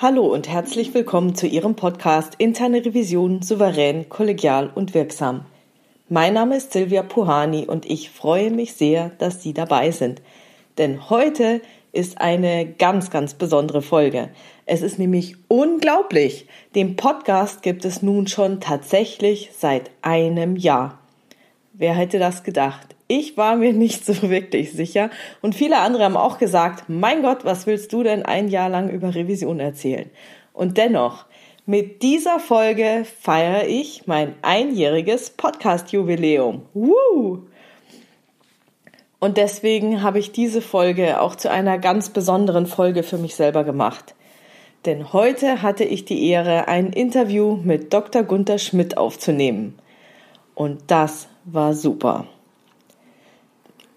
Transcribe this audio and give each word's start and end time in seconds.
Hallo 0.00 0.32
und 0.32 0.48
herzlich 0.48 0.94
willkommen 0.94 1.34
zu 1.34 1.48
Ihrem 1.48 1.74
Podcast 1.74 2.36
Interne 2.38 2.84
Revision 2.84 3.42
souverän, 3.42 4.08
kollegial 4.08 4.70
und 4.72 4.94
wirksam. 4.94 5.44
Mein 6.08 6.34
Name 6.34 6.58
ist 6.58 6.72
Silvia 6.72 7.02
Puhani 7.02 7.66
und 7.66 7.84
ich 7.84 8.08
freue 8.10 8.52
mich 8.52 8.74
sehr, 8.74 9.10
dass 9.18 9.42
Sie 9.42 9.52
dabei 9.54 9.90
sind. 9.90 10.22
Denn 10.78 11.10
heute 11.10 11.60
ist 11.90 12.20
eine 12.20 12.64
ganz, 12.64 13.10
ganz 13.10 13.34
besondere 13.34 13.82
Folge. 13.82 14.28
Es 14.66 14.82
ist 14.82 15.00
nämlich 15.00 15.34
unglaublich. 15.48 16.46
Den 16.76 16.94
Podcast 16.94 17.62
gibt 17.62 17.84
es 17.84 18.00
nun 18.00 18.28
schon 18.28 18.60
tatsächlich 18.60 19.50
seit 19.52 19.90
einem 20.02 20.54
Jahr. 20.54 21.00
Wer 21.72 21.94
hätte 21.94 22.20
das 22.20 22.44
gedacht? 22.44 22.94
Ich 23.08 23.38
war 23.38 23.56
mir 23.56 23.72
nicht 23.72 24.04
so 24.04 24.28
wirklich 24.28 24.72
sicher 24.72 25.08
und 25.40 25.54
viele 25.54 25.78
andere 25.78 26.04
haben 26.04 26.16
auch 26.16 26.38
gesagt, 26.38 26.84
mein 26.88 27.22
Gott, 27.22 27.44
was 27.44 27.66
willst 27.66 27.92
du 27.94 28.02
denn 28.02 28.22
ein 28.22 28.48
Jahr 28.48 28.68
lang 28.68 28.90
über 28.90 29.14
Revision 29.14 29.60
erzählen? 29.60 30.10
Und 30.52 30.76
dennoch, 30.76 31.24
mit 31.64 32.02
dieser 32.02 32.38
Folge 32.38 33.06
feiere 33.20 33.66
ich 33.66 34.06
mein 34.06 34.34
einjähriges 34.42 35.30
Podcast-Jubiläum. 35.30 36.62
Woo! 36.74 37.46
Und 39.20 39.36
deswegen 39.36 40.02
habe 40.02 40.18
ich 40.18 40.32
diese 40.32 40.62
Folge 40.62 41.20
auch 41.20 41.34
zu 41.34 41.50
einer 41.50 41.78
ganz 41.78 42.10
besonderen 42.10 42.66
Folge 42.66 43.02
für 43.02 43.18
mich 43.18 43.34
selber 43.34 43.64
gemacht. 43.64 44.14
Denn 44.86 45.12
heute 45.12 45.60
hatte 45.60 45.84
ich 45.84 46.04
die 46.04 46.28
Ehre, 46.28 46.68
ein 46.68 46.92
Interview 46.92 47.56
mit 47.56 47.92
Dr. 47.92 48.22
Gunther 48.22 48.58
Schmidt 48.58 48.96
aufzunehmen. 48.96 49.78
Und 50.54 50.82
das 50.86 51.28
war 51.44 51.74
super. 51.74 52.26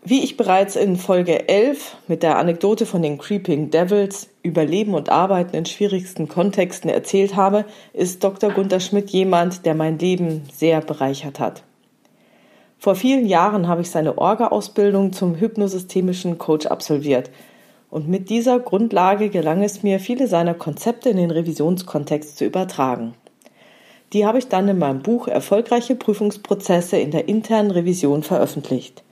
Wie 0.03 0.23
ich 0.23 0.35
bereits 0.35 0.75
in 0.75 0.95
Folge 0.95 1.47
11 1.47 1.95
mit 2.07 2.23
der 2.23 2.39
Anekdote 2.39 2.87
von 2.87 3.03
den 3.03 3.19
Creeping 3.19 3.69
Devils 3.69 4.29
über 4.41 4.65
Leben 4.65 4.95
und 4.95 5.09
Arbeiten 5.09 5.55
in 5.55 5.67
schwierigsten 5.67 6.27
Kontexten 6.27 6.89
erzählt 6.89 7.35
habe, 7.35 7.65
ist 7.93 8.23
Dr. 8.23 8.49
Gunther 8.49 8.79
Schmidt 8.79 9.11
jemand, 9.11 9.63
der 9.63 9.75
mein 9.75 9.99
Leben 9.99 10.41
sehr 10.51 10.81
bereichert 10.81 11.39
hat. 11.39 11.61
Vor 12.79 12.95
vielen 12.95 13.27
Jahren 13.27 13.67
habe 13.67 13.81
ich 13.81 13.91
seine 13.91 14.17
Orga-Ausbildung 14.17 15.13
zum 15.13 15.39
hypnosystemischen 15.39 16.39
Coach 16.39 16.65
absolviert 16.65 17.29
und 17.91 18.09
mit 18.09 18.31
dieser 18.31 18.59
Grundlage 18.59 19.29
gelang 19.29 19.61
es 19.61 19.83
mir, 19.83 19.99
viele 19.99 20.25
seiner 20.25 20.55
Konzepte 20.55 21.11
in 21.11 21.17
den 21.17 21.29
Revisionskontext 21.29 22.39
zu 22.39 22.45
übertragen. 22.45 23.13
Die 24.13 24.25
habe 24.25 24.39
ich 24.39 24.47
dann 24.47 24.67
in 24.67 24.79
meinem 24.79 25.03
Buch 25.03 25.27
Erfolgreiche 25.27 25.93
Prüfungsprozesse 25.93 26.97
in 26.97 27.11
der 27.11 27.29
internen 27.29 27.69
Revision 27.69 28.23
veröffentlicht. 28.23 29.03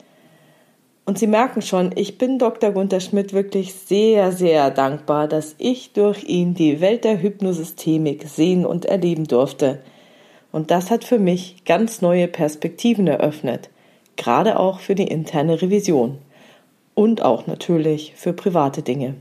Und 1.09 1.17
Sie 1.17 1.25
merken 1.25 1.63
schon, 1.63 1.89
ich 1.95 2.19
bin 2.19 2.37
Dr. 2.37 2.69
Gunther 2.69 2.99
Schmidt 2.99 3.33
wirklich 3.33 3.73
sehr, 3.73 4.31
sehr 4.31 4.69
dankbar, 4.69 5.27
dass 5.27 5.55
ich 5.57 5.91
durch 5.91 6.25
ihn 6.25 6.53
die 6.53 6.81
Welt 6.81 7.03
der 7.03 7.19
Hypnosystemik 7.19 8.27
sehen 8.27 8.63
und 8.63 8.85
erleben 8.85 9.23
durfte. 9.23 9.79
Und 10.51 10.69
das 10.69 10.91
hat 10.91 11.03
für 11.03 11.17
mich 11.17 11.65
ganz 11.65 12.03
neue 12.03 12.27
Perspektiven 12.27 13.07
eröffnet, 13.07 13.71
gerade 14.17 14.59
auch 14.59 14.81
für 14.81 14.93
die 14.93 15.07
interne 15.07 15.59
Revision 15.59 16.19
und 16.93 17.23
auch 17.23 17.47
natürlich 17.47 18.13
für 18.15 18.33
private 18.33 18.83
Dinge. 18.83 19.15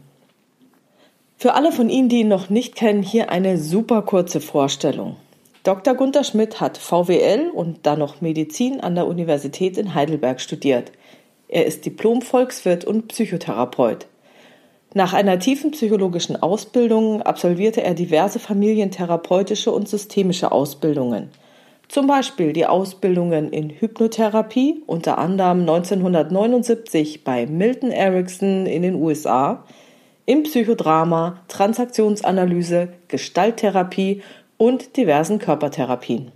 Für 1.38 1.54
alle 1.54 1.72
von 1.72 1.88
Ihnen, 1.88 2.10
die 2.10 2.20
ihn 2.20 2.28
noch 2.28 2.50
nicht 2.50 2.76
kennen, 2.76 3.02
hier 3.02 3.30
eine 3.30 3.56
super 3.56 4.02
kurze 4.02 4.42
Vorstellung. 4.42 5.16
Dr. 5.62 5.94
Gunther 5.94 6.24
Schmidt 6.24 6.60
hat 6.60 6.76
VWL 6.76 7.50
und 7.54 7.86
dann 7.86 7.98
noch 7.98 8.20
Medizin 8.20 8.80
an 8.80 8.94
der 8.94 9.06
Universität 9.06 9.78
in 9.78 9.94
Heidelberg 9.94 10.42
studiert. 10.42 10.92
Er 11.48 11.66
ist 11.66 11.86
Diplom-Volkswirt 11.86 12.84
und 12.84 13.08
Psychotherapeut. 13.08 14.06
Nach 14.94 15.12
einer 15.12 15.38
tiefen 15.38 15.70
psychologischen 15.70 16.42
Ausbildung 16.42 17.22
absolvierte 17.22 17.82
er 17.82 17.94
diverse 17.94 18.38
familientherapeutische 18.38 19.70
und 19.70 19.88
systemische 19.88 20.52
Ausbildungen. 20.52 21.30
Zum 21.88 22.06
Beispiel 22.06 22.52
die 22.52 22.66
Ausbildungen 22.66 23.50
in 23.50 23.70
Hypnotherapie, 23.70 24.82
unter 24.86 25.16
anderem 25.16 25.60
1979 25.60 27.24
bei 27.24 27.46
Milton 27.46 27.90
Erickson 27.90 28.66
in 28.66 28.82
den 28.82 28.94
USA, 28.94 29.64
im 30.26 30.42
Psychodrama, 30.42 31.40
Transaktionsanalyse, 31.48 32.88
Gestalttherapie 33.08 34.22
und 34.58 34.98
diversen 34.98 35.38
Körpertherapien. 35.38 36.32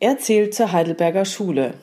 Er 0.00 0.18
zählt 0.18 0.54
zur 0.54 0.72
Heidelberger 0.72 1.26
Schule, 1.26 1.74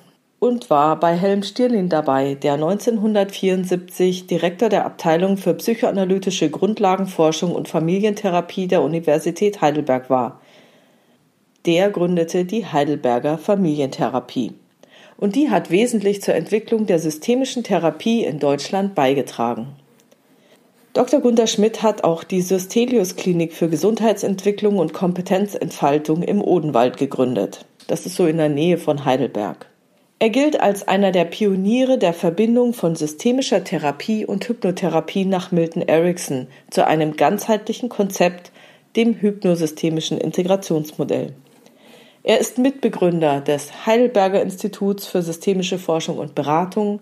und 0.44 0.70
war 0.70 1.00
bei 1.00 1.16
Helm 1.16 1.42
Stirlin 1.42 1.88
dabei, 1.88 2.36
der 2.36 2.56
1974 2.56 4.28
Direktor 4.28 4.68
der 4.68 4.86
Abteilung 4.86 5.38
für 5.38 5.54
psychoanalytische 5.54 6.50
Grundlagenforschung 6.50 7.56
und 7.56 7.70
Familientherapie 7.70 8.68
der 8.68 8.82
Universität 8.82 9.62
Heidelberg 9.62 10.10
war. 10.10 10.42
Der 11.66 11.90
gründete 11.92 12.44
die 12.44 12.66
Heidelberger 12.66 13.38
Familientherapie. 13.38 14.52
Und 15.16 15.36
die 15.36 15.50
hat 15.50 15.72
wesentlich 15.72 16.22
zur 16.22 16.36
Entwicklung 16.36 16.88
der 16.88 17.00
systemischen 17.00 17.64
Therapie 17.64 18.26
in 18.26 18.40
Deutschland 18.40 18.96
beigetragen. 18.96 19.68
Dr. 20.92 21.22
Gunther 21.22 21.48
Schmidt 21.48 21.84
hat 21.84 22.04
auch 22.04 22.26
die 22.26 22.42
Systelius 22.42 23.16
Klinik 23.16 23.54
für 23.54 23.70
Gesundheitsentwicklung 23.70 24.78
und 24.78 24.92
Kompetenzentfaltung 24.92 26.22
im 26.22 26.42
Odenwald 26.42 26.98
gegründet. 26.98 27.64
Das 27.88 28.06
ist 28.06 28.18
so 28.18 28.28
in 28.28 28.38
der 28.38 28.50
Nähe 28.50 28.78
von 28.78 29.06
Heidelberg. 29.06 29.68
Er 30.24 30.30
gilt 30.30 30.58
als 30.58 30.88
einer 30.88 31.12
der 31.12 31.26
Pioniere 31.26 31.98
der 31.98 32.14
Verbindung 32.14 32.74
von 32.74 32.96
systemischer 32.96 33.66
Therapie 33.66 34.26
und 34.26 34.48
Hypnotherapie 34.48 35.26
nach 35.26 35.52
Milton 35.52 35.82
Erickson 35.82 36.48
zu 36.70 36.88
einem 36.88 37.18
ganzheitlichen 37.18 37.90
Konzept, 37.90 38.54
dem 38.96 39.20
hypnosystemischen 39.20 40.18
Integrationsmodell. 40.18 41.34
Er 42.24 42.40
ist 42.40 42.58
Mitbegründer 42.58 43.42
des 43.42 43.86
Heidelberger 43.86 44.42
Instituts 44.42 45.08
für 45.08 45.22
systemische 45.22 45.78
Forschung 45.78 46.20
und 46.20 46.36
Beratung, 46.36 47.02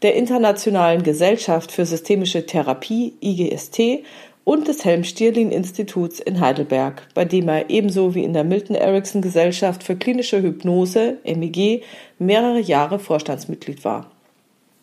der 0.00 0.14
Internationalen 0.14 1.02
Gesellschaft 1.02 1.72
für 1.72 1.84
systemische 1.84 2.46
Therapie 2.46 3.12
IGST 3.20 4.02
und 4.44 4.68
des 4.68 4.84
Helm-Stierlin-Instituts 4.84 6.20
in 6.20 6.40
Heidelberg, 6.40 7.08
bei 7.14 7.24
dem 7.24 7.48
er 7.48 7.70
ebenso 7.70 8.14
wie 8.14 8.24
in 8.24 8.32
der 8.32 8.44
Milton 8.44 8.76
Erickson 8.76 9.22
Gesellschaft 9.22 9.82
für 9.82 9.96
klinische 9.96 10.42
Hypnose 10.42 11.18
MEG 11.24 11.82
mehrere 12.18 12.60
Jahre 12.60 12.98
Vorstandsmitglied 12.98 13.84
war. 13.84 14.10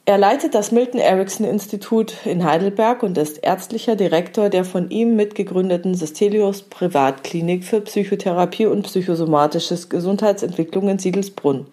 Er 0.06 0.18
leitet 0.18 0.56
das 0.56 0.72
Milton 0.72 1.00
Erickson 1.00 1.46
Institut 1.46 2.25
in 2.25 2.44
Heidelberg 2.44 3.03
und 3.03 3.16
ist 3.18 3.44
ärztlicher 3.44 3.96
Direktor 3.96 4.50
der 4.50 4.66
von 4.66 4.90
ihm 4.90 5.16
mitgegründeten 5.16 5.94
Systelius 5.94 6.64
Privatklinik 6.64 7.64
für 7.64 7.81
Psychotherapie 7.81 8.66
und 8.66 8.84
psychosomatisches 8.84 9.88
Gesundheitsentwicklung 9.90 10.90
in 10.90 10.97
Siegelsbrunn. 10.97 11.68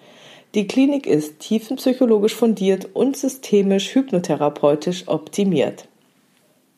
Die 0.54 0.66
Klinik 0.66 1.06
ist 1.06 1.38
tiefenpsychologisch 1.38 2.34
fundiert 2.34 2.88
und 2.92 3.16
systemisch 3.16 3.94
hypnotherapeutisch 3.94 5.08
optimiert. 5.08 5.88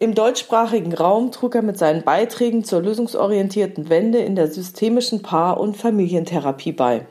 Im 0.01 0.15
deutschsprachigen 0.15 0.95
Raum 0.95 1.33
trug 1.33 1.57
er 1.57 1.63
mit 1.63 1.77
seinen 1.77 2.05
Beiträgen 2.05 2.63
zur 2.63 2.83
lösungsorientierten 2.83 3.89
Wende 3.89 4.19
in 4.19 4.37
der 4.37 4.47
systemischen 4.47 5.23
Paar- 5.23 5.59
und 5.59 5.77
Familientherapie 5.77 6.71
bei. 6.71 7.05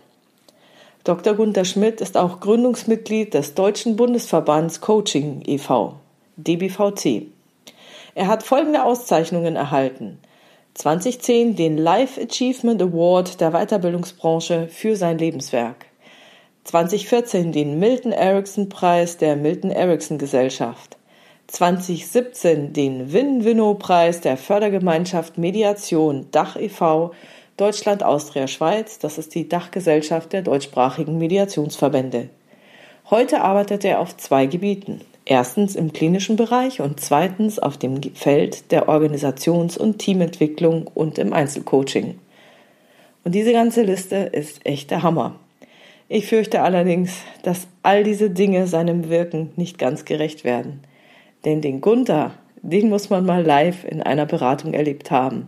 Dr. 1.04 1.34
Gunther 1.34 1.66
Schmidt 1.66 2.00
ist 2.00 2.16
auch 2.16 2.40
Gründungsmitglied 2.40 3.34
des 3.34 3.56
Deutschen 3.56 3.98
Bundesverbands 3.98 4.80
Coaching 4.80 5.42
e.V., 5.46 5.96
DBVC. 6.38 7.24
Er 8.16 8.28
hat 8.28 8.44
folgende 8.44 8.84
Auszeichnungen 8.84 9.58
erhalten. 9.58 10.20
2010 10.76 11.58
den 11.58 11.78
Life 11.78 12.22
Achievement 12.22 12.82
Award 12.82 13.42
der 13.42 13.52
Weiterbildungsbranche 13.52 14.70
für 14.70 14.96
sein 14.96 15.18
Lebenswerk. 15.18 15.88
2014 16.64 17.52
den 17.52 17.80
Milton 17.80 18.14
Erickson 18.14 18.70
Preis 18.70 19.18
der 19.18 19.36
Milton 19.36 19.72
Erickson 19.72 20.18
Gesellschaft. 20.18 20.97
2017 21.48 22.74
den 22.74 23.14
Win-Winnow-Preis 23.14 24.20
der 24.20 24.36
Fördergemeinschaft 24.36 25.38
Mediation 25.38 26.28
Dach 26.32 26.58
e.V. 26.58 27.14
Deutschland, 27.56 28.04
Austria, 28.04 28.48
Schweiz. 28.48 29.00
Das 29.00 29.18
ist 29.18 29.34
die 29.34 29.48
Dachgesellschaft 29.48 30.34
der 30.34 30.42
deutschsprachigen 30.42 31.18
Mediationsverbände. 31.18 32.30
Heute 33.10 33.42
arbeitet 33.42 33.86
er 33.86 34.02
auf 34.02 34.18
zwei 34.18 34.46
Gebieten. 34.46 35.02
Erstens 35.24 35.76
im 35.76 35.94
klinischen 35.94 36.36
Bereich 36.36 36.82
und 36.82 37.00
zweitens 37.00 37.60
auf 37.60 37.78
dem 37.78 38.02
Feld 38.14 38.72
der 38.72 38.90
Organisations- 38.90 39.78
und 39.78 40.00
Teamentwicklung 40.00 40.88
und 40.94 41.18
im 41.18 41.32
Einzelcoaching. 41.34 42.20
Und 43.24 43.36
diese 43.36 43.54
ganze 43.54 43.84
Liste 43.84 44.16
ist 44.18 44.66
echt 44.66 44.92
der 44.92 45.04
Hammer. 45.04 45.36
Ich 46.10 46.28
fürchte 46.28 46.62
allerdings, 46.62 47.14
dass 47.44 47.68
all 47.84 48.04
diese 48.04 48.30
Dinge 48.30 48.68
seinem 48.68 49.10
Wirken 49.10 49.52
nicht 49.56 49.78
ganz 49.78 50.06
gerecht 50.06 50.44
werden. 50.44 50.82
Denn 51.46 51.62
den 51.62 51.82
Gunther, 51.82 52.32
den 52.62 52.90
muss 52.90 53.10
man 53.10 53.26
mal 53.26 53.44
live 53.46 53.84
in 53.86 54.02
einer 54.02 54.26
Beratung 54.26 54.74
erlebt 54.74 55.12
haben. 55.12 55.48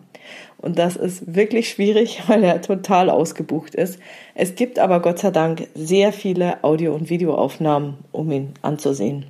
Und 0.57 0.77
das 0.77 0.95
ist 0.95 1.35
wirklich 1.35 1.69
schwierig, 1.69 2.21
weil 2.27 2.43
er 2.43 2.61
total 2.61 3.09
ausgebucht 3.09 3.75
ist. 3.75 3.99
Es 4.35 4.55
gibt 4.55 4.79
aber 4.79 5.01
Gott 5.01 5.19
sei 5.19 5.31
Dank 5.31 5.67
sehr 5.75 6.13
viele 6.13 6.63
Audio- 6.63 6.93
und 6.93 7.09
Videoaufnahmen, 7.09 7.95
um 8.11 8.31
ihn 8.31 8.53
anzusehen. 8.61 9.25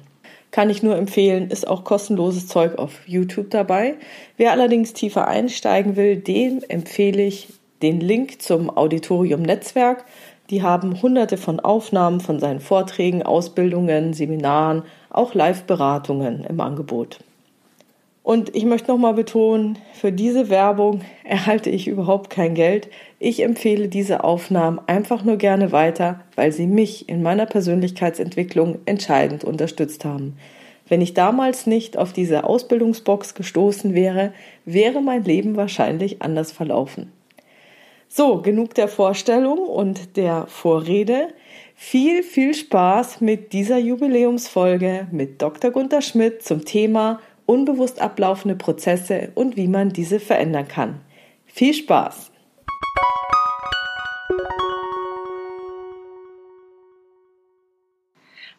Kann 0.51 0.71
ich 0.71 0.81
nur 0.81 0.97
empfehlen, 0.97 1.51
ist 1.51 1.67
auch 1.67 1.83
kostenloses 1.83 2.47
Zeug 2.47 2.79
auf 2.79 3.07
YouTube 3.07 3.51
dabei. 3.51 3.95
Wer 4.35 4.51
allerdings 4.51 4.94
tiefer 4.94 5.27
einsteigen 5.27 5.95
will, 5.95 6.17
dem 6.17 6.63
empfehle 6.67 7.21
ich 7.21 7.50
den 7.83 8.00
Link 8.00 8.41
zum 8.41 8.75
Auditorium 8.75 9.44
Netzwerk. 9.44 10.06
Die 10.50 10.63
haben 10.63 11.03
hunderte 11.03 11.38
von 11.38 11.59
Aufnahmen 11.59 12.19
von 12.19 12.39
seinen 12.39 12.61
Vorträgen, 12.61 13.21
Ausbildungen, 13.21 14.13
Seminaren, 14.13 14.83
auch 15.09 15.33
Live-Beratungen 15.33 16.44
im 16.44 16.59
Angebot. 16.61 17.19
Und 18.21 18.56
ich 18.56 18.65
möchte 18.65 18.91
nochmal 18.91 19.13
betonen, 19.15 19.79
für 19.94 20.11
diese 20.11 20.50
Werbung 20.50 21.01
erhalte 21.23 21.69
ich 21.69 21.88
überhaupt 21.88 22.29
kein 22.29 22.53
Geld. 22.53 22.89
Ich 23.17 23.41
empfehle 23.44 23.88
diese 23.88 24.23
Aufnahmen 24.23 24.79
einfach 24.88 25.23
nur 25.23 25.38
gerne 25.38 25.71
weiter, 25.71 26.21
weil 26.35 26.51
sie 26.51 26.67
mich 26.67 27.09
in 27.09 27.23
meiner 27.23 27.45
Persönlichkeitsentwicklung 27.45 28.79
entscheidend 28.85 29.44
unterstützt 29.44 30.06
haben. 30.06 30.38
Wenn 30.88 31.01
ich 31.01 31.13
damals 31.13 31.67
nicht 31.67 31.97
auf 31.97 32.13
diese 32.13 32.44
Ausbildungsbox 32.44 33.35
gestoßen 33.35 33.94
wäre, 33.94 34.33
wäre 34.65 35.01
mein 35.01 35.23
Leben 35.23 35.56
wahrscheinlich 35.56 36.21
anders 36.21 36.51
verlaufen. 36.51 37.11
So, 38.07 38.41
genug 38.41 38.73
der 38.73 38.88
Vorstellung 38.88 39.59
und 39.59 40.17
der 40.17 40.47
Vorrede. 40.47 41.27
Viel, 41.81 42.24
viel 42.24 42.54
Spaß 42.54 43.22
mit 43.22 43.54
dieser 43.54 43.78
Jubiläumsfolge 43.78 45.08
mit 45.12 45.42
Dr. 45.42 45.72
Gunther 45.72 46.02
Schmidt 46.02 46.44
zum 46.44 46.66
Thema 46.66 47.22
unbewusst 47.46 48.02
ablaufende 48.02 48.58
Prozesse 48.58 49.31
und 49.34 49.56
wie 49.56 49.70
man 49.70 49.90
diese 49.90 50.20
verändern 50.20 50.68
kann. 50.68 51.00
Viel 51.46 51.74
Spaß! 51.74 52.31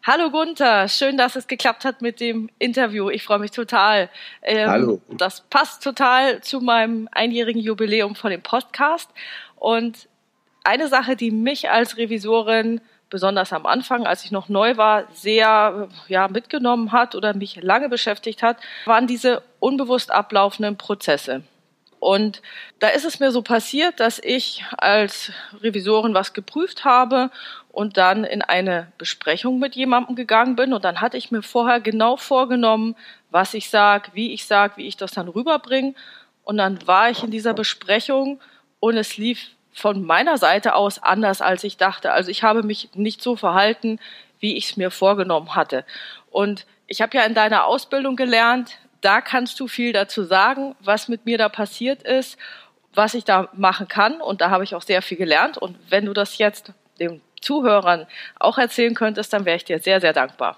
Hallo 0.01 0.31
Gunther, 0.31 0.89
schön, 0.89 1.15
dass 1.15 1.35
es 1.35 1.47
geklappt 1.47 1.85
hat 1.85 2.01
mit 2.01 2.19
dem 2.19 2.49
Interview. 2.57 3.11
Ich 3.11 3.23
freue 3.23 3.39
mich 3.39 3.51
total. 3.51 4.09
Ähm, 4.41 4.67
Hallo. 4.67 5.01
Das 5.09 5.41
passt 5.41 5.83
total 5.83 6.41
zu 6.41 6.59
meinem 6.59 7.07
einjährigen 7.11 7.61
Jubiläum 7.61 8.15
von 8.15 8.31
dem 8.31 8.41
Podcast. 8.41 9.11
Und 9.57 10.09
eine 10.63 10.87
Sache, 10.87 11.15
die 11.15 11.29
mich 11.29 11.69
als 11.69 11.97
Revisorin 11.97 12.81
besonders 13.11 13.53
am 13.53 13.67
Anfang, 13.67 14.07
als 14.07 14.25
ich 14.25 14.31
noch 14.31 14.49
neu 14.49 14.77
war, 14.77 15.03
sehr 15.13 15.89
ja, 16.07 16.27
mitgenommen 16.27 16.91
hat 16.91 17.13
oder 17.13 17.35
mich 17.35 17.61
lange 17.61 17.89
beschäftigt 17.89 18.41
hat, 18.41 18.57
waren 18.85 19.05
diese 19.05 19.43
unbewusst 19.59 20.09
ablaufenden 20.09 20.77
Prozesse. 20.77 21.43
Und 21.99 22.41
da 22.79 22.87
ist 22.87 23.05
es 23.05 23.19
mir 23.19 23.31
so 23.31 23.43
passiert, 23.43 23.99
dass 23.99 24.17
ich 24.17 24.65
als 24.75 25.31
Revisorin 25.61 26.15
was 26.15 26.33
geprüft 26.33 26.83
habe 26.83 27.29
und 27.71 27.97
dann 27.97 28.23
in 28.23 28.41
eine 28.41 28.91
Besprechung 28.97 29.59
mit 29.59 29.75
jemandem 29.75 30.15
gegangen 30.15 30.55
bin. 30.55 30.73
Und 30.73 30.83
dann 30.83 30.99
hatte 30.99 31.17
ich 31.17 31.29
mir 31.29 31.43
vorher 31.43 31.79
genau 31.79 32.17
vorgenommen, 32.17 32.95
was 33.29 33.53
ich 33.53 33.69
sage, 33.69 34.09
wie 34.13 34.33
ich 34.33 34.45
sage, 34.45 34.77
wie 34.77 34.87
ich 34.87 34.97
das 34.97 35.11
dann 35.11 35.27
rüberbringe. 35.27 35.93
Und 36.43 36.57
dann 36.57 36.87
war 36.87 37.11
ich 37.11 37.23
in 37.23 37.29
dieser 37.29 37.53
Besprechung 37.53 38.39
und 38.79 38.97
es 38.97 39.17
lief 39.17 39.51
von 39.73 40.03
meiner 40.03 40.37
Seite 40.37 40.75
aus 40.75 41.01
anders, 41.01 41.41
als 41.41 41.63
ich 41.63 41.77
dachte. 41.77 42.11
Also 42.11 42.29
ich 42.29 42.43
habe 42.43 42.63
mich 42.63 42.89
nicht 42.95 43.21
so 43.21 43.35
verhalten, 43.35 43.99
wie 44.39 44.57
ich 44.57 44.71
es 44.71 44.77
mir 44.77 44.91
vorgenommen 44.91 45.55
hatte. 45.55 45.85
Und 46.29 46.65
ich 46.87 47.01
habe 47.01 47.15
ja 47.17 47.23
in 47.23 47.33
deiner 47.33 47.65
Ausbildung 47.65 48.15
gelernt, 48.15 48.77
da 49.01 49.21
kannst 49.21 49.59
du 49.59 49.67
viel 49.67 49.93
dazu 49.93 50.23
sagen, 50.23 50.75
was 50.81 51.07
mit 51.07 51.25
mir 51.25 51.37
da 51.37 51.49
passiert 51.49 52.03
ist, 52.03 52.37
was 52.93 53.13
ich 53.13 53.23
da 53.23 53.49
machen 53.53 53.87
kann. 53.87 54.21
Und 54.21 54.41
da 54.41 54.49
habe 54.49 54.63
ich 54.63 54.75
auch 54.75 54.81
sehr 54.81 55.01
viel 55.01 55.17
gelernt. 55.17 55.57
Und 55.57 55.77
wenn 55.89 56.05
du 56.05 56.13
das 56.13 56.37
jetzt 56.37 56.73
den 56.99 57.21
Zuhörern 57.39 58.07
auch 58.39 58.57
erzählen 58.57 58.93
könntest, 58.93 59.33
dann 59.33 59.45
wäre 59.45 59.57
ich 59.57 59.65
dir 59.65 59.79
sehr, 59.79 60.01
sehr 60.01 60.13
dankbar. 60.13 60.57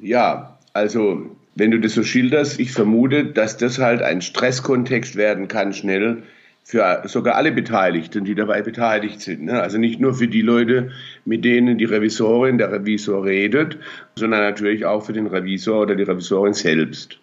Ja, 0.00 0.58
also 0.72 1.36
wenn 1.54 1.70
du 1.70 1.78
das 1.78 1.94
so 1.94 2.02
schilderst, 2.02 2.60
ich 2.60 2.72
vermute, 2.72 3.26
dass 3.26 3.56
das 3.56 3.78
halt 3.78 4.02
ein 4.02 4.22
Stresskontext 4.22 5.16
werden 5.16 5.48
kann, 5.48 5.72
schnell, 5.72 6.22
für 6.64 7.02
sogar 7.06 7.34
alle 7.34 7.52
Beteiligten, 7.52 8.24
die 8.24 8.34
dabei 8.34 8.62
beteiligt 8.62 9.20
sind. 9.20 9.44
Ne? 9.44 9.60
Also 9.60 9.78
nicht 9.78 10.00
nur 10.00 10.14
für 10.14 10.28
die 10.28 10.42
Leute, 10.42 10.90
mit 11.24 11.44
denen 11.44 11.78
die 11.78 11.84
Revisorin, 11.84 12.58
der 12.58 12.70
Revisor 12.70 13.24
redet, 13.24 13.78
sondern 14.14 14.42
natürlich 14.42 14.84
auch 14.84 15.04
für 15.04 15.12
den 15.12 15.26
Revisor 15.26 15.82
oder 15.82 15.96
die 15.96 16.04
Revisorin 16.04 16.54
selbst. 16.54 17.18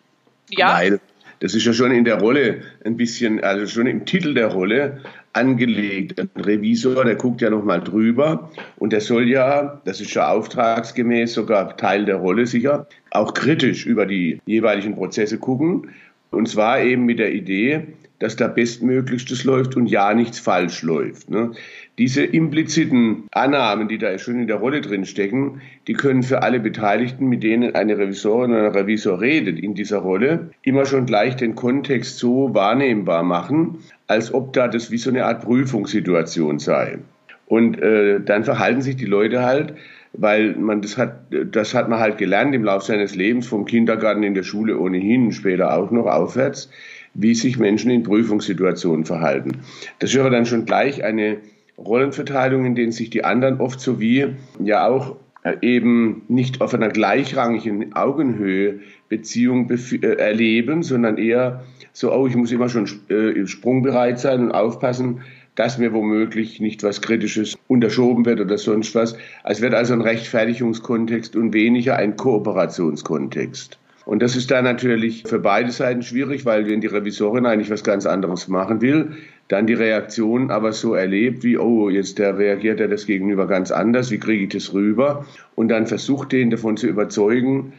Ja. 0.49 0.77
Weil 0.77 0.99
das 1.39 1.53
ist 1.53 1.65
ja 1.65 1.73
schon 1.73 1.91
in 1.91 2.03
der 2.03 2.19
Rolle 2.19 2.61
ein 2.83 2.97
bisschen, 2.97 3.43
also 3.43 3.67
schon 3.67 3.85
im 3.87 4.05
Titel 4.05 4.33
der 4.33 4.47
Rolle 4.47 5.01
angelegt. 5.33 6.19
Ein 6.19 6.41
Revisor, 6.41 7.05
der 7.05 7.15
guckt 7.15 7.41
ja 7.41 7.49
nochmal 7.49 7.81
drüber 7.81 8.51
und 8.77 8.91
der 8.91 9.01
soll 9.01 9.29
ja, 9.29 9.79
das 9.85 10.01
ist 10.01 10.13
ja 10.13 10.29
auftragsgemäß 10.29 11.33
sogar 11.33 11.77
Teil 11.77 12.05
der 12.05 12.15
Rolle 12.15 12.47
sicher, 12.47 12.87
auch 13.11 13.33
kritisch 13.33 13.85
über 13.85 14.05
die 14.05 14.41
jeweiligen 14.45 14.95
Prozesse 14.95 15.37
gucken. 15.37 15.89
Und 16.31 16.49
zwar 16.49 16.81
eben 16.81 17.05
mit 17.05 17.19
der 17.19 17.33
Idee, 17.33 17.87
dass 18.19 18.35
da 18.35 18.47
bestmöglichstes 18.47 19.43
läuft 19.43 19.75
und 19.75 19.87
ja 19.87 20.13
nichts 20.13 20.39
falsch 20.39 20.81
läuft. 20.81 21.29
Ne? 21.29 21.51
Diese 21.97 22.23
impliziten 22.23 23.23
Annahmen, 23.31 23.87
die 23.87 23.97
da 23.97 24.17
schon 24.17 24.39
in 24.39 24.47
der 24.47 24.57
Rolle 24.57 24.81
drin 24.81 25.05
stecken, 25.05 25.61
die 25.87 25.93
können 25.93 26.23
für 26.23 26.41
alle 26.41 26.59
Beteiligten, 26.59 27.27
mit 27.27 27.43
denen 27.43 27.75
eine 27.75 27.97
Revisorin 27.97 28.51
oder 28.51 28.65
ein 28.65 28.71
Revisor 28.71 29.21
redet 29.21 29.59
in 29.59 29.75
dieser 29.75 29.99
Rolle, 29.99 30.49
immer 30.63 30.85
schon 30.85 31.05
gleich 31.05 31.35
den 31.35 31.55
Kontext 31.55 32.17
so 32.17 32.53
wahrnehmbar 32.53 33.23
machen, 33.23 33.79
als 34.07 34.33
ob 34.33 34.53
da 34.53 34.67
das 34.67 34.89
wie 34.89 34.97
so 34.97 35.09
eine 35.09 35.25
Art 35.25 35.41
Prüfungssituation 35.43 36.59
sei. 36.59 36.99
Und 37.45 37.81
äh, 37.81 38.19
dann 38.19 38.43
verhalten 38.43 38.81
sich 38.81 38.95
die 38.95 39.05
Leute 39.05 39.43
halt, 39.43 39.73
weil 40.13 40.55
man 40.55 40.81
das 40.81 40.97
hat, 40.97 41.19
das 41.51 41.73
hat 41.73 41.89
man 41.89 41.99
halt 41.99 42.17
gelernt 42.17 42.53
im 42.55 42.63
Laufe 42.63 42.85
seines 42.85 43.15
Lebens, 43.15 43.47
vom 43.47 43.65
Kindergarten 43.65 44.23
in 44.23 44.33
der 44.33 44.43
Schule 44.43 44.77
ohnehin, 44.77 45.31
später 45.31 45.73
auch 45.73 45.91
noch 45.91 46.07
aufwärts 46.07 46.69
wie 47.17 47.35
sich 47.35 47.57
Menschen 47.57 47.91
in 47.91 48.03
Prüfungssituationen 48.03 49.03
verhalten. 49.03 49.57
Das 49.99 50.15
aber 50.15 50.29
dann 50.29 50.45
schon 50.45 50.65
gleich 50.65 51.03
eine 51.03 51.37
Rollenverteilung, 51.77 52.65
in 52.65 52.75
denen 52.75 52.91
sich 52.91 53.09
die 53.09 53.25
anderen 53.25 53.59
oft 53.59 53.79
so 53.79 53.99
wie 53.99 54.27
ja 54.63 54.87
auch 54.87 55.17
äh, 55.43 55.55
eben 55.61 56.21
nicht 56.27 56.61
auf 56.61 56.73
einer 56.73 56.89
gleichrangigen 56.89 57.93
Augenhöhe 57.93 58.79
Beziehung 59.09 59.69
äh, 59.69 60.05
erleben, 60.05 60.83
sondern 60.83 61.17
eher 61.17 61.63
so, 61.91 62.13
oh, 62.13 62.27
ich 62.27 62.35
muss 62.35 62.51
immer 62.51 62.69
schon 62.69 62.87
äh, 63.09 63.45
sprungbereit 63.47 64.19
sein 64.19 64.41
und 64.41 64.51
aufpassen, 64.51 65.21
dass 65.55 65.79
mir 65.79 65.93
womöglich 65.93 66.59
nicht 66.59 66.83
was 66.83 67.01
Kritisches 67.01 67.57
unterschoben 67.67 68.25
wird 68.25 68.39
oder 68.39 68.59
sonst 68.59 68.93
was. 68.93 69.17
Es 69.43 69.59
wird 69.61 69.73
also 69.73 69.93
ein 69.93 70.01
Rechtfertigungskontext 70.01 71.35
und 71.35 71.53
weniger 71.53 71.95
ein 71.95 72.15
Kooperationskontext. 72.15 73.79
Und 74.07 74.21
das 74.21 74.37
ist 74.37 74.51
dann 74.51 74.63
natürlich 74.63 75.23
für 75.27 75.37
beide 75.37 75.69
Seiten 75.69 76.01
schwierig, 76.01 76.45
weil 76.45 76.65
wenn 76.65 76.79
die 76.79 76.87
Revisorin 76.87 77.45
eigentlich 77.45 77.69
was 77.69 77.83
ganz 77.83 78.05
anderes 78.05 78.47
machen 78.47 78.79
will, 78.79 79.17
dann 79.49 79.67
die 79.67 79.73
Reaktion 79.73 80.49
aber 80.49 80.71
so 80.71 80.93
erlebt 80.93 81.43
wie, 81.43 81.57
oh, 81.57 81.89
jetzt 81.89 82.17
der 82.17 82.37
reagiert 82.37 82.79
er 82.79 82.87
das 82.87 83.05
gegenüber 83.05 83.47
ganz 83.47 83.69
anders, 83.69 84.09
wie 84.09 84.17
kriege 84.17 84.45
ich 84.45 84.49
das 84.49 84.73
rüber? 84.73 85.25
Und 85.55 85.67
dann 85.67 85.87
versucht 85.87 86.31
den 86.31 86.49
davon 86.49 86.77
zu 86.77 86.87
überzeugen, 86.87 87.73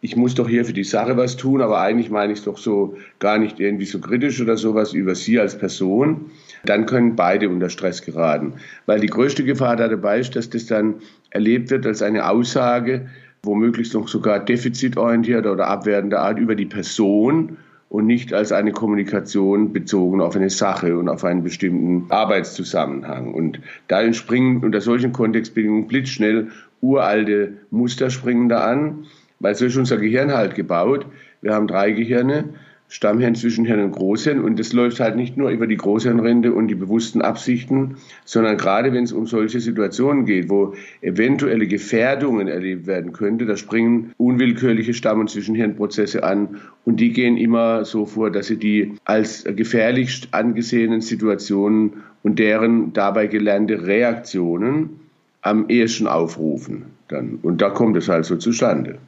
ich 0.00 0.16
muss 0.16 0.34
doch 0.34 0.48
hier 0.48 0.64
für 0.64 0.72
die 0.72 0.84
Sache 0.84 1.18
was 1.18 1.36
tun, 1.36 1.60
aber 1.60 1.78
eigentlich 1.78 2.08
meine 2.08 2.32
ich 2.32 2.38
es 2.38 2.44
doch 2.46 2.56
so 2.56 2.96
gar 3.18 3.36
nicht 3.36 3.60
irgendwie 3.60 3.84
so 3.84 3.98
kritisch 3.98 4.40
oder 4.40 4.56
sowas 4.56 4.94
über 4.94 5.14
Sie 5.14 5.38
als 5.38 5.58
Person, 5.58 6.30
dann 6.64 6.86
können 6.86 7.16
beide 7.16 7.50
unter 7.50 7.68
Stress 7.68 8.00
geraten. 8.00 8.54
Weil 8.86 9.00
die 9.00 9.08
größte 9.08 9.44
Gefahr 9.44 9.76
da 9.76 9.88
dabei 9.88 10.20
ist, 10.20 10.36
dass 10.36 10.48
das 10.48 10.64
dann 10.64 10.94
erlebt 11.28 11.70
wird 11.70 11.84
als 11.84 12.00
eine 12.00 12.30
Aussage, 12.30 13.08
womöglich 13.46 13.92
noch 13.94 14.08
sogar 14.08 14.40
defizitorientierter 14.40 15.52
oder 15.52 15.68
abwertender 15.68 16.20
Art 16.20 16.38
über 16.38 16.54
die 16.54 16.66
Person 16.66 17.56
und 17.88 18.06
nicht 18.06 18.34
als 18.34 18.52
eine 18.52 18.72
Kommunikation 18.72 19.72
bezogen 19.72 20.20
auf 20.20 20.36
eine 20.36 20.50
Sache 20.50 20.98
und 20.98 21.08
auf 21.08 21.24
einen 21.24 21.42
bestimmten 21.42 22.10
Arbeitszusammenhang. 22.10 23.32
Und 23.32 23.60
da 23.88 24.02
entspringen 24.02 24.64
unter 24.64 24.80
solchen 24.80 25.12
Kontextbedingungen 25.12 25.86
blitzschnell 25.86 26.48
uralte 26.80 27.54
Muster 27.70 28.10
springen 28.10 28.48
da 28.48 28.64
an, 28.64 29.06
weil 29.40 29.54
so 29.54 29.66
ist 29.66 29.76
unser 29.76 29.98
Gehirn 29.98 30.32
halt 30.32 30.54
gebaut. 30.54 31.06
Wir 31.42 31.54
haben 31.54 31.68
drei 31.68 31.92
Gehirne 31.92 32.44
Stammhirn, 32.88 33.34
Zwischenhirn 33.34 33.80
und 33.80 33.92
Großhirn. 33.92 34.40
Und 34.40 34.58
das 34.58 34.72
läuft 34.72 35.00
halt 35.00 35.16
nicht 35.16 35.36
nur 35.36 35.50
über 35.50 35.66
die 35.66 35.76
Großhirnrinde 35.76 36.52
und 36.52 36.68
die 36.68 36.74
bewussten 36.74 37.20
Absichten, 37.20 37.96
sondern 38.24 38.56
gerade 38.56 38.92
wenn 38.92 39.04
es 39.04 39.12
um 39.12 39.26
solche 39.26 39.60
Situationen 39.60 40.24
geht, 40.24 40.48
wo 40.48 40.74
eventuelle 41.00 41.66
Gefährdungen 41.66 42.48
erlebt 42.48 42.86
werden 42.86 43.12
könnte, 43.12 43.46
da 43.46 43.56
springen 43.56 44.12
unwillkürliche 44.18 44.94
Stamm- 44.94 45.20
und 45.20 45.30
Zwischenhirnprozesse 45.30 46.22
an. 46.22 46.60
Und 46.84 47.00
die 47.00 47.12
gehen 47.12 47.36
immer 47.36 47.84
so 47.84 48.06
vor, 48.06 48.30
dass 48.30 48.46
sie 48.46 48.58
die 48.58 48.94
als 49.04 49.44
gefährlichst 49.44 50.28
angesehenen 50.32 51.00
Situationen 51.00 52.04
und 52.22 52.38
deren 52.38 52.92
dabei 52.92 53.26
gelernte 53.26 53.86
Reaktionen 53.86 55.00
am 55.42 55.68
ehesten 55.68 56.06
aufrufen. 56.06 56.86
Dann. 57.08 57.38
Und 57.42 57.62
da 57.62 57.70
kommt 57.70 57.96
es 57.96 58.08
halt 58.08 58.24
so 58.24 58.36
zustande. 58.36 58.98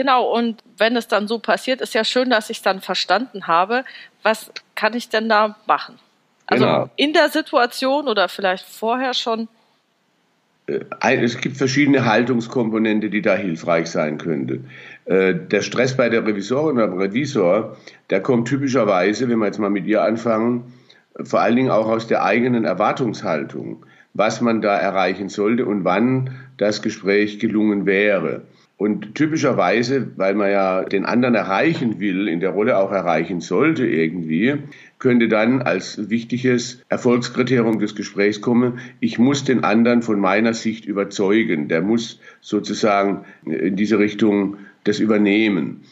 Genau, 0.00 0.34
und 0.34 0.62
wenn 0.78 0.96
es 0.96 1.08
dann 1.08 1.28
so 1.28 1.38
passiert, 1.38 1.82
ist 1.82 1.92
ja 1.92 2.04
schön, 2.04 2.30
dass 2.30 2.48
ich 2.48 2.56
es 2.56 2.62
dann 2.62 2.80
verstanden 2.80 3.46
habe. 3.46 3.84
Was 4.22 4.50
kann 4.74 4.94
ich 4.94 5.10
denn 5.10 5.28
da 5.28 5.56
machen? 5.66 5.98
Also 6.46 6.64
genau. 6.64 6.88
in 6.96 7.12
der 7.12 7.28
Situation 7.28 8.08
oder 8.08 8.30
vielleicht 8.30 8.64
vorher 8.64 9.12
schon? 9.12 9.46
äh, 10.68 11.16
es 11.22 11.38
gibt 11.38 11.58
verschiedene 11.58 12.06
Haltungskomponente, 12.06 13.10
die 13.10 13.20
da 13.20 13.34
hilfreich 13.34 13.88
sein 13.88 14.16
könnte. 14.16 14.60
Äh, 15.04 15.34
der 15.34 15.60
Stress 15.60 15.94
bei 15.94 16.08
der 16.08 16.26
Revisorin 16.26 16.78
oder 16.78 16.98
Revisor, 16.98 17.76
der 18.08 18.22
kommt 18.22 18.48
typischerweise, 18.48 19.28
wenn 19.28 19.38
wir 19.38 19.46
jetzt 19.48 19.58
mal 19.58 19.68
mit 19.68 19.84
ihr 19.84 20.02
anfangen, 20.02 20.72
vor 21.22 21.42
allen 21.42 21.56
Dingen 21.56 21.70
auch 21.70 21.88
aus 21.88 22.06
der 22.06 22.24
eigenen 22.24 22.64
Erwartungshaltung, 22.64 23.84
was 24.14 24.40
man 24.40 24.62
da 24.62 24.78
erreichen 24.78 25.28
sollte 25.28 25.66
und 25.66 25.84
wann 25.84 26.30
das 26.56 26.80
Gespräch 26.80 27.38
gelungen 27.38 27.84
wäre. 27.84 28.44
Und 28.80 29.14
typischerweise, 29.14 30.12
weil 30.16 30.34
man 30.34 30.50
ja 30.50 30.84
den 30.84 31.04
anderen 31.04 31.34
erreichen 31.34 32.00
will, 32.00 32.28
in 32.28 32.40
der 32.40 32.48
Rolle 32.48 32.78
auch 32.78 32.90
erreichen 32.92 33.42
sollte 33.42 33.86
irgendwie, 33.86 34.54
könnte 34.98 35.28
dann 35.28 35.60
als 35.60 36.08
wichtiges 36.08 36.82
Erfolgskriterium 36.88 37.78
des 37.78 37.94
Gesprächs 37.94 38.40
kommen, 38.40 38.78
ich 38.98 39.18
muss 39.18 39.44
den 39.44 39.64
anderen 39.64 40.00
von 40.00 40.18
meiner 40.18 40.54
Sicht 40.54 40.86
überzeugen. 40.86 41.68
Der 41.68 41.82
muss 41.82 42.20
sozusagen 42.40 43.26
in 43.44 43.76
diese 43.76 43.98
Richtung 43.98 44.56
das 44.84 44.98
übernehmen. 44.98 45.82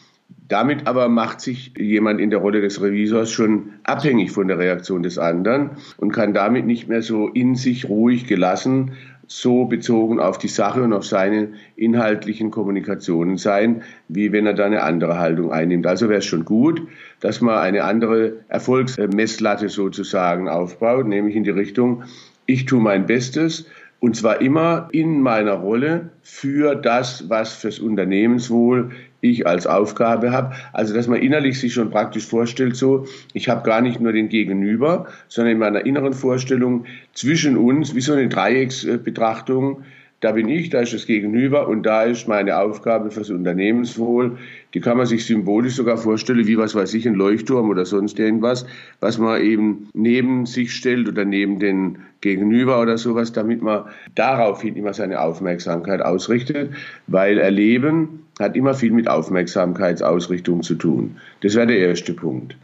Damit 0.47 0.87
aber 0.87 1.09
macht 1.09 1.41
sich 1.41 1.73
jemand 1.77 2.19
in 2.19 2.31
der 2.31 2.39
Rolle 2.39 2.59
des 2.59 2.81
Revisors 2.81 3.31
schon 3.31 3.73
abhängig 3.83 4.31
von 4.31 4.47
der 4.47 4.57
Reaktion 4.57 5.03
des 5.03 5.19
anderen 5.19 5.77
und 5.97 6.11
kann 6.11 6.33
damit 6.33 6.65
nicht 6.65 6.87
mehr 6.87 7.03
so 7.03 7.27
in 7.27 7.53
sich 7.53 7.87
ruhig 7.87 8.25
gelassen 8.25 8.93
so 9.31 9.65
bezogen 9.65 10.19
auf 10.19 10.39
die 10.39 10.47
Sache 10.47 10.81
und 10.81 10.91
auf 10.91 11.05
seine 11.05 11.49
inhaltlichen 11.75 12.49
Kommunikationen 12.49 13.37
sein, 13.37 13.83
wie 14.07 14.31
wenn 14.31 14.47
er 14.47 14.55
da 14.55 14.65
eine 14.65 14.81
andere 14.81 15.19
Haltung 15.19 15.51
einnimmt. 15.51 15.85
Also 15.85 16.09
wäre 16.09 16.17
es 16.17 16.25
schon 16.25 16.45
gut, 16.45 16.81
dass 17.19 17.39
man 17.39 17.59
eine 17.59 17.83
andere 17.83 18.37
Erfolgsmesslatte 18.47 19.69
sozusagen 19.69 20.49
aufbaut, 20.49 21.05
nämlich 21.05 21.35
in 21.35 21.43
die 21.43 21.51
Richtung, 21.51 22.03
ich 22.47 22.65
tue 22.65 22.81
mein 22.81 23.05
Bestes 23.05 23.67
und 23.99 24.15
zwar 24.15 24.41
immer 24.41 24.89
in 24.91 25.21
meiner 25.21 25.53
Rolle 25.53 26.09
für 26.23 26.73
das, 26.73 27.29
was 27.29 27.53
fürs 27.53 27.77
Unternehmenswohl 27.77 28.91
ich 29.21 29.45
als 29.45 29.67
Aufgabe 29.67 30.31
habe. 30.31 30.55
Also, 30.73 30.93
dass 30.93 31.07
man 31.07 31.21
innerlich 31.21 31.59
sich 31.59 31.73
schon 31.73 31.89
praktisch 31.89 32.25
vorstellt, 32.25 32.75
so, 32.75 33.05
ich 33.33 33.49
habe 33.49 33.63
gar 33.63 33.81
nicht 33.81 33.99
nur 33.99 34.13
den 34.13 34.29
Gegenüber, 34.29 35.07
sondern 35.27 35.53
in 35.53 35.59
meiner 35.59 35.85
inneren 35.85 36.13
Vorstellung 36.13 36.85
zwischen 37.13 37.57
uns, 37.57 37.95
wie 37.95 38.01
so 38.01 38.13
eine 38.13 38.29
Dreiecksbetrachtung, 38.29 39.83
da 40.21 40.33
bin 40.33 40.49
ich, 40.49 40.69
da 40.69 40.81
ist 40.81 40.93
das 40.93 41.05
Gegenüber 41.05 41.67
und 41.67 41.83
da 41.83 42.03
ist 42.03 42.27
meine 42.27 42.57
Aufgabe 42.59 43.09
fürs 43.09 43.29
Unternehmenswohl. 43.29 44.37
Die 44.73 44.81
kann 44.81 44.97
man 44.97 45.05
sich 45.05 45.25
symbolisch 45.25 45.75
sogar 45.75 45.97
vorstellen, 45.97 46.45
wie 46.45 46.57
was 46.57 46.75
weiß 46.75 46.93
ich, 46.93 47.07
ein 47.07 47.13
Leuchtturm 47.13 47.69
oder 47.69 47.85
sonst 47.85 48.19
irgendwas, 48.19 48.65
was 48.99 49.17
man 49.17 49.41
eben 49.41 49.89
neben 49.93 50.45
sich 50.45 50.73
stellt 50.73 51.07
oder 51.07 51.23
neben 51.23 51.59
den 51.59 51.99
Gegenüber 52.19 52.81
oder 52.81 52.97
sowas, 52.97 53.31
damit 53.31 53.61
man 53.61 53.85
daraufhin 54.15 54.75
immer 54.75 54.93
seine 54.93 55.21
Aufmerksamkeit 55.21 56.01
ausrichtet, 56.01 56.71
weil 57.07 57.37
Erleben 57.37 58.25
hat 58.39 58.57
immer 58.57 58.73
viel 58.73 58.91
mit 58.91 59.09
Aufmerksamkeitsausrichtung 59.09 60.63
zu 60.63 60.75
tun. 60.75 61.17
Das 61.41 61.55
wäre 61.55 61.67
der 61.67 61.77
erste 61.77 62.13
Punkt. 62.13 62.57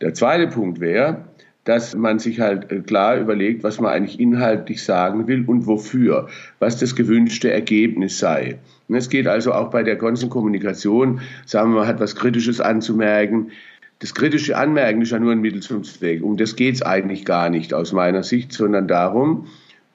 Der 0.00 0.14
zweite 0.14 0.48
Punkt 0.48 0.80
wäre, 0.80 1.24
dass 1.64 1.94
man 1.94 2.18
sich 2.18 2.40
halt 2.40 2.70
äh, 2.72 2.80
klar 2.80 3.18
überlegt, 3.18 3.62
was 3.62 3.80
man 3.80 3.92
eigentlich 3.92 4.18
inhaltlich 4.18 4.82
sagen 4.82 5.26
will 5.26 5.44
und 5.46 5.66
wofür, 5.66 6.28
was 6.58 6.78
das 6.78 6.96
gewünschte 6.96 7.50
Ergebnis 7.50 8.18
sei. 8.18 8.58
Und 8.88 8.96
es 8.96 9.08
geht 9.08 9.26
also 9.26 9.52
auch 9.52 9.70
bei 9.70 9.82
der 9.82 9.96
ganzen 9.96 10.28
Kommunikation, 10.28 11.20
sagen 11.46 11.72
wir, 11.72 11.80
man 11.80 11.88
hat 11.88 12.00
was 12.00 12.16
Kritisches 12.16 12.60
anzumerken. 12.60 13.52
Das 14.00 14.14
kritische 14.14 14.56
Anmerken 14.56 15.02
ist 15.02 15.12
ja 15.12 15.20
nur 15.20 15.32
ein 15.32 15.40
Mittel 15.40 15.62
zum 15.62 15.84
Zweck. 15.84 16.24
Um 16.24 16.36
das 16.36 16.56
geht 16.56 16.74
es 16.74 16.82
eigentlich 16.82 17.24
gar 17.24 17.48
nicht 17.48 17.72
aus 17.72 17.92
meiner 17.92 18.24
Sicht, 18.24 18.52
sondern 18.52 18.88
darum, 18.88 19.46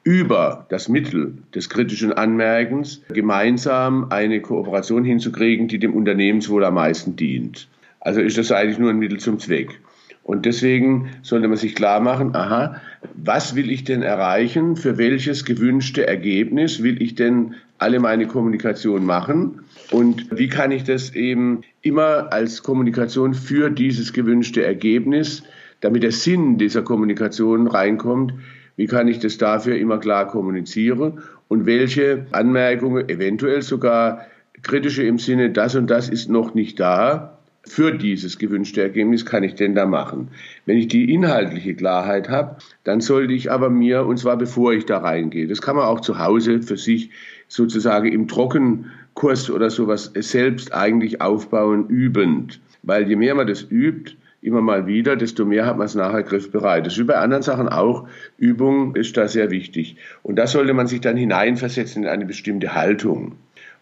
über 0.08 0.66
das 0.70 0.88
Mittel 0.88 1.34
des 1.54 1.70
kritischen 1.70 2.14
Anmerkens 2.14 3.02
gemeinsam 3.10 4.08
eine 4.10 4.40
Kooperation 4.40 5.04
hinzukriegen, 5.04 5.68
die 5.68 5.80
dem 5.80 5.94
Unternehmenswohl 5.94 6.64
am 6.64 6.76
meisten 6.76 7.18
dient. 7.18 7.68
Also 8.00 8.22
ist 8.22 8.38
das 8.38 8.54
eigentlich 8.54 8.80
nur 8.80 8.92
ein 8.92 9.00
Mittel 9.00 9.20
zum 9.20 9.38
Zweck. 9.38 9.82
Und 10.28 10.46
deswegen 10.46 11.10
sollte 11.22 11.48
man 11.48 11.56
sich 11.56 11.74
klar 11.74 12.02
machen, 12.02 12.36
aha, 12.36 12.82
was 13.16 13.56
will 13.56 13.72
ich 13.72 13.86
denn 13.86 14.02
erreichen? 14.02 14.76
Für 14.76 14.98
welches 14.98 15.46
gewünschte 15.46 16.06
Ergebnis 16.06 16.84
will 16.84 17.02
ich 17.02 17.16
denn 17.16 17.56
alle 17.78 18.02
meine 18.02 18.28
Kommunikation 18.28 19.06
machen? 19.06 19.62
Und 19.90 20.28
wie 20.38 20.50
kann 20.50 20.72
ich 20.72 20.84
das 20.84 21.16
eben 21.16 21.62
immer 21.82 22.34
als 22.34 22.62
Kommunikation 22.62 23.34
für 23.34 23.70
dieses 23.70 24.12
gewünschte 24.12 24.66
Ergebnis, 24.66 25.44
damit 25.80 26.04
der 26.04 26.12
Sinn 26.12 26.58
dieser 26.58 26.82
Kommunikation 26.82 27.66
reinkommt, 27.66 28.34
wie 28.76 28.88
kann 28.88 29.08
ich 29.08 29.20
das 29.20 29.38
dafür 29.38 29.78
immer 29.78 29.98
klar 29.98 30.28
kommunizieren? 30.28 31.20
Und 31.48 31.66
welche 31.66 32.26
Anmerkungen, 32.34 33.08
eventuell 33.08 33.62
sogar 33.62 34.26
kritische 34.62 35.04
im 35.04 35.20
Sinne, 35.20 35.52
das 35.52 35.76
und 35.76 35.90
das 35.90 36.10
ist 36.10 36.30
noch 36.30 36.54
nicht 36.54 36.82
da, 36.82 37.37
für 37.68 37.92
dieses 37.92 38.38
gewünschte 38.38 38.82
Ergebnis 38.82 39.26
kann 39.26 39.44
ich 39.44 39.56
denn 39.56 39.76
da 39.76 39.86
machen? 39.86 40.30
Wenn 40.66 40.78
ich 40.78 40.88
die 40.88 41.14
inhaltliche 41.14 41.76
Klarheit 41.76 42.30
habe, 42.30 42.58
dann 42.84 43.02
sollte 43.02 43.34
ich 43.34 43.52
aber 43.52 43.70
mir, 43.70 44.06
und 44.06 44.18
zwar 44.18 44.38
bevor 44.38 44.74
ich 44.74 44.86
da 44.86 45.00
reingehe, 45.00 45.48
das 45.48 45.62
kann 45.62 45.76
man 45.76 45.86
auch 45.86 46.02
zu 46.02 46.20
Hause 46.20 46.62
für 46.62 46.78
sich 46.78 47.12
sozusagen 47.48 48.12
im 48.12 48.28
Trockenkurs 48.28 49.50
oder 49.50 49.70
sowas 49.70 50.12
selbst 50.16 50.74
eigentlich 50.74 51.22
aufbauen, 51.22 51.88
übend. 51.88 52.60
Weil 52.84 53.08
je 53.08 53.16
mehr 53.16 53.36
man 53.36 53.48
das 53.48 53.64
übt, 53.70 54.16
immer 54.42 54.62
mal 54.62 54.88
wieder, 54.88 55.16
desto 55.16 55.46
mehr 55.46 55.66
hat 55.66 55.78
man 55.78 55.86
es 55.86 55.96
nachher 55.96 56.24
griffbereit. 56.24 56.86
Das 56.86 56.94
ist 56.94 57.00
wie 57.00 57.06
bei 57.06 57.18
anderen 57.18 57.44
Sachen 57.44 57.68
auch. 57.68 58.08
Übung 58.38 58.96
ist 58.96 59.18
da 59.18 59.28
sehr 59.28 59.52
wichtig. 59.52 59.98
Und 60.24 60.38
da 60.38 60.48
sollte 60.48 60.74
man 60.74 60.88
sich 60.88 61.02
dann 61.02 61.18
hineinversetzen 61.18 62.04
in 62.04 62.10
eine 62.10 62.26
bestimmte 62.26 62.76
Haltung. 62.76 63.34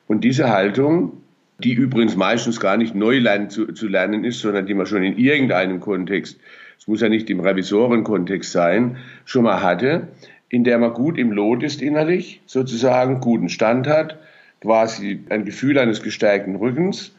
Und 0.07 0.23
diese 0.23 0.49
Haltung, 0.49 1.21
die 1.63 1.73
übrigens 1.73 2.15
meistens 2.15 2.59
gar 2.59 2.77
nicht 2.77 2.95
neu 2.95 3.19
lernen, 3.19 3.49
zu, 3.49 3.67
zu 3.67 3.87
lernen 3.87 4.23
ist, 4.23 4.39
sondern 4.39 4.65
die 4.65 4.73
man 4.73 4.85
schon 4.85 5.03
in 5.03 5.17
irgendeinem 5.17 5.79
Kontext, 5.79 6.39
es 6.77 6.87
muss 6.87 7.01
ja 7.01 7.09
nicht 7.09 7.29
im 7.29 7.39
Revisorenkontext 7.39 8.51
sein, 8.51 8.97
schon 9.23 9.43
mal 9.43 9.61
hatte, 9.61 10.09
in 10.49 10.63
der 10.63 10.77
man 10.77 10.93
gut 10.93 11.17
im 11.17 11.31
Lot 11.31 11.63
ist 11.63 11.81
innerlich, 11.81 12.41
sozusagen 12.45 13.21
guten 13.21 13.49
Stand 13.49 13.87
hat, 13.87 14.19
quasi 14.61 15.23
ein 15.29 15.45
Gefühl 15.45 15.77
eines 15.77 16.01
gestärkten 16.01 16.55
Rückens 16.55 17.15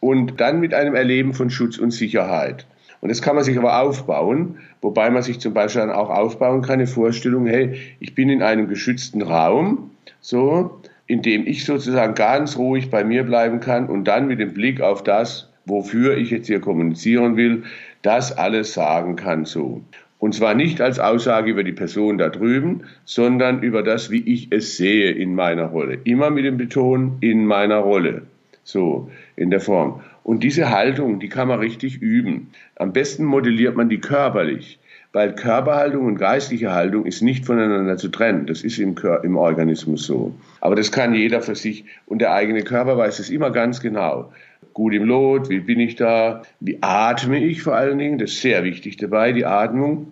und 0.00 0.40
dann 0.40 0.60
mit 0.60 0.74
einem 0.74 0.94
Erleben 0.94 1.32
von 1.32 1.50
Schutz 1.50 1.78
und 1.78 1.90
Sicherheit. 1.90 2.66
Und 3.00 3.10
das 3.10 3.22
kann 3.22 3.36
man 3.36 3.44
sich 3.44 3.58
aber 3.58 3.80
aufbauen, 3.80 4.58
wobei 4.80 5.10
man 5.10 5.22
sich 5.22 5.38
zum 5.38 5.54
Beispiel 5.54 5.82
dann 5.82 5.90
auch 5.90 6.10
aufbauen 6.10 6.62
kann, 6.62 6.74
eine 6.74 6.86
Vorstellung, 6.86 7.46
hey, 7.46 7.80
ich 8.00 8.14
bin 8.14 8.28
in 8.28 8.42
einem 8.42 8.68
geschützten 8.68 9.22
Raum, 9.22 9.90
so, 10.20 10.80
indem 11.06 11.46
ich 11.46 11.64
sozusagen 11.64 12.14
ganz 12.14 12.56
ruhig 12.56 12.90
bei 12.90 13.04
mir 13.04 13.24
bleiben 13.24 13.60
kann 13.60 13.88
und 13.88 14.04
dann 14.04 14.26
mit 14.26 14.40
dem 14.40 14.54
Blick 14.54 14.80
auf 14.80 15.02
das, 15.02 15.50
wofür 15.64 16.16
ich 16.16 16.30
jetzt 16.30 16.46
hier 16.46 16.60
kommunizieren 16.60 17.36
will, 17.36 17.64
das 18.02 18.36
alles 18.36 18.74
sagen 18.74 19.16
kann 19.16 19.44
so. 19.44 19.82
Und 20.18 20.34
zwar 20.34 20.54
nicht 20.54 20.80
als 20.80 20.98
Aussage 20.98 21.50
über 21.50 21.62
die 21.62 21.72
Person 21.72 22.18
da 22.18 22.30
drüben, 22.30 22.82
sondern 23.04 23.62
über 23.62 23.82
das, 23.82 24.10
wie 24.10 24.22
ich 24.22 24.48
es 24.50 24.76
sehe 24.76 25.10
in 25.10 25.34
meiner 25.34 25.66
Rolle. 25.66 25.98
Immer 26.04 26.30
mit 26.30 26.44
dem 26.44 26.56
Beton 26.56 27.18
in 27.20 27.44
meiner 27.44 27.78
Rolle. 27.78 28.22
So, 28.64 29.10
in 29.36 29.50
der 29.50 29.60
Form. 29.60 30.00
Und 30.24 30.42
diese 30.42 30.70
Haltung, 30.70 31.20
die 31.20 31.28
kann 31.28 31.48
man 31.48 31.60
richtig 31.60 32.00
üben. 32.00 32.48
Am 32.76 32.92
besten 32.92 33.24
modelliert 33.24 33.76
man 33.76 33.88
die 33.88 33.98
körperlich 33.98 34.78
weil 35.16 35.34
Körperhaltung 35.34 36.04
und 36.04 36.18
geistliche 36.18 36.74
Haltung 36.74 37.06
ist 37.06 37.22
nicht 37.22 37.46
voneinander 37.46 37.96
zu 37.96 38.08
trennen. 38.08 38.44
Das 38.44 38.60
ist 38.60 38.78
im, 38.78 38.94
Kör 38.94 39.24
im 39.24 39.38
Organismus 39.38 40.06
so. 40.06 40.34
Aber 40.60 40.74
das 40.74 40.92
kann 40.92 41.14
jeder 41.14 41.40
für 41.40 41.54
sich 41.54 41.86
und 42.04 42.18
der 42.18 42.34
eigene 42.34 42.60
Körper 42.60 42.98
weiß 42.98 43.18
es 43.18 43.30
immer 43.30 43.50
ganz 43.50 43.80
genau. 43.80 44.30
Gut 44.74 44.92
im 44.92 45.04
Lot, 45.04 45.48
wie 45.48 45.60
bin 45.60 45.80
ich 45.80 45.96
da, 45.96 46.42
wie 46.60 46.76
atme 46.82 47.42
ich 47.42 47.62
vor 47.62 47.74
allen 47.74 47.96
Dingen, 47.96 48.18
das 48.18 48.32
ist 48.32 48.42
sehr 48.42 48.62
wichtig 48.62 48.98
dabei, 48.98 49.32
die 49.32 49.46
Atmung. 49.46 50.08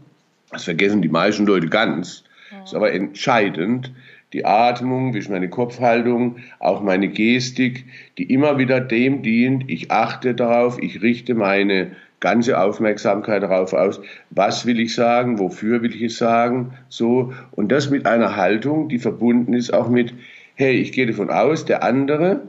Das 0.51 0.65
vergessen 0.65 1.03
die 1.03 1.11
meisten 1.11 1.45
Leute 1.45 1.67
ganz. 1.67 2.25
Das 2.51 2.71
ist 2.71 2.75
aber 2.75 2.91
entscheidend. 2.91 3.93
Die 4.33 4.47
Atmung, 4.47 5.13
wie 5.13 5.19
ist 5.19 5.29
meine 5.29 5.51
Kopfhaltung, 5.51 6.37
auch 6.61 6.83
meine 6.83 7.09
Gestik, 7.09 7.85
die 8.17 8.33
immer 8.33 8.57
wieder 8.57 8.81
dem 8.81 9.21
dient, 9.21 9.71
ich 9.71 9.91
achte 9.91 10.35
darauf, 10.35 10.83
ich 10.83 11.03
richte 11.03 11.35
meine 11.35 11.91
ganze 12.25 12.59
Aufmerksamkeit 12.59 13.43
darauf 13.43 13.75
aus, 13.75 14.01
was 14.31 14.65
will 14.65 14.81
ich 14.81 14.95
sagen, 14.95 15.39
wofür 15.39 15.83
will 15.83 15.95
ich 15.95 16.03
es 16.03 16.17
sagen, 16.17 16.73
so. 16.89 17.35
Und 17.53 17.71
das 17.71 17.91
mit 17.91 18.07
einer 18.07 18.35
Haltung, 18.35 18.89
die 18.89 18.99
verbunden 18.99 19.53
ist 19.53 19.75
auch 19.75 19.91
mit, 19.91 20.15
hey, 20.55 20.75
ich 20.75 20.93
gehe 20.93 21.07
davon 21.07 21.29
aus, 21.29 21.67
der 21.67 21.85
andere, 21.85 22.41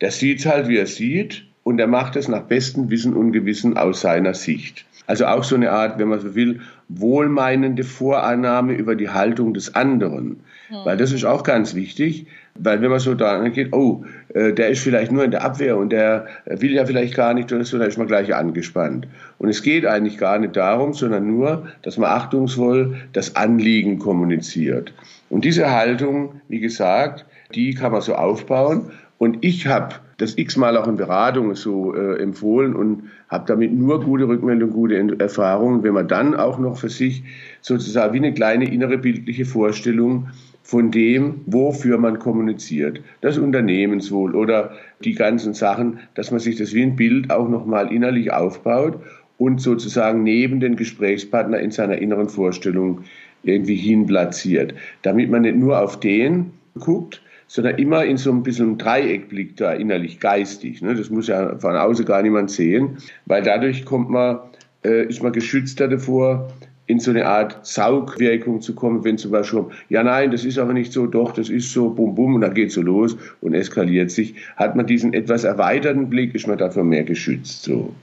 der 0.00 0.12
sieht 0.12 0.38
es 0.38 0.46
halt, 0.46 0.68
wie 0.68 0.78
er 0.78 0.86
sieht, 0.86 1.46
und 1.64 1.80
er 1.80 1.88
macht 1.88 2.14
es 2.14 2.28
nach 2.28 2.42
bestem 2.42 2.90
Wissen 2.90 3.14
und 3.14 3.32
Gewissen 3.32 3.76
aus 3.76 4.02
seiner 4.02 4.34
Sicht. 4.34 4.86
Also 5.06 5.26
auch 5.26 5.42
so 5.42 5.56
eine 5.56 5.72
Art, 5.72 5.98
wenn 5.98 6.08
man 6.08 6.20
so 6.20 6.36
will, 6.36 6.60
wohlmeinende 6.88 7.82
Vorannahme 7.82 8.74
über 8.74 8.94
die 8.94 9.08
Haltung 9.08 9.52
des 9.52 9.74
anderen. 9.74 10.40
Mhm. 10.70 10.84
Weil 10.84 10.96
das 10.96 11.10
ist 11.10 11.24
auch 11.24 11.42
ganz 11.42 11.74
wichtig, 11.74 12.28
Weil 12.56 12.80
wenn 12.80 12.90
man 12.90 13.00
so 13.00 13.14
da 13.14 13.46
geht, 13.48 13.72
oh, 13.72 14.04
äh, 14.28 14.52
der 14.52 14.68
ist 14.68 14.80
vielleicht 14.80 15.10
nur 15.10 15.24
in 15.24 15.32
der 15.32 15.44
Abwehr 15.44 15.76
und 15.76 15.90
der 15.90 16.26
will 16.46 16.72
ja 16.72 16.86
vielleicht 16.86 17.16
gar 17.16 17.34
nicht 17.34 17.52
oder 17.52 17.64
so, 17.64 17.78
dann 17.78 17.88
ist 17.88 17.98
man 17.98 18.06
gleich 18.06 18.32
angespannt. 18.32 19.08
Und 19.38 19.48
es 19.48 19.62
geht 19.62 19.84
eigentlich 19.84 20.18
gar 20.18 20.38
nicht 20.38 20.56
darum, 20.56 20.94
sondern 20.94 21.26
nur, 21.26 21.66
dass 21.82 21.98
man 21.98 22.10
achtungsvoll 22.10 22.94
das 23.12 23.34
Anliegen 23.34 23.98
kommuniziert. 23.98 24.94
Und 25.30 25.44
diese 25.44 25.72
Haltung, 25.72 26.40
wie 26.48 26.60
gesagt, 26.60 27.26
die 27.54 27.74
kann 27.74 27.90
man 27.90 28.02
so 28.02 28.14
aufbauen. 28.14 28.92
Und 29.18 29.38
ich 29.40 29.66
habe 29.66 29.96
das 30.18 30.38
x-mal 30.38 30.76
auch 30.76 30.86
in 30.86 30.96
Beratungen 30.96 31.56
so 31.56 31.94
äh, 31.94 32.22
empfohlen 32.22 32.76
und 32.76 33.04
habe 33.28 33.46
damit 33.48 33.72
nur 33.72 34.00
gute 34.04 34.28
Rückmeldungen, 34.28 34.72
gute 34.72 35.18
Erfahrungen. 35.18 35.82
Wenn 35.82 35.94
man 35.94 36.06
dann 36.06 36.36
auch 36.36 36.58
noch 36.58 36.76
für 36.76 36.88
sich 36.88 37.24
sozusagen 37.62 38.14
wie 38.14 38.18
eine 38.18 38.32
kleine 38.32 38.70
innere 38.70 38.98
bildliche 38.98 39.44
Vorstellung 39.44 40.28
von 40.64 40.90
dem, 40.90 41.42
wofür 41.44 41.98
man 41.98 42.18
kommuniziert. 42.18 43.02
Das 43.20 43.36
Unternehmenswohl 43.36 44.34
oder 44.34 44.72
die 45.04 45.14
ganzen 45.14 45.52
Sachen, 45.52 46.00
dass 46.14 46.30
man 46.30 46.40
sich 46.40 46.56
das 46.56 46.72
wie 46.72 46.82
ein 46.82 46.96
Bild 46.96 47.30
auch 47.30 47.48
nochmal 47.48 47.92
innerlich 47.92 48.32
aufbaut 48.32 48.98
und 49.36 49.60
sozusagen 49.60 50.22
neben 50.22 50.60
den 50.60 50.74
Gesprächspartner 50.74 51.60
in 51.60 51.70
seiner 51.70 51.98
inneren 51.98 52.30
Vorstellung 52.30 53.02
irgendwie 53.42 53.76
hin 53.76 54.06
platziert. 54.06 54.72
Damit 55.02 55.30
man 55.30 55.42
nicht 55.42 55.56
nur 55.56 55.78
auf 55.78 56.00
den 56.00 56.52
guckt, 56.80 57.20
sondern 57.46 57.76
immer 57.76 58.06
in 58.06 58.16
so 58.16 58.32
ein 58.32 58.42
bisschen 58.42 58.78
Dreieck 58.78 59.28
blickt 59.28 59.60
da 59.60 59.74
innerlich 59.74 60.18
geistig. 60.18 60.80
Ne? 60.80 60.94
Das 60.94 61.10
muss 61.10 61.28
ja 61.28 61.58
von 61.58 61.76
außen 61.76 62.06
gar 62.06 62.22
niemand 62.22 62.50
sehen, 62.50 62.96
weil 63.26 63.42
dadurch 63.42 63.84
kommt 63.84 64.08
man, 64.08 64.38
äh, 64.82 65.06
ist 65.06 65.22
man 65.22 65.32
geschützter 65.32 65.88
davor, 65.88 66.48
in 66.86 67.00
so 67.00 67.10
eine 67.10 67.26
Art 67.26 67.64
Saugwirkung 67.66 68.60
zu 68.60 68.74
kommen, 68.74 69.04
wenn 69.04 69.16
zum 69.16 69.30
Beispiel, 69.30 69.66
ja 69.88 70.02
nein, 70.02 70.30
das 70.30 70.44
ist 70.44 70.58
aber 70.58 70.74
nicht 70.74 70.92
so, 70.92 71.06
doch, 71.06 71.32
das 71.32 71.48
ist 71.48 71.72
so, 71.72 71.88
bum 71.88 72.14
bum, 72.14 72.34
und 72.34 72.42
dann 72.42 72.54
geht 72.54 72.72
so 72.72 72.82
los 72.82 73.16
und 73.40 73.54
eskaliert 73.54 74.10
sich. 74.10 74.34
Hat 74.56 74.76
man 74.76 74.86
diesen 74.86 75.14
etwas 75.14 75.44
erweiterten 75.44 76.10
Blick, 76.10 76.34
ist 76.34 76.46
man 76.46 76.58
dafür 76.58 76.84
mehr 76.84 77.04
geschützt. 77.04 77.62
So. 77.62 77.94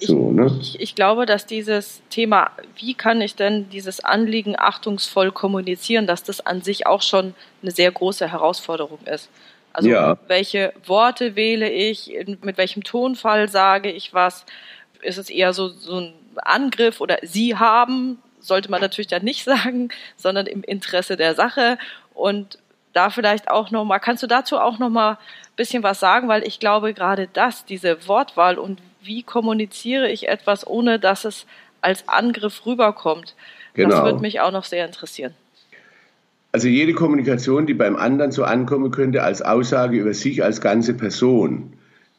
So, 0.00 0.32
ne? 0.32 0.50
ich, 0.60 0.80
ich, 0.80 0.94
glaube, 0.94 1.24
dass 1.24 1.46
dieses 1.46 2.02
Thema, 2.10 2.50
wie 2.76 2.94
kann 2.94 3.20
ich 3.20 3.36
denn 3.36 3.68
dieses 3.70 4.04
Anliegen 4.04 4.54
achtungsvoll 4.58 5.30
kommunizieren, 5.30 6.06
dass 6.06 6.22
das 6.24 6.44
an 6.44 6.62
sich 6.62 6.86
auch 6.86 7.00
schon 7.00 7.34
eine 7.62 7.70
sehr 7.70 7.90
große 7.90 8.30
Herausforderung 8.30 8.98
ist. 9.06 9.30
Also 9.72 9.88
ja. 9.88 10.18
welche 10.28 10.72
Worte 10.86 11.36
wähle 11.36 11.70
ich, 11.70 12.12
mit 12.42 12.58
welchem 12.58 12.84
Tonfall 12.84 13.48
sage 13.48 13.90
ich 13.90 14.12
was, 14.12 14.44
ist 15.02 15.18
es 15.18 15.30
eher 15.30 15.52
so, 15.52 15.68
so 15.68 15.98
ein 15.98 16.12
Angriff 16.42 17.00
oder 17.00 17.18
Sie 17.22 17.56
haben, 17.56 18.18
sollte 18.40 18.70
man 18.70 18.80
natürlich 18.80 19.08
dann 19.08 19.24
nicht 19.24 19.44
sagen, 19.44 19.88
sondern 20.16 20.46
im 20.46 20.62
Interesse 20.62 21.16
der 21.16 21.34
Sache. 21.34 21.78
Und 22.14 22.58
da 22.92 23.10
vielleicht 23.10 23.50
auch 23.50 23.70
nochmal, 23.70 24.00
kannst 24.00 24.22
du 24.22 24.26
dazu 24.26 24.58
auch 24.58 24.78
nochmal 24.78 25.12
ein 25.12 25.56
bisschen 25.56 25.82
was 25.82 26.00
sagen, 26.00 26.28
weil 26.28 26.46
ich 26.46 26.60
glaube, 26.60 26.94
gerade 26.94 27.28
das, 27.32 27.64
diese 27.64 28.08
Wortwahl 28.08 28.58
und 28.58 28.80
wie 29.02 29.22
kommuniziere 29.22 30.10
ich 30.10 30.28
etwas, 30.28 30.66
ohne 30.66 30.98
dass 30.98 31.24
es 31.24 31.46
als 31.80 32.08
Angriff 32.08 32.64
rüberkommt, 32.64 33.34
genau. 33.74 33.90
das 33.90 34.02
würde 34.04 34.20
mich 34.20 34.40
auch 34.40 34.52
noch 34.52 34.64
sehr 34.64 34.86
interessieren. 34.86 35.34
Also 36.52 36.68
jede 36.68 36.94
Kommunikation, 36.94 37.66
die 37.66 37.74
beim 37.74 37.96
anderen 37.96 38.30
so 38.30 38.44
ankommen 38.44 38.92
könnte 38.92 39.22
als 39.22 39.42
Aussage 39.42 39.98
über 39.98 40.14
sich 40.14 40.44
als 40.44 40.60
ganze 40.60 40.94
Person, 40.94 41.72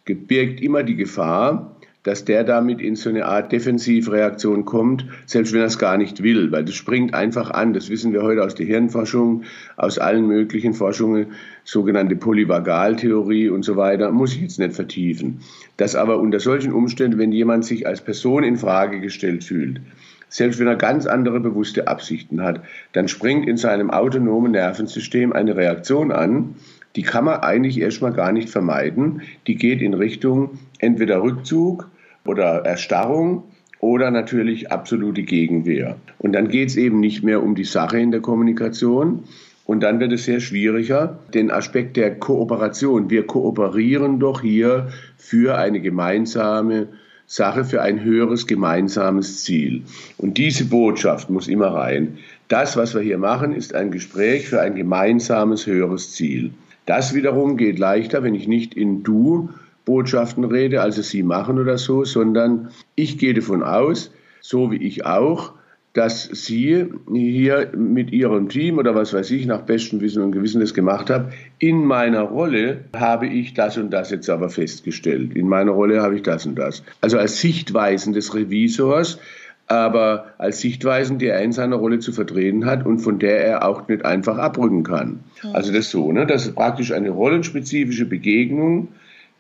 birgt 0.05 0.62
immer 0.62 0.84
die 0.84 0.98
Gefahr, 0.98 1.75
dass 2.05 2.24
der 2.24 2.43
damit 2.43 2.81
in 2.81 2.95
so 2.95 3.09
eine 3.09 3.25
Art 3.25 3.51
Defensivreaktion 3.51 4.63
kommt, 4.63 5.05
selbst 5.25 5.53
wenn 5.53 5.62
er 5.62 5.65
es 5.65 5.79
gar 5.79 5.97
nicht 5.97 6.21
will, 6.21 6.51
weil 6.51 6.63
das 6.63 6.75
springt 6.75 7.15
einfach 7.15 7.50
an. 7.50 7.74
Das 7.74 7.89
wissen 7.89 8.13
wir 8.13 8.21
heute 8.21 8.43
aus 8.43 8.53
der 8.53 8.67
Hirnforschung, 8.67 9.43
aus 9.75 9.97
allen 9.97 10.27
möglichen 10.27 10.75
Forschungen, 10.75 11.33
sogenannte 11.63 12.15
Polyvagaltheorie 12.15 13.50
und 13.50 13.65
so 13.65 13.75
weiter, 13.75 14.12
muss 14.12 14.35
ich 14.35 14.41
jetzt 14.41 14.59
nicht 14.59 14.74
vertiefen. 14.74 15.39
Dass 15.77 15.95
aber 15.95 16.19
unter 16.19 16.39
solchen 16.39 16.74
Umständen, 16.74 17.17
wenn 17.17 17.31
jemand 17.31 17.65
sich 17.65 17.88
als 17.88 18.01
Person 18.01 18.43
in 18.43 18.57
Frage 18.57 19.01
gestellt 19.01 19.43
fühlt, 19.43 19.81
selbst 20.29 20.59
wenn 20.59 20.68
er 20.68 20.75
ganz 20.75 21.07
andere 21.07 21.39
bewusste 21.39 21.87
Absichten 21.87 22.44
hat, 22.44 22.61
dann 22.94 23.07
springt 23.07 23.48
in 23.48 23.57
seinem 23.57 23.89
autonomen 23.89 24.51
Nervensystem 24.51 25.33
eine 25.33 25.55
Reaktion 25.55 26.11
an, 26.11 26.55
die 26.96 27.01
kann 27.01 27.25
man 27.25 27.39
eigentlich 27.39 27.79
erstmal 27.79 28.13
gar 28.13 28.31
nicht 28.31 28.50
vermeiden. 28.50 29.24
Die 29.48 29.55
geht 29.55 29.81
in 29.81 29.94
Richtung 29.94 30.59
entweder 30.79 31.22
Rückzug 31.22 31.89
oder 32.25 32.66
Erstarrung 32.66 33.44
oder 33.79 34.11
natürlich 34.11 34.72
absolute 34.72 35.24
Gegenwehr. 35.24 35.98
Und 36.20 36.33
dann 36.33 36.48
geht 36.50 36.70
es 36.70 36.75
eben 36.75 37.00
nicht 37.00 37.24
mehr 37.24 37.44
um 37.44 37.55
die 37.55 37.66
Sache 37.66 38.00
in 38.00 38.11
der 38.11 38.22
Kommunikation. 38.22 39.24
Und 39.66 39.81
dann 39.81 40.00
wird 40.00 40.11
es 40.11 40.25
sehr 40.25 40.40
schwieriger, 40.40 41.20
den 41.33 41.50
Aspekt 41.50 41.98
der 41.98 42.16
Kooperation. 42.16 43.09
Wir 43.09 43.25
kooperieren 43.25 44.20
doch 44.20 44.42
hier 44.42 44.90
für 45.18 45.57
eine 45.57 45.81
gemeinsame 45.81 46.88
Sache, 47.25 47.66
für 47.66 47.81
ein 47.81 48.03
höheres 48.03 48.46
gemeinsames 48.46 49.44
Ziel. 49.44 49.81
Und 50.18 50.38
diese 50.38 50.66
Botschaft 50.66 51.31
muss 51.31 51.48
immer 51.48 51.68
rein. 51.68 52.20
Das, 52.48 52.77
was 52.77 52.94
wir 52.94 53.01
hier 53.01 53.18
machen, 53.18 53.53
ist 53.53 53.74
ein 53.74 53.90
Gespräch 53.90 54.48
für 54.48 54.61
ein 54.61 54.75
gemeinsames 54.75 55.66
höheres 55.66 56.11
Ziel. 56.14 56.51
Das 56.85 57.16
wiederum 57.16 57.57
geht 57.57 57.79
leichter, 57.79 58.22
wenn 58.22 58.35
ich 58.35 58.48
nicht 58.48 58.75
in 58.75 59.01
Du 59.01 59.50
Botschaften 59.85 60.43
rede, 60.43 60.81
also 60.81 61.01
Sie 61.01 61.24
machen 61.24 61.59
oder 61.59 61.77
so, 61.77 62.03
sondern 62.03 62.69
ich 62.95 63.17
gehe 63.17 63.33
davon 63.33 63.63
aus, 63.63 64.11
so 64.41 64.71
wie 64.71 64.77
ich 64.77 65.05
auch, 65.05 65.53
dass 65.93 66.24
Sie 66.24 66.87
hier 67.13 67.71
mit 67.77 68.11
Ihrem 68.11 68.50
Team 68.50 68.79
oder 68.79 68.95
was 68.95 69.13
weiß 69.13 69.31
ich 69.31 69.45
nach 69.45 69.61
bestem 69.61 70.01
Wissen 70.01 70.24
und 70.24 70.33
Gewissen 70.33 70.59
das 70.59 70.74
gemacht 70.74 71.09
haben. 71.09 71.29
In 71.57 71.85
meiner 71.85 72.24
Rolle 72.24 72.81
habe 72.95 73.27
ich 73.27 73.53
das 73.53 73.77
und 73.77 73.91
das 73.91 74.11
jetzt 74.11 74.29
aber 74.29 74.50
festgestellt. 74.50 75.35
In 75.35 75.48
meiner 75.48 75.71
Rolle 75.71 76.01
habe 76.01 76.15
ich 76.15 76.24
das 76.24 76.45
und 76.45 76.55
das. 76.55 76.83
Also 77.00 77.17
als 77.17 77.39
Sichtweisen 77.39 78.11
des 78.11 78.35
Revisors, 78.35 79.19
aber 79.67 80.33
als 80.37 80.59
Sichtweisen, 80.59 81.17
die 81.17 81.27
er 81.27 81.41
in 81.41 81.53
seiner 81.53 81.77
Rolle 81.77 82.00
zu 82.00 82.11
vertreten 82.11 82.65
hat 82.65 82.85
und 82.85 83.00
von 83.00 83.17
der 83.17 83.45
er 83.45 83.67
auch 83.67 83.87
nicht 83.87 84.03
einfach 84.03 84.37
abrücken 84.37 84.83
kann. 84.83 85.21
Also 85.53 85.71
das 85.71 85.89
so, 85.89 86.11
ne? 86.11 86.27
Das 86.27 86.45
ist 86.45 86.55
praktisch 86.55 86.91
eine 86.91 87.09
rollenspezifische 87.09 88.05
Begegnung 88.05 88.89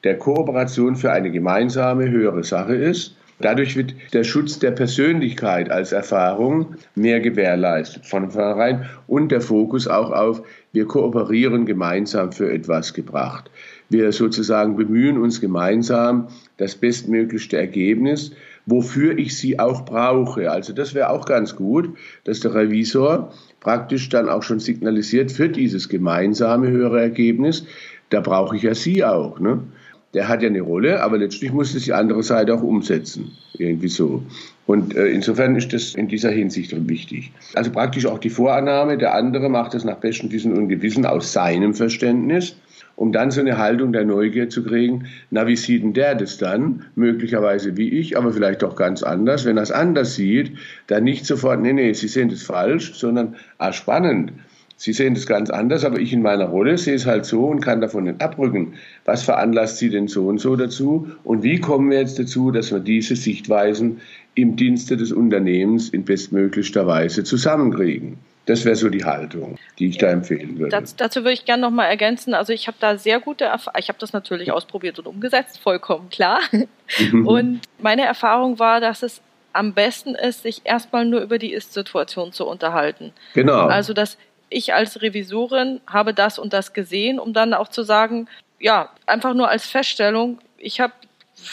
der 0.05 0.17
Kooperation 0.17 0.95
für 0.95 1.11
eine 1.11 1.31
gemeinsame 1.31 2.09
höhere 2.09 2.43
Sache 2.43 2.75
ist. 2.75 3.17
Dadurch 3.39 3.75
wird 3.75 3.95
der 4.13 4.23
Schutz 4.23 4.59
der 4.59 4.71
Persönlichkeit 4.71 5.69
als 5.69 5.91
Erfahrung 5.91 6.75
mehr 6.95 7.19
gewährleistet 7.19 8.05
von 8.05 8.31
vornherein 8.31 8.85
und 9.07 9.29
der 9.29 9.41
Fokus 9.41 9.89
auch 9.89 10.11
auf, 10.11 10.41
wir 10.71 10.85
kooperieren 10.85 11.65
gemeinsam 11.65 12.31
für 12.31 12.49
etwas 12.49 12.93
gebracht. 12.93 13.51
Wir 13.89 14.11
sozusagen 14.13 14.77
bemühen 14.77 15.17
uns 15.17 15.41
gemeinsam 15.41 16.29
das 16.57 16.75
bestmöglichste 16.75 17.57
Ergebnis, 17.57 18.31
wofür 18.65 19.17
ich 19.17 19.37
sie 19.37 19.59
auch 19.59 19.85
brauche. 19.85 20.49
Also 20.49 20.71
das 20.71 20.93
wäre 20.93 21.09
auch 21.09 21.25
ganz 21.25 21.55
gut, 21.55 21.89
dass 22.23 22.39
der 22.39 22.53
Revisor 22.53 23.33
praktisch 23.59 24.07
dann 24.09 24.29
auch 24.29 24.43
schon 24.43 24.59
signalisiert 24.59 25.31
für 25.31 25.49
dieses 25.49 25.89
gemeinsame 25.89 26.69
höhere 26.69 27.01
Ergebnis, 27.01 27.65
da 28.09 28.21
brauche 28.21 28.55
ich 28.55 28.61
ja 28.61 28.75
Sie 28.75 29.03
auch. 29.03 29.39
Ne? 29.39 29.63
Der 30.15 30.29
hat 30.29 30.41
ja 30.41 30.47
eine 30.47 30.61
Rolle, 30.61 31.03
aber 31.03 31.17
letztlich 31.17 31.51
muss 31.51 31.75
es 31.75 31.83
die 31.83 31.93
andere 31.93 32.23
Seite 32.23 32.53
auch 32.53 32.63
umsetzen. 32.63 33.31
Irgendwie 33.57 33.89
so. 33.89 34.23
Und 34.65 34.95
äh, 34.95 35.07
insofern 35.07 35.55
ist 35.57 35.73
das 35.73 35.93
in 35.93 36.07
dieser 36.07 36.31
Hinsicht 36.31 36.73
wichtig. 36.87 37.31
Also 37.53 37.69
praktisch 37.69 38.05
auch 38.05 38.17
die 38.17 38.29
Vorannahme, 38.29 38.97
der 38.97 39.13
andere 39.13 39.49
macht 39.49 39.73
das 39.73 39.83
nach 39.83 39.97
bestem 39.97 40.31
Wissen 40.31 40.57
und 40.57 40.69
Gewissen 40.69 41.05
aus 41.05 41.33
seinem 41.33 41.73
Verständnis, 41.73 42.55
um 42.95 43.11
dann 43.11 43.29
so 43.29 43.41
eine 43.41 43.57
Haltung 43.57 43.91
der 43.91 44.05
Neugier 44.05 44.49
zu 44.49 44.63
kriegen, 44.63 45.07
na, 45.31 45.47
wie 45.47 45.57
sieht 45.57 45.83
denn 45.83 45.93
der 45.93 46.15
das 46.15 46.37
dann? 46.37 46.85
Möglicherweise 46.95 47.75
wie 47.75 47.89
ich, 47.89 48.17
aber 48.17 48.31
vielleicht 48.31 48.63
auch 48.63 48.77
ganz 48.77 49.03
anders. 49.03 49.43
Wenn 49.43 49.57
er 49.57 49.63
es 49.63 49.71
anders 49.71 50.15
sieht, 50.15 50.53
dann 50.87 51.03
nicht 51.03 51.25
sofort, 51.25 51.61
nee, 51.61 51.73
nee, 51.73 51.91
Sie 51.91 52.07
sehen 52.07 52.29
das 52.29 52.43
falsch, 52.43 52.93
sondern, 52.93 53.35
ah, 53.57 53.73
spannend 53.73 54.31
Sie 54.85 54.93
sehen 54.93 55.15
das 55.15 55.25
ganz 55.25 55.49
anders, 55.49 55.83
aber 55.83 55.97
ich 55.97 56.13
in 56.13 56.21
meiner 56.21 56.45
Rolle 56.45 56.77
sehe 56.77 56.93
es 56.93 57.07
halt 57.07 57.25
so 57.25 57.47
und 57.47 57.59
kann 57.59 57.81
davon 57.81 58.03
nicht 58.03 58.21
abrücken. 58.21 58.75
Was 59.03 59.23
veranlasst 59.23 59.79
Sie 59.79 59.89
denn 59.89 60.07
so 60.07 60.27
und 60.27 60.37
so 60.37 60.55
dazu? 60.55 61.09
Und 61.23 61.41
wie 61.41 61.59
kommen 61.59 61.89
wir 61.89 61.97
jetzt 61.97 62.19
dazu, 62.19 62.51
dass 62.51 62.71
wir 62.71 62.81
diese 62.81 63.15
Sichtweisen 63.15 64.01
im 64.35 64.55
Dienste 64.55 64.95
des 64.95 65.11
Unternehmens 65.11 65.89
in 65.89 66.05
bestmöglichster 66.05 66.85
Weise 66.85 67.23
zusammenkriegen? 67.23 68.19
Das 68.45 68.63
wäre 68.63 68.75
so 68.75 68.89
die 68.89 69.03
Haltung, 69.03 69.55
die 69.79 69.87
ich 69.87 69.97
da 69.97 70.11
empfehlen 70.11 70.59
würde. 70.59 70.69
Das, 70.69 70.95
dazu 70.95 71.21
würde 71.21 71.33
ich 71.33 71.45
gerne 71.45 71.61
noch 71.63 71.71
mal 71.71 71.87
ergänzen. 71.87 72.35
Also 72.35 72.53
ich 72.53 72.67
habe 72.67 72.77
da 72.79 72.95
sehr 72.95 73.19
gute 73.19 73.45
Erfahrungen. 73.45 73.79
Ich 73.79 73.87
habe 73.87 73.97
das 73.97 74.13
natürlich 74.13 74.51
ausprobiert 74.51 74.99
und 74.99 75.07
umgesetzt, 75.07 75.57
vollkommen 75.57 76.11
klar. 76.11 76.41
Mhm. 77.11 77.25
Und 77.25 77.61
meine 77.81 78.03
Erfahrung 78.03 78.59
war, 78.59 78.81
dass 78.81 79.01
es 79.01 79.23
am 79.51 79.73
besten 79.73 80.13
ist, 80.13 80.43
sich 80.43 80.61
erstmal 80.63 81.05
nur 81.05 81.21
über 81.21 81.39
die 81.39 81.53
Ist-Situation 81.53 82.33
zu 82.33 82.45
unterhalten. 82.45 83.13
Genau. 83.33 83.65
Also 83.65 83.93
dass 83.93 84.19
ich 84.49 84.73
als 84.73 85.01
Revisorin 85.01 85.81
habe 85.87 86.13
das 86.13 86.39
und 86.39 86.53
das 86.53 86.73
gesehen, 86.73 87.19
um 87.19 87.33
dann 87.33 87.53
auch 87.53 87.67
zu 87.67 87.83
sagen, 87.83 88.27
ja, 88.59 88.89
einfach 89.05 89.33
nur 89.33 89.49
als 89.49 89.65
Feststellung, 89.67 90.39
ich 90.57 90.79
habe, 90.79 90.93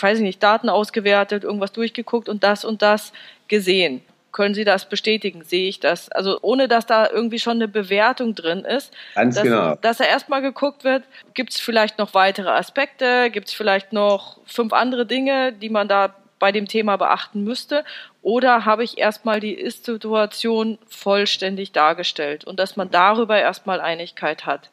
weiß 0.00 0.18
ich 0.18 0.24
nicht, 0.24 0.42
Daten 0.42 0.68
ausgewertet, 0.68 1.44
irgendwas 1.44 1.72
durchgeguckt 1.72 2.28
und 2.28 2.44
das 2.44 2.64
und 2.64 2.82
das 2.82 3.12
gesehen. 3.48 4.02
Können 4.30 4.54
Sie 4.54 4.64
das 4.64 4.88
bestätigen? 4.88 5.44
Sehe 5.44 5.68
ich 5.68 5.78
das? 5.78 6.10
Also 6.10 6.38
ohne 6.40 6.66
dass 6.66 6.86
da 6.86 7.06
irgendwie 7.10 7.38
schon 7.38 7.56
eine 7.56 7.68
Bewertung 7.68 8.34
drin 8.34 8.64
ist. 8.64 8.90
Ganz 9.14 9.34
dass, 9.34 9.44
genau. 9.44 9.74
Dass 9.82 10.00
er 10.00 10.08
erstmal 10.08 10.40
geguckt 10.40 10.84
wird, 10.84 11.04
gibt 11.34 11.52
es 11.52 11.60
vielleicht 11.60 11.98
noch 11.98 12.14
weitere 12.14 12.48
Aspekte, 12.48 13.30
gibt 13.30 13.48
es 13.48 13.54
vielleicht 13.54 13.92
noch 13.92 14.38
fünf 14.46 14.72
andere 14.72 15.04
Dinge, 15.04 15.52
die 15.52 15.68
man 15.68 15.86
da 15.86 16.14
bei 16.42 16.50
dem 16.50 16.66
Thema 16.66 16.96
beachten 16.96 17.44
müsste? 17.44 17.84
Oder 18.20 18.64
habe 18.64 18.82
ich 18.82 18.98
erstmal 18.98 19.38
die 19.38 19.54
Ist-Situation 19.54 20.76
vollständig 20.88 21.70
dargestellt 21.70 22.44
und 22.44 22.58
dass 22.58 22.74
man 22.74 22.90
darüber 22.90 23.38
erstmal 23.38 23.80
Einigkeit 23.80 24.44
hat? 24.44 24.70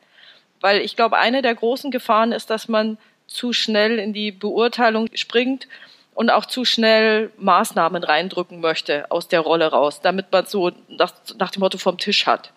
Weil 0.62 0.82
ich 0.82 0.95
glaube, 0.95 1.19
eine 1.19 1.43
der 1.43 1.53
großen 1.53 1.91
Gefahren 1.91 2.32
ist, 2.32 2.49
dass 2.49 2.69
man 2.69 2.97
zu 3.27 3.53
schnell 3.53 3.99
in 3.99 4.13
die 4.13 4.32
Beurteilung 4.32 5.10
springt 5.13 5.67
und 6.15 6.32
auch 6.32 6.47
zu 6.47 6.65
schnell 6.65 7.32
Maßnahmen 7.38 8.03
reindrücken 8.03 8.62
möchte 8.62 9.12
aus 9.12 9.27
der 9.27 9.41
Rolle 9.41 9.67
raus, 9.67 10.01
damit 10.01 10.32
man 10.32 10.47
so 10.47 10.71
nach, 10.88 11.13
nach 11.38 11.51
dem 11.51 11.60
Motto 11.60 11.77
vom 11.77 11.99
Tisch 11.99 12.25
hat. 12.25 12.51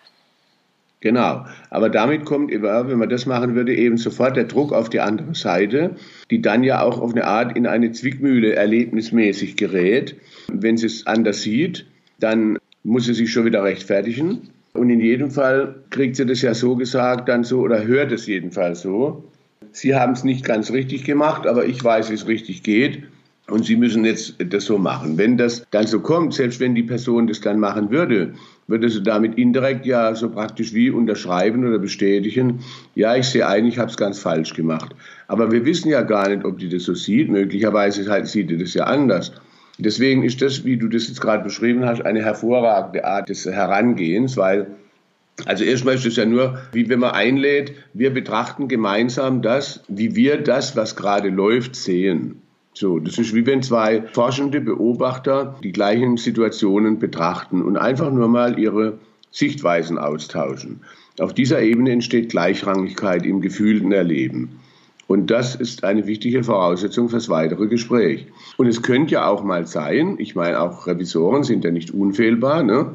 Genau. 1.03 1.45
Aber 1.69 1.89
damit 1.89 2.23
kommt, 2.23 2.49
wenn 2.49 2.97
man 2.97 3.09
das 3.09 3.25
machen 3.25 3.55
würde, 3.55 3.75
eben 3.75 3.97
sofort 3.97 4.37
der 4.37 4.45
Druck 4.45 4.71
auf 4.71 4.89
die 4.89 5.01
andere 5.01 5.35
Seite, 5.35 5.97
die 6.31 6.41
dann 6.41 6.63
ja 6.63 6.81
auch 6.81 6.97
auf 7.01 7.11
eine 7.11 7.25
Art 7.25 7.57
in 7.57 7.67
eine 7.67 7.91
Zwickmühle 7.91 8.53
erlebnismäßig 8.53 9.57
gerät. 9.57 10.15
Wenn 10.47 10.77
sie 10.77 10.85
es 10.85 11.05
anders 11.05 11.41
sieht, 11.41 11.85
dann 12.21 12.57
muss 12.85 13.03
sie 13.03 13.13
sich 13.13 13.33
schon 13.33 13.43
wieder 13.43 13.65
rechtfertigen. 13.65 14.47
Und 14.71 14.89
in 14.89 15.01
jedem 15.01 15.29
Fall 15.29 15.75
kriegt 15.89 16.15
sie 16.15 16.25
das 16.25 16.41
ja 16.41 16.53
so 16.53 16.77
gesagt, 16.77 17.27
dann 17.27 17.43
so, 17.43 17.59
oder 17.59 17.83
hört 17.83 18.13
es 18.13 18.25
jedenfalls 18.25 18.81
so. 18.81 19.25
Sie 19.73 19.95
haben 19.95 20.13
es 20.13 20.23
nicht 20.23 20.45
ganz 20.45 20.71
richtig 20.71 21.03
gemacht, 21.03 21.45
aber 21.45 21.65
ich 21.65 21.83
weiß, 21.83 22.11
wie 22.11 22.15
es 22.15 22.29
richtig 22.29 22.63
geht. 22.63 23.03
Und 23.49 23.65
Sie 23.65 23.75
müssen 23.75 24.05
jetzt 24.05 24.35
das 24.39 24.63
so 24.63 24.77
machen. 24.77 25.17
Wenn 25.17 25.35
das 25.35 25.65
dann 25.69 25.85
so 25.85 25.99
kommt, 25.99 26.33
selbst 26.33 26.61
wenn 26.61 26.75
die 26.75 26.83
Person 26.83 27.27
das 27.27 27.41
dann 27.41 27.59
machen 27.59 27.91
würde, 27.91 28.35
würde 28.67 28.89
sie 28.89 29.03
damit 29.03 29.37
indirekt 29.37 29.85
ja 29.85 30.15
so 30.15 30.29
praktisch 30.29 30.73
wie 30.73 30.89
unterschreiben 30.89 31.67
oder 31.67 31.79
bestätigen, 31.79 32.59
ja, 32.95 33.15
ich 33.15 33.27
sehe 33.27 33.47
ein, 33.47 33.65
ich 33.65 33.77
habe 33.77 33.89
es 33.89 33.97
ganz 33.97 34.19
falsch 34.19 34.53
gemacht. 34.53 34.95
Aber 35.27 35.51
wir 35.51 35.65
wissen 35.65 35.89
ja 35.89 36.01
gar 36.01 36.29
nicht, 36.29 36.45
ob 36.45 36.59
die 36.59 36.69
das 36.69 36.83
so 36.83 36.93
sieht. 36.93 37.29
Möglicherweise 37.29 38.09
halt, 38.09 38.27
sieht 38.27 38.49
die 38.49 38.57
das 38.57 38.73
ja 38.73 38.85
anders. 38.85 39.31
Deswegen 39.79 40.23
ist 40.23 40.41
das, 40.41 40.63
wie 40.65 40.77
du 40.77 40.87
das 40.87 41.07
jetzt 41.07 41.21
gerade 41.21 41.43
beschrieben 41.43 41.85
hast, 41.85 42.05
eine 42.05 42.21
hervorragende 42.21 43.05
Art 43.05 43.29
des 43.29 43.45
Herangehens, 43.45 44.37
weil 44.37 44.67
also 45.45 45.63
erstmal 45.63 45.95
ist 45.95 46.05
es 46.05 46.15
ja 46.15 46.25
nur, 46.25 46.59
wie 46.73 46.87
wenn 46.89 46.99
man 46.99 47.11
einlädt, 47.11 47.73
wir 47.93 48.13
betrachten 48.13 48.67
gemeinsam 48.67 49.41
das, 49.41 49.83
wie 49.87 50.15
wir 50.15 50.37
das, 50.37 50.75
was 50.75 50.95
gerade 50.95 51.29
läuft, 51.29 51.75
sehen. 51.75 52.42
So, 52.73 52.99
das 52.99 53.19
ist 53.19 53.35
wie 53.35 53.45
wenn 53.45 53.61
zwei 53.61 54.01
forschende 54.01 54.59
Beobachter 54.59 55.55
die 55.63 55.71
gleichen 55.71 56.17
Situationen 56.17 56.99
betrachten 56.99 57.61
und 57.61 57.77
einfach 57.77 58.11
nur 58.11 58.27
mal 58.27 58.57
ihre 58.57 58.97
Sichtweisen 59.31 59.97
austauschen. 59.97 60.81
Auf 61.19 61.33
dieser 61.33 61.61
Ebene 61.61 61.91
entsteht 61.91 62.29
Gleichrangigkeit 62.29 63.25
im 63.25 63.41
gefühlten 63.41 63.91
Erleben. 63.91 64.59
Und 65.05 65.29
das 65.29 65.55
ist 65.55 65.83
eine 65.83 66.07
wichtige 66.07 66.43
Voraussetzung 66.43 67.09
fürs 67.09 67.29
weitere 67.29 67.67
Gespräch. 67.67 68.25
Und 68.57 68.67
es 68.67 68.81
könnte 68.81 69.13
ja 69.13 69.27
auch 69.27 69.43
mal 69.43 69.67
sein, 69.67 70.15
ich 70.17 70.33
meine, 70.33 70.59
auch 70.59 70.87
Revisoren 70.87 71.43
sind 71.43 71.65
ja 71.65 71.71
nicht 71.71 71.91
unfehlbar, 71.91 72.63
ne, 72.63 72.93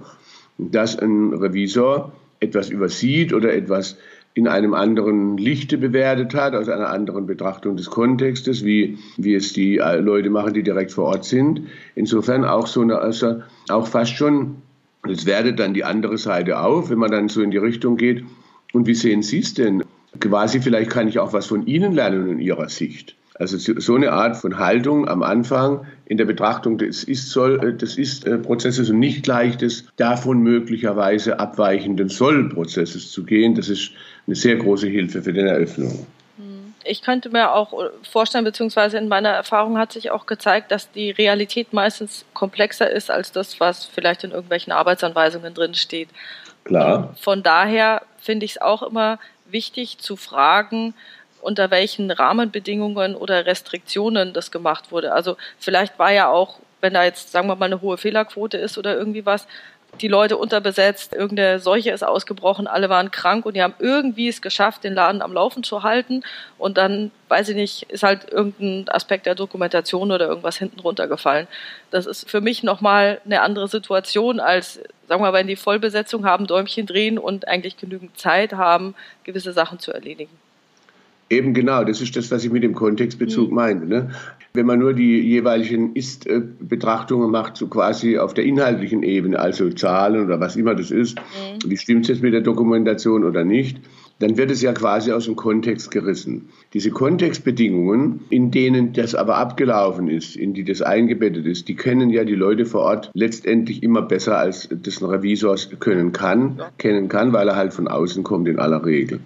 dass 0.58 0.98
ein 0.98 1.32
Revisor 1.34 2.12
etwas 2.40 2.70
übersieht 2.70 3.32
oder 3.32 3.52
etwas 3.52 3.96
in 4.34 4.46
einem 4.46 4.74
anderen 4.74 5.36
Lichte 5.36 5.78
bewertet 5.78 6.34
hat, 6.34 6.54
aus 6.54 6.68
einer 6.68 6.90
anderen 6.90 7.26
Betrachtung 7.26 7.76
des 7.76 7.90
Kontextes, 7.90 8.64
wie, 8.64 8.98
wie 9.16 9.34
es 9.34 9.52
die 9.52 9.78
äh, 9.78 9.98
Leute 9.98 10.30
machen, 10.30 10.54
die 10.54 10.62
direkt 10.62 10.92
vor 10.92 11.06
Ort 11.06 11.24
sind. 11.24 11.62
Insofern 11.96 12.44
auch 12.44 12.66
so 12.66 12.82
eine, 12.82 12.98
also 12.98 13.42
auch 13.68 13.88
fast 13.88 14.14
schon, 14.14 14.56
das 15.02 15.26
wertet 15.26 15.58
dann 15.58 15.74
die 15.74 15.84
andere 15.84 16.18
Seite 16.18 16.60
auf, 16.60 16.90
wenn 16.90 16.98
man 16.98 17.10
dann 17.10 17.28
so 17.28 17.42
in 17.42 17.50
die 17.50 17.58
Richtung 17.58 17.96
geht. 17.96 18.24
Und 18.72 18.86
wie 18.86 18.94
sehen 18.94 19.22
Sie 19.22 19.40
es 19.40 19.54
denn? 19.54 19.82
Quasi, 20.20 20.60
vielleicht 20.60 20.90
kann 20.90 21.08
ich 21.08 21.18
auch 21.18 21.32
was 21.32 21.46
von 21.46 21.66
Ihnen 21.66 21.92
lernen 21.92 22.28
in 22.30 22.38
Ihrer 22.38 22.68
Sicht. 22.68 23.16
Also 23.38 23.56
so 23.56 23.94
eine 23.94 24.12
Art 24.12 24.36
von 24.36 24.58
Haltung 24.58 25.06
am 25.06 25.22
Anfang 25.22 25.86
in 26.06 26.16
der 26.16 26.24
Betrachtung 26.24 26.76
des 26.76 27.04
Ist-Soll, 27.04 27.76
des 27.76 27.96
Ist-Prozesses 27.96 28.90
und 28.90 28.98
nicht 28.98 29.22
gleich 29.22 29.56
des 29.56 29.84
davon 29.96 30.42
möglicherweise 30.42 31.38
abweichenden 31.38 32.08
Soll-Prozesses 32.08 33.12
zu 33.12 33.24
gehen, 33.24 33.54
das 33.54 33.68
ist 33.68 33.92
eine 34.28 34.36
sehr 34.36 34.56
große 34.56 34.86
Hilfe 34.86 35.22
für 35.22 35.32
die 35.32 35.40
Eröffnung. 35.40 36.06
Hm. 36.36 36.74
Ich 36.84 37.02
könnte 37.02 37.30
mir 37.30 37.52
auch 37.52 37.90
vorstellen, 38.08 38.44
beziehungsweise 38.44 38.98
in 38.98 39.08
meiner 39.08 39.30
Erfahrung 39.30 39.78
hat 39.78 39.92
sich 39.92 40.10
auch 40.10 40.26
gezeigt, 40.26 40.70
dass 40.70 40.92
die 40.92 41.10
Realität 41.10 41.72
meistens 41.72 42.26
komplexer 42.34 42.90
ist 42.90 43.10
als 43.10 43.32
das, 43.32 43.58
was 43.58 43.86
vielleicht 43.86 44.24
in 44.24 44.32
irgendwelchen 44.32 44.72
Arbeitsanweisungen 44.72 45.54
drin 45.54 45.74
steht. 45.74 46.10
Klar. 46.64 47.08
Und 47.08 47.18
von 47.18 47.42
daher 47.42 48.02
finde 48.20 48.44
ich 48.44 48.52
es 48.52 48.60
auch 48.60 48.82
immer 48.82 49.18
wichtig 49.50 49.98
zu 49.98 50.16
fragen, 50.16 50.92
unter 51.40 51.70
welchen 51.70 52.10
Rahmenbedingungen 52.10 53.14
oder 53.14 53.46
Restriktionen 53.46 54.34
das 54.34 54.50
gemacht 54.50 54.92
wurde. 54.92 55.12
Also 55.12 55.38
vielleicht 55.58 55.98
war 55.98 56.12
ja 56.12 56.28
auch, 56.28 56.58
wenn 56.82 56.92
da 56.92 57.04
jetzt, 57.04 57.32
sagen 57.32 57.48
wir 57.48 57.56
mal, 57.56 57.66
eine 57.66 57.80
hohe 57.80 57.96
Fehlerquote 57.96 58.58
ist 58.58 58.76
oder 58.76 58.94
irgendwie 58.96 59.24
was, 59.24 59.46
die 60.00 60.08
Leute 60.08 60.36
unterbesetzt, 60.36 61.12
irgendeine 61.12 61.58
Seuche 61.58 61.90
ist 61.90 62.04
ausgebrochen, 62.04 62.66
alle 62.66 62.88
waren 62.88 63.10
krank 63.10 63.46
und 63.46 63.54
die 63.54 63.62
haben 63.62 63.74
irgendwie 63.78 64.28
es 64.28 64.42
geschafft, 64.42 64.84
den 64.84 64.94
Laden 64.94 65.22
am 65.22 65.32
Laufen 65.32 65.64
zu 65.64 65.82
halten. 65.82 66.22
Und 66.56 66.78
dann, 66.78 67.10
weiß 67.28 67.48
ich 67.50 67.56
nicht, 67.56 67.82
ist 67.84 68.02
halt 68.02 68.30
irgendein 68.30 68.88
Aspekt 68.94 69.26
der 69.26 69.34
Dokumentation 69.34 70.12
oder 70.12 70.28
irgendwas 70.28 70.56
hinten 70.56 70.80
runtergefallen. 70.80 71.48
Das 71.90 72.06
ist 72.06 72.30
für 72.30 72.40
mich 72.40 72.62
nochmal 72.62 73.20
eine 73.24 73.42
andere 73.42 73.68
Situation 73.68 74.40
als, 74.40 74.74
sagen 75.08 75.22
wir 75.22 75.30
mal, 75.30 75.32
wenn 75.32 75.46
die 75.46 75.56
Vollbesetzung 75.56 76.24
haben, 76.24 76.46
Däumchen 76.46 76.86
drehen 76.86 77.18
und 77.18 77.48
eigentlich 77.48 77.76
genügend 77.76 78.18
Zeit 78.18 78.52
haben, 78.52 78.94
gewisse 79.24 79.52
Sachen 79.52 79.78
zu 79.78 79.92
erledigen. 79.92 80.36
Eben 81.30 81.52
genau, 81.52 81.84
das 81.84 82.00
ist 82.00 82.16
das, 82.16 82.30
was 82.30 82.44
ich 82.44 82.50
mit 82.50 82.62
dem 82.62 82.74
Kontextbezug 82.74 83.50
mhm. 83.50 83.54
meine. 83.54 83.86
Ne? 83.86 84.10
Wenn 84.54 84.66
man 84.66 84.78
nur 84.78 84.94
die 84.94 85.20
jeweiligen 85.20 85.94
Ist-Betrachtungen 85.94 87.30
macht, 87.30 87.56
so 87.56 87.66
quasi 87.66 88.18
auf 88.18 88.32
der 88.32 88.44
inhaltlichen 88.44 89.02
Ebene, 89.02 89.38
also 89.38 89.68
Zahlen 89.70 90.24
oder 90.24 90.40
was 90.40 90.56
immer 90.56 90.74
das 90.74 90.90
ist, 90.90 91.18
mhm. 91.18 91.70
wie 91.70 91.76
stimmt 91.76 92.02
es 92.02 92.08
jetzt 92.08 92.22
mit 92.22 92.32
der 92.32 92.40
Dokumentation 92.40 93.24
oder 93.24 93.44
nicht, 93.44 93.78
dann 94.20 94.36
wird 94.36 94.50
es 94.50 94.62
ja 94.62 94.72
quasi 94.72 95.12
aus 95.12 95.26
dem 95.26 95.36
Kontext 95.36 95.90
gerissen. 95.90 96.48
Diese 96.74 96.90
Kontextbedingungen, 96.90 98.20
in 98.30 98.50
denen 98.50 98.92
das 98.92 99.14
aber 99.14 99.36
abgelaufen 99.36 100.08
ist, 100.08 100.34
in 100.34 100.54
die 100.54 100.64
das 100.64 100.82
eingebettet 100.82 101.46
ist, 101.46 101.68
die 101.68 101.76
kennen 101.76 102.10
ja 102.10 102.24
die 102.24 102.34
Leute 102.34 102.64
vor 102.66 102.80
Ort 102.80 103.10
letztendlich 103.14 103.82
immer 103.82 104.02
besser, 104.02 104.38
als 104.38 104.68
das 104.70 105.00
ein 105.00 105.08
Revisor 105.08 105.56
können 105.78 106.12
kann, 106.12 106.60
kennen 106.78 107.08
kann, 107.08 107.32
weil 107.32 107.48
er 107.48 107.56
halt 107.56 107.72
von 107.72 107.86
außen 107.86 108.24
kommt 108.24 108.48
in 108.48 108.58
aller 108.58 108.84
Regel. 108.84 109.20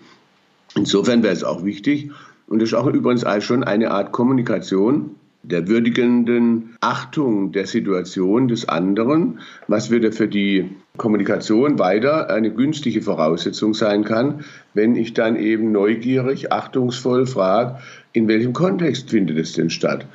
Insofern 0.75 1.23
wäre 1.23 1.35
es 1.35 1.45
auch 1.45 1.65
wichtig, 1.65 2.11
und 2.47 2.61
das 2.61 2.71
ist 2.71 2.75
auch 2.75 2.87
übrigens 2.87 3.25
schon 3.45 3.65
eine 3.65 3.91
Art 3.91 4.13
Kommunikation 4.13 5.17
der 5.43 5.67
würdigenden 5.67 6.77
Achtung 6.81 7.51
der 7.51 7.67
Situation 7.67 8.47
des 8.47 8.69
anderen, 8.69 9.41
was 9.67 9.91
wieder 9.91 10.13
für 10.13 10.29
die 10.29 10.71
Kommunikation 10.97 11.79
weiter 11.79 12.31
eine 12.31 12.53
günstige 12.53 13.03
Voraussetzung 13.03 13.75
sein 13.75 14.05
kann, 14.05 14.45
wenn 14.75 14.95
ich 14.95 15.15
dann 15.15 15.37
eben 15.37 15.73
neugierig, 15.73 16.53
achtungsvoll 16.53 17.27
frage, 17.27 17.79
in 18.13 18.29
welchem 18.29 18.53
Kontext 18.53 19.11
findet 19.11 19.39
es 19.39 19.55
denn 19.55 19.71
statt? 19.71 20.07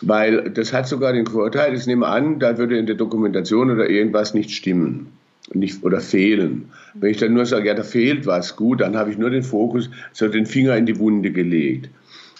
Weil 0.00 0.50
das 0.50 0.72
hat 0.72 0.88
sogar 0.88 1.12
den 1.12 1.26
Vorteil, 1.26 1.74
ich 1.74 1.86
nehme 1.86 2.06
an, 2.06 2.38
da 2.38 2.56
würde 2.56 2.78
in 2.78 2.86
der 2.86 2.96
Dokumentation 2.96 3.70
oder 3.70 3.90
irgendwas 3.90 4.32
nicht 4.32 4.50
stimmen 4.52 5.08
nicht, 5.52 5.82
oder 5.84 6.00
fehlen. 6.00 6.70
Wenn 6.94 7.10
ich 7.10 7.18
dann 7.18 7.34
nur 7.34 7.46
sage, 7.46 7.68
ja, 7.68 7.74
da 7.74 7.82
fehlt 7.82 8.26
was, 8.26 8.56
gut, 8.56 8.80
dann 8.80 8.96
habe 8.96 9.10
ich 9.10 9.18
nur 9.18 9.30
den 9.30 9.42
Fokus, 9.42 9.90
so 10.12 10.28
den 10.28 10.46
Finger 10.46 10.76
in 10.76 10.86
die 10.86 10.98
Wunde 10.98 11.30
gelegt. 11.30 11.90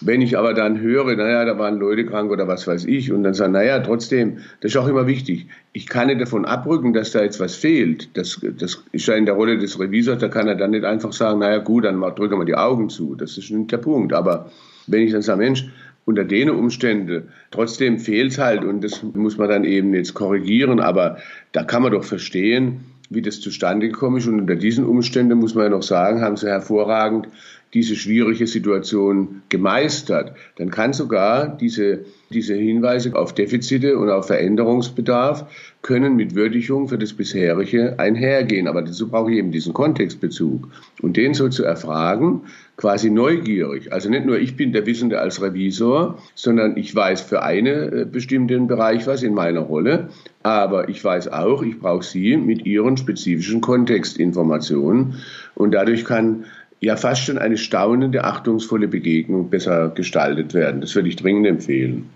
Wenn 0.03 0.21
ich 0.21 0.35
aber 0.35 0.55
dann 0.55 0.79
höre, 0.79 1.15
naja, 1.15 1.45
da 1.45 1.59
waren 1.59 1.77
Leute 1.77 2.05
krank 2.05 2.31
oder 2.31 2.47
was 2.47 2.65
weiß 2.65 2.85
ich, 2.85 3.11
und 3.11 3.21
dann 3.21 3.35
sage, 3.35 3.51
naja, 3.51 3.79
trotzdem, 3.81 4.39
das 4.59 4.71
ist 4.71 4.77
auch 4.77 4.87
immer 4.87 5.05
wichtig. 5.05 5.45
Ich 5.73 5.87
kann 5.87 6.07
nicht 6.07 6.19
davon 6.19 6.43
abrücken, 6.43 6.93
dass 6.93 7.11
da 7.11 7.21
jetzt 7.21 7.39
was 7.39 7.55
fehlt. 7.55 8.09
Das, 8.17 8.41
das 8.57 8.83
ist 8.91 9.05
ja 9.05 9.13
in 9.13 9.27
der 9.27 9.35
Rolle 9.35 9.59
des 9.59 9.79
Revisors, 9.79 10.17
da 10.17 10.27
kann 10.27 10.47
er 10.47 10.55
dann 10.55 10.71
nicht 10.71 10.85
einfach 10.85 11.13
sagen, 11.13 11.39
naja, 11.39 11.59
gut, 11.59 11.85
dann 11.85 12.01
drücken 12.01 12.39
wir 12.39 12.45
die 12.45 12.55
Augen 12.55 12.89
zu. 12.89 13.13
Das 13.13 13.37
ist 13.37 13.51
nicht 13.51 13.71
der 13.71 13.77
Punkt. 13.77 14.11
Aber 14.11 14.49
wenn 14.87 15.03
ich 15.03 15.11
dann 15.11 15.21
sage, 15.21 15.37
Mensch, 15.37 15.69
unter 16.05 16.23
den 16.23 16.49
Umständen, 16.49 17.29
trotzdem 17.51 17.99
fehlt 17.99 18.31
es 18.31 18.39
halt 18.39 18.63
und 18.63 18.83
das 18.83 19.03
muss 19.03 19.37
man 19.37 19.49
dann 19.49 19.63
eben 19.63 19.93
jetzt 19.93 20.15
korrigieren, 20.15 20.79
aber 20.79 21.17
da 21.51 21.63
kann 21.63 21.83
man 21.83 21.91
doch 21.91 22.03
verstehen, 22.03 22.85
wie 23.11 23.21
das 23.21 23.41
zustande 23.41 23.89
gekommen 23.89 24.17
ist. 24.17 24.27
Und 24.27 24.39
unter 24.39 24.55
diesen 24.55 24.85
Umständen 24.85 25.37
muss 25.37 25.53
man 25.53 25.65
ja 25.65 25.69
noch 25.69 25.83
sagen, 25.83 26.21
haben 26.21 26.37
sie 26.37 26.47
hervorragend 26.47 27.27
diese 27.73 27.95
schwierige 27.95 28.47
Situation 28.47 29.43
gemeistert. 29.49 30.33
Dann 30.57 30.71
kann 30.71 30.93
sogar 30.93 31.47
diese, 31.47 32.05
diese 32.29 32.53
Hinweise 32.53 33.15
auf 33.15 33.33
Defizite 33.33 33.97
und 33.97 34.09
auf 34.09 34.27
Veränderungsbedarf 34.27 35.45
können 35.81 36.15
mit 36.15 36.35
Würdigung 36.35 36.89
für 36.89 36.97
das 36.97 37.13
bisherige 37.13 37.97
einhergehen. 37.97 38.67
Aber 38.67 38.81
dazu 38.81 39.09
brauche 39.09 39.31
ich 39.31 39.37
eben 39.37 39.51
diesen 39.51 39.73
Kontextbezug. 39.73 40.67
Und 41.01 41.17
den 41.17 41.33
so 41.33 41.47
zu 41.49 41.63
erfragen, 41.63 42.41
quasi 42.77 43.09
neugierig. 43.09 43.93
Also 43.93 44.09
nicht 44.09 44.25
nur 44.25 44.39
ich 44.39 44.57
bin 44.57 44.73
der 44.73 44.85
Wissende 44.85 45.19
als 45.19 45.41
Revisor, 45.41 46.17
sondern 46.35 46.77
ich 46.77 46.93
weiß 46.93 47.21
für 47.21 47.41
einen 47.43 47.93
äh, 47.93 48.05
bestimmten 48.05 48.67
Bereich 48.67 49.07
was 49.07 49.23
in 49.23 49.33
meiner 49.33 49.61
Rolle. 49.61 50.09
Aber 50.43 50.89
ich 50.89 51.03
weiß 51.03 51.29
auch, 51.29 51.61
ich 51.61 51.79
brauche 51.79 52.03
Sie 52.03 52.35
mit 52.37 52.65
Ihren 52.65 52.97
spezifischen 52.97 53.61
Kontextinformationen. 53.61 55.15
Und 55.55 55.71
dadurch 55.71 56.05
kann 56.05 56.45
ja 56.81 56.97
fast 56.97 57.23
schon 57.23 57.37
eine 57.37 57.57
staunende, 57.57 58.23
achtungsvolle 58.23 58.87
Begegnung 58.87 59.49
besser 59.49 59.89
gestaltet 59.89 60.53
werden. 60.53 60.81
Das 60.81 60.93
würde 60.95 61.09
ich 61.09 61.15
dringend 61.15 61.47
empfehlen. 61.47 62.09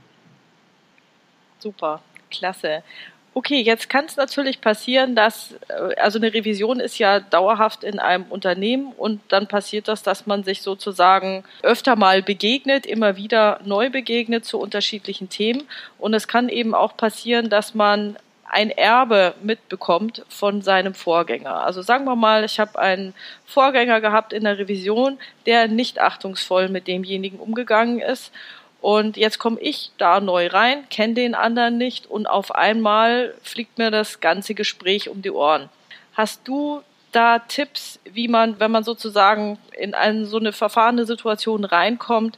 Super, 1.60 2.01
klasse. 2.30 2.84
Okay, 3.38 3.62
jetzt 3.62 3.89
kann 3.89 4.06
es 4.06 4.15
natürlich 4.15 4.62
passieren, 4.62 5.13
dass, 5.13 5.56
äh, 5.67 5.95
also 5.99 6.17
eine 6.17 6.34
Revision 6.34 6.80
ist 6.80 6.97
ja 6.99 7.19
dauerhaft 7.19 7.84
in 7.84 7.99
einem 7.99 8.23
Unternehmen 8.30 8.93
und 8.95 9.21
dann 9.28 9.47
passiert 9.47 9.88
das, 9.89 10.04
dass 10.04 10.25
man 10.25 10.43
sich 10.43 10.62
sozusagen 10.62 11.43
öfter 11.62 11.95
mal 11.97 12.23
begegnet, 12.23 12.86
immer 12.86 13.17
wieder 13.17 13.60
neu 13.65 13.89
begegnet 13.89 14.45
zu 14.45 14.58
unterschiedlichen 14.58 15.30
Themen. 15.30 15.63
Und 15.97 16.13
es 16.13 16.30
kann 16.30 16.47
eben 16.47 16.73
auch 16.73 16.95
passieren, 16.95 17.49
dass 17.49 17.75
man 17.75 18.15
ein 18.45 18.69
Erbe 18.69 19.34
mitbekommt 19.41 20.23
von 20.29 20.62
seinem 20.62 20.93
Vorgänger. 20.93 21.63
Also 21.63 21.81
sagen 21.81 22.05
wir 22.05 22.15
mal, 22.15 22.43
ich 22.45 22.60
habe 22.60 22.77
einen 22.79 23.13
Vorgänger 23.45 24.01
gehabt 24.01 24.34
in 24.34 24.43
der 24.43 24.58
Revision, 24.58 25.17
der 25.45 25.67
nicht 25.67 25.99
achtungsvoll 25.99 26.69
mit 26.69 26.88
demjenigen 26.88 27.39
umgegangen 27.39 27.99
ist. 27.99 28.31
Und 28.81 29.17
jetzt 29.17 29.39
komme 29.39 29.60
ich 29.60 29.91
da 29.97 30.19
neu 30.19 30.47
rein, 30.47 30.88
kenne 30.89 31.15
den 31.15 31.34
anderen 31.34 31.77
nicht 31.77 32.05
und 32.05 32.27
auf 32.27 32.53
einmal 32.53 33.34
fliegt 33.41 33.79
mir 33.79 33.89
das 33.89 34.19
ganze 34.19 34.53
Gespräch 34.53 35.10
um 35.10 35.23
die 35.23 35.31
Ohren. 35.31 35.69
Hast 36.13 36.47
du 36.47 36.84
da 37.12 37.39
Tipps, 37.39 37.99
wie 38.03 38.27
man, 38.27 38.60
wenn 38.60 38.71
man 38.71 38.84
sozusagen 38.84 39.58
in 39.71 39.95
eine, 39.95 40.25
so 40.25 40.38
eine 40.38 40.51
verfahrene 40.51 41.05
Situation 41.05 41.63
reinkommt, 41.63 42.38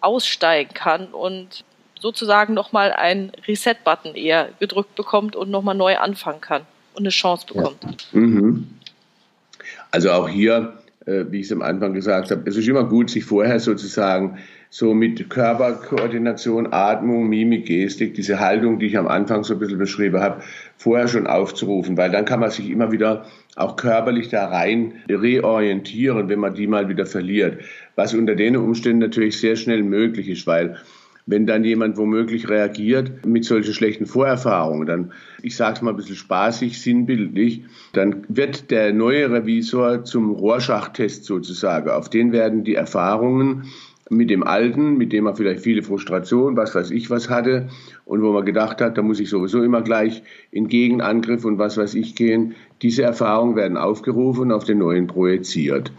aussteigen 0.00 0.74
kann 0.74 1.08
und 1.08 1.64
sozusagen 2.00 2.54
nochmal 2.54 2.92
einen 2.92 3.32
Reset-Button 3.46 4.14
eher 4.14 4.48
gedrückt 4.60 4.94
bekommt 4.94 5.36
und 5.36 5.50
nochmal 5.50 5.74
neu 5.74 5.96
anfangen 5.96 6.40
kann 6.40 6.62
und 6.94 7.02
eine 7.02 7.10
Chance 7.10 7.46
bekommt. 7.46 7.82
Ja. 8.12 8.20
Mhm. 8.20 8.66
Also 9.90 10.10
auch 10.10 10.28
hier, 10.28 10.74
äh, 11.06 11.24
wie 11.30 11.40
ich 11.40 11.46
es 11.46 11.52
am 11.52 11.62
Anfang 11.62 11.94
gesagt 11.94 12.30
habe, 12.30 12.48
es 12.48 12.56
ist 12.56 12.68
immer 12.68 12.84
gut, 12.84 13.10
sich 13.10 13.24
vorher 13.24 13.60
sozusagen 13.60 14.38
so 14.70 14.92
mit 14.92 15.30
Körperkoordination, 15.30 16.72
Atmung, 16.72 17.28
Mimik, 17.28 17.66
Gestik, 17.66 18.14
diese 18.14 18.40
Haltung, 18.40 18.78
die 18.78 18.86
ich 18.86 18.98
am 18.98 19.06
Anfang 19.06 19.44
so 19.44 19.54
ein 19.54 19.58
bisschen 19.58 19.78
beschrieben 19.78 20.20
habe, 20.20 20.42
vorher 20.76 21.08
schon 21.08 21.26
aufzurufen, 21.26 21.96
weil 21.96 22.10
dann 22.10 22.24
kann 22.24 22.40
man 22.40 22.50
sich 22.50 22.68
immer 22.68 22.92
wieder 22.92 23.24
auch 23.54 23.76
körperlich 23.76 24.28
da 24.28 24.48
rein 24.48 24.94
reorientieren, 25.08 26.28
wenn 26.28 26.40
man 26.40 26.54
die 26.54 26.66
mal 26.66 26.88
wieder 26.88 27.06
verliert, 27.06 27.62
was 27.94 28.12
unter 28.12 28.34
den 28.34 28.56
Umständen 28.56 28.98
natürlich 28.98 29.40
sehr 29.40 29.56
schnell 29.56 29.82
möglich 29.82 30.28
ist, 30.28 30.46
weil 30.46 30.76
wenn 31.26 31.44
dann 31.44 31.64
jemand 31.64 31.96
womöglich 31.96 32.48
reagiert 32.48 33.26
mit 33.26 33.44
solchen 33.44 33.74
schlechten 33.74 34.06
Vorerfahrungen, 34.06 34.86
dann, 34.86 35.12
ich 35.42 35.56
sage 35.56 35.74
es 35.74 35.82
mal 35.82 35.90
ein 35.90 35.96
bisschen 35.96 36.16
spaßig, 36.16 36.80
sinnbildlich, 36.80 37.64
dann 37.92 38.24
wird 38.28 38.70
der 38.70 38.92
neue 38.92 39.30
Revisor 39.30 40.04
zum 40.04 40.30
Rohrschachttest 40.30 41.24
sozusagen. 41.24 41.90
Auf 41.90 42.08
den 42.08 42.30
werden 42.32 42.62
die 42.62 42.76
Erfahrungen 42.76 43.64
mit 44.08 44.30
dem 44.30 44.44
Alten, 44.44 44.96
mit 44.96 45.12
dem 45.12 45.26
er 45.26 45.34
vielleicht 45.34 45.62
viele 45.62 45.82
Frustrationen, 45.82 46.56
was 46.56 46.74
weiß 46.74 46.92
ich 46.92 47.10
was 47.10 47.28
hatte 47.28 47.68
und 48.04 48.22
wo 48.22 48.32
man 48.32 48.44
gedacht 48.44 48.80
hat, 48.80 48.96
da 48.96 49.02
muss 49.02 49.18
ich 49.18 49.28
sowieso 49.28 49.62
immer 49.64 49.82
gleich 49.82 50.22
in 50.52 50.68
Gegenangriff 50.68 51.44
und 51.44 51.58
was 51.58 51.76
weiß 51.76 51.94
ich 51.94 52.14
gehen. 52.14 52.54
Diese 52.82 53.02
Erfahrungen 53.02 53.56
werden 53.56 53.76
aufgerufen 53.76 54.42
und 54.42 54.52
auf 54.52 54.62
den 54.62 54.78
neuen 54.78 55.08
projiziert. 55.08 55.90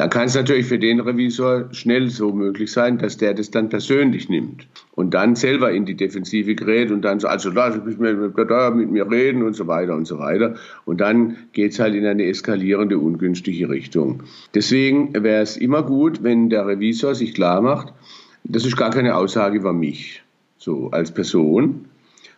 Da 0.00 0.08
kann 0.08 0.28
es 0.28 0.34
natürlich 0.34 0.64
für 0.64 0.78
den 0.78 0.98
Revisor 0.98 1.68
schnell 1.72 2.08
so 2.08 2.32
möglich 2.32 2.72
sein, 2.72 2.96
dass 2.96 3.18
der 3.18 3.34
das 3.34 3.50
dann 3.50 3.68
persönlich 3.68 4.30
nimmt 4.30 4.66
und 4.92 5.12
dann 5.12 5.36
selber 5.36 5.72
in 5.72 5.84
die 5.84 5.94
Defensive 5.94 6.54
gerät 6.54 6.90
und 6.90 7.02
dann 7.02 7.20
so, 7.20 7.28
also 7.28 7.50
da 7.50 7.68
mit 8.70 8.90
mir 8.90 9.10
reden 9.10 9.42
und 9.42 9.52
so 9.52 9.66
weiter 9.66 9.94
und 9.94 10.06
so 10.06 10.18
weiter. 10.18 10.54
Und 10.86 11.02
dann 11.02 11.36
geht 11.52 11.72
es 11.72 11.80
halt 11.80 11.94
in 11.94 12.06
eine 12.06 12.24
eskalierende, 12.24 12.98
ungünstige 12.98 13.68
Richtung. 13.68 14.22
Deswegen 14.54 15.12
wäre 15.12 15.42
es 15.42 15.58
immer 15.58 15.82
gut, 15.82 16.22
wenn 16.22 16.48
der 16.48 16.66
Revisor 16.66 17.14
sich 17.14 17.34
klar 17.34 17.60
macht, 17.60 17.92
das 18.44 18.64
ist 18.64 18.78
gar 18.78 18.88
keine 18.92 19.16
Aussage 19.16 19.58
über 19.58 19.74
mich, 19.74 20.22
so 20.56 20.88
als 20.92 21.12
Person, 21.12 21.84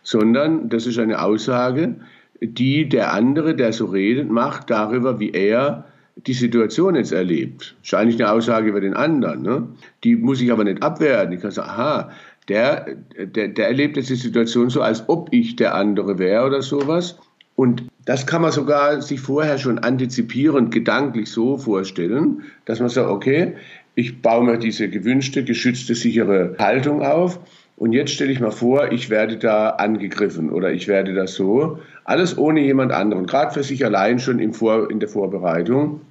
sondern 0.01 0.67
das 0.67 0.85
ist 0.85 0.99
eine 0.99 1.21
Aussage, 1.21 1.95
die 2.41 2.89
der 2.89 3.13
andere, 3.13 3.55
der 3.55 3.71
so 3.71 3.85
redet, 3.85 4.29
macht 4.29 4.69
darüber, 4.69 5.21
wie 5.21 5.31
er 5.31 5.85
die 6.15 6.33
Situation 6.33 6.95
jetzt 6.95 7.11
erlebt. 7.11 7.75
Ist 7.83 7.93
eigentlich 7.93 8.21
eine 8.21 8.31
Aussage 8.31 8.69
über 8.69 8.81
den 8.81 8.93
anderen. 8.93 9.41
Ne? 9.41 9.67
Die 10.03 10.15
muss 10.15 10.41
ich 10.41 10.51
aber 10.51 10.63
nicht 10.63 10.83
abwerten. 10.83 11.33
Ich 11.33 11.41
kann 11.41 11.51
sagen, 11.51 11.69
aha, 11.69 12.11
der, 12.47 12.95
der, 13.17 13.47
der 13.49 13.67
erlebt 13.67 13.97
jetzt 13.97 14.09
die 14.09 14.15
Situation 14.15 14.69
so, 14.69 14.81
als 14.81 15.07
ob 15.07 15.29
ich 15.31 15.55
der 15.55 15.75
andere 15.75 16.19
wäre 16.19 16.45
oder 16.45 16.61
sowas. 16.61 17.17
Und 17.55 17.83
das 18.05 18.25
kann 18.25 18.41
man 18.41 18.51
sogar 18.51 19.01
sich 19.01 19.19
vorher 19.19 19.57
schon 19.57 19.79
antizipierend 19.79 20.73
gedanklich 20.73 21.29
so 21.29 21.57
vorstellen, 21.57 22.43
dass 22.65 22.79
man 22.79 22.89
sagt, 22.89 23.09
okay, 23.09 23.53
ich 23.95 24.21
baue 24.21 24.43
mir 24.43 24.57
diese 24.57 24.89
gewünschte, 24.89 25.43
geschützte, 25.43 25.93
sichere 25.93 26.55
Haltung 26.57 27.01
auf. 27.01 27.39
Und 27.77 27.93
jetzt 27.93 28.11
stelle 28.11 28.31
ich 28.31 28.39
mal 28.39 28.51
vor, 28.51 28.91
ich 28.91 29.09
werde 29.09 29.37
da 29.37 29.69
angegriffen 29.69 30.51
oder 30.51 30.71
ich 30.71 30.87
werde 30.87 31.13
das 31.13 31.35
so. 31.35 31.79
Alles 32.05 32.37
ohne 32.37 32.61
jemand 32.61 32.91
anderen, 32.91 33.25
gerade 33.25 33.53
für 33.53 33.63
sich 33.63 33.85
allein 33.85 34.19
schon 34.19 34.39
im 34.39 34.53
Vor 34.53 34.89
in 34.91 34.99
der 34.99 35.09
Vorbereitung. 35.09 36.01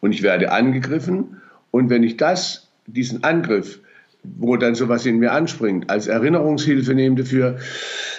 Und 0.00 0.12
ich 0.12 0.22
werde 0.22 0.52
angegriffen. 0.52 1.40
Und 1.70 1.90
wenn 1.90 2.02
ich 2.02 2.16
das, 2.16 2.68
diesen 2.86 3.24
Angriff, 3.24 3.80
wo 4.38 4.56
dann 4.56 4.74
sowas 4.74 5.06
in 5.06 5.18
mir 5.18 5.32
anspringt, 5.32 5.90
als 5.90 6.06
Erinnerungshilfe 6.06 6.94
nehme 6.94 7.16
dafür, 7.16 7.58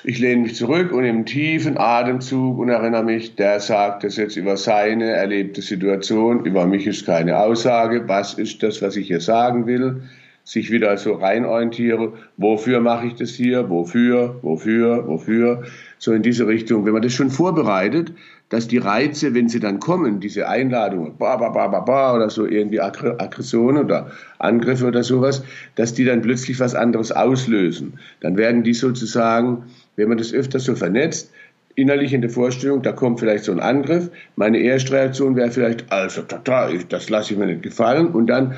ich 0.04 0.20
lehne 0.20 0.44
mich 0.44 0.56
zurück 0.56 0.92
und 0.92 1.04
im 1.04 1.26
tiefen 1.26 1.78
Atemzug 1.78 2.60
und 2.60 2.70
erinnere 2.70 3.04
mich, 3.04 3.36
der 3.36 3.60
sagt 3.60 4.04
das 4.04 4.16
jetzt 4.16 4.38
über 4.38 4.56
seine 4.56 5.12
erlebte 5.12 5.62
Situation, 5.62 6.46
über 6.46 6.66
mich 6.66 6.88
ist 6.88 7.06
keine 7.06 7.40
Aussage, 7.40 8.08
was 8.08 8.36
ist 8.36 8.64
das, 8.64 8.82
was 8.82 8.96
ich 8.96 9.08
hier 9.08 9.22
sagen 9.22 9.68
will, 9.68 10.04
sich 10.48 10.72
wieder 10.72 10.98
so 10.98 11.16
reinorientiere, 11.16 12.14
wofür 12.38 12.80
mache 12.80 13.08
ich 13.08 13.16
das 13.16 13.32
hier, 13.32 13.70
wofür, 13.70 14.40
wofür, 14.44 15.06
wofür, 15.06 15.64
so 15.98 16.14
in 16.14 16.22
diese 16.22 16.48
Richtung. 16.48 16.86
Wenn 16.86 16.94
man 16.94 17.02
das 17.02 17.12
schon 17.12 17.30
vorbereitet, 17.30 18.14
dass 18.48 18.70
die 18.70 18.78
Reize, 18.78 19.34
wenn 19.34 19.50
sie 19.50 19.60
dann 19.60 19.82
kommen, 19.82 20.22
diese 20.22 20.48
Einladungen, 20.48 21.18
ba, 21.18 21.36
ba, 21.36 21.50
ba, 21.50 21.68
ba, 21.68 21.82
ba, 21.82 22.16
oder 22.16 22.30
so 22.30 22.46
irgendwie 22.46 22.80
Aggression 22.80 23.76
oder 23.76 24.10
Angriffe 24.40 24.86
oder 24.86 25.04
sowas, 25.04 25.44
dass 25.76 25.94
die 25.94 26.06
dann 26.06 26.22
plötzlich 26.22 26.58
was 26.62 26.76
anderes 26.76 27.12
auslösen. 27.12 28.00
Dann 28.22 28.38
werden 28.38 28.64
die 28.64 28.74
sozusagen, 28.74 29.64
wenn 29.98 30.08
man 30.08 30.18
das 30.18 30.32
öfter 30.32 30.60
so 30.60 30.78
vernetzt, 30.78 31.30
innerlich 31.76 32.14
in 32.14 32.22
der 32.22 32.30
Vorstellung, 32.30 32.82
da 32.82 32.94
kommt 32.94 33.20
vielleicht 33.20 33.44
so 33.44 33.52
ein 33.52 33.60
Angriff. 33.60 34.10
Meine 34.38 34.60
erste 34.60 34.94
Reaktion 34.94 35.36
wäre 35.36 35.52
vielleicht, 35.52 35.92
also, 35.92 36.22
das 36.22 37.10
lasse 37.10 37.34
ich 37.34 37.38
mir 37.38 37.48
nicht 37.48 37.64
gefallen. 37.64 38.08
Und 38.08 38.28
dann 38.28 38.56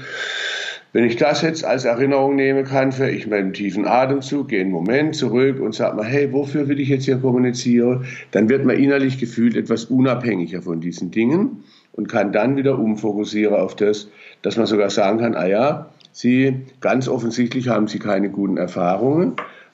wenn 0.92 1.04
ich 1.04 1.18
das 1.18 1.42
jetzt 1.44 1.64
als 1.64 1.86
Erinnerung 1.86 2.36
nehmen 2.36 2.66
kann, 2.66 2.92
für 2.92 3.10
ich 3.10 3.28
meinen 3.28 3.54
tiefen 3.54 3.86
Atemzug, 3.86 4.48
gehe 4.48 4.62
einen 4.62 4.72
Moment 4.72 5.16
zurück 5.16 5.60
und 5.60 5.76
sage 5.76 5.98
mal, 5.98 6.06
hey, 6.06 6.34
wofür 6.34 6.68
will 6.68 6.80
ich 6.80 6.90
jetzt 6.90 7.06
hier 7.06 7.18
kommunizieren? 7.18 8.06
Dann 8.32 8.50
wird 8.50 8.66
man 8.66 8.78
innerlich 8.78 9.20
gefühlt 9.20 9.56
etwas 9.56 9.86
unabhängiger 9.86 10.62
von 10.64 10.82
diesen 10.82 11.12
Dingen 11.12 11.64
und 11.94 12.10
kann 12.10 12.32
dann 12.32 12.56
wieder 12.56 12.80
umfokussieren 12.80 13.56
auf 13.56 13.76
das, 13.76 14.10
dass 14.42 14.58
man 14.58 14.66
sogar 14.66 14.90
sagen 14.90 15.20
kann, 15.20 15.36
ah 15.36 15.46
ja, 15.46 15.90
Sie, 16.12 16.66
ganz 16.82 17.08
offensichtlich 17.08 17.70
haben 17.70 17.88
Sie 17.88 18.00
keine 18.00 18.30
guten 18.30 18.58
Erfahrungen. 18.58 19.34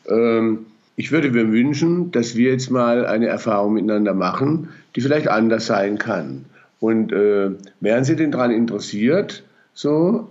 Ähm, 0.10 0.66
ich 0.98 1.12
würde 1.12 1.32
mir 1.32 1.52
wünschen, 1.52 2.12
dass 2.12 2.36
wir 2.36 2.52
jetzt 2.52 2.70
mal 2.70 3.06
eine 3.06 3.28
Erfahrung 3.28 3.74
miteinander 3.74 4.14
machen, 4.14 4.70
die 4.96 5.02
vielleicht 5.02 5.28
anders 5.28 5.66
sein 5.66 5.98
kann. 5.98 6.46
Und 6.80 7.12
äh, 7.14 7.52
wären 7.80 8.04
Sie 8.04 8.16
denn 8.16 8.32
daran 8.32 8.52
interessiert, 8.52 9.44
so 9.74 10.30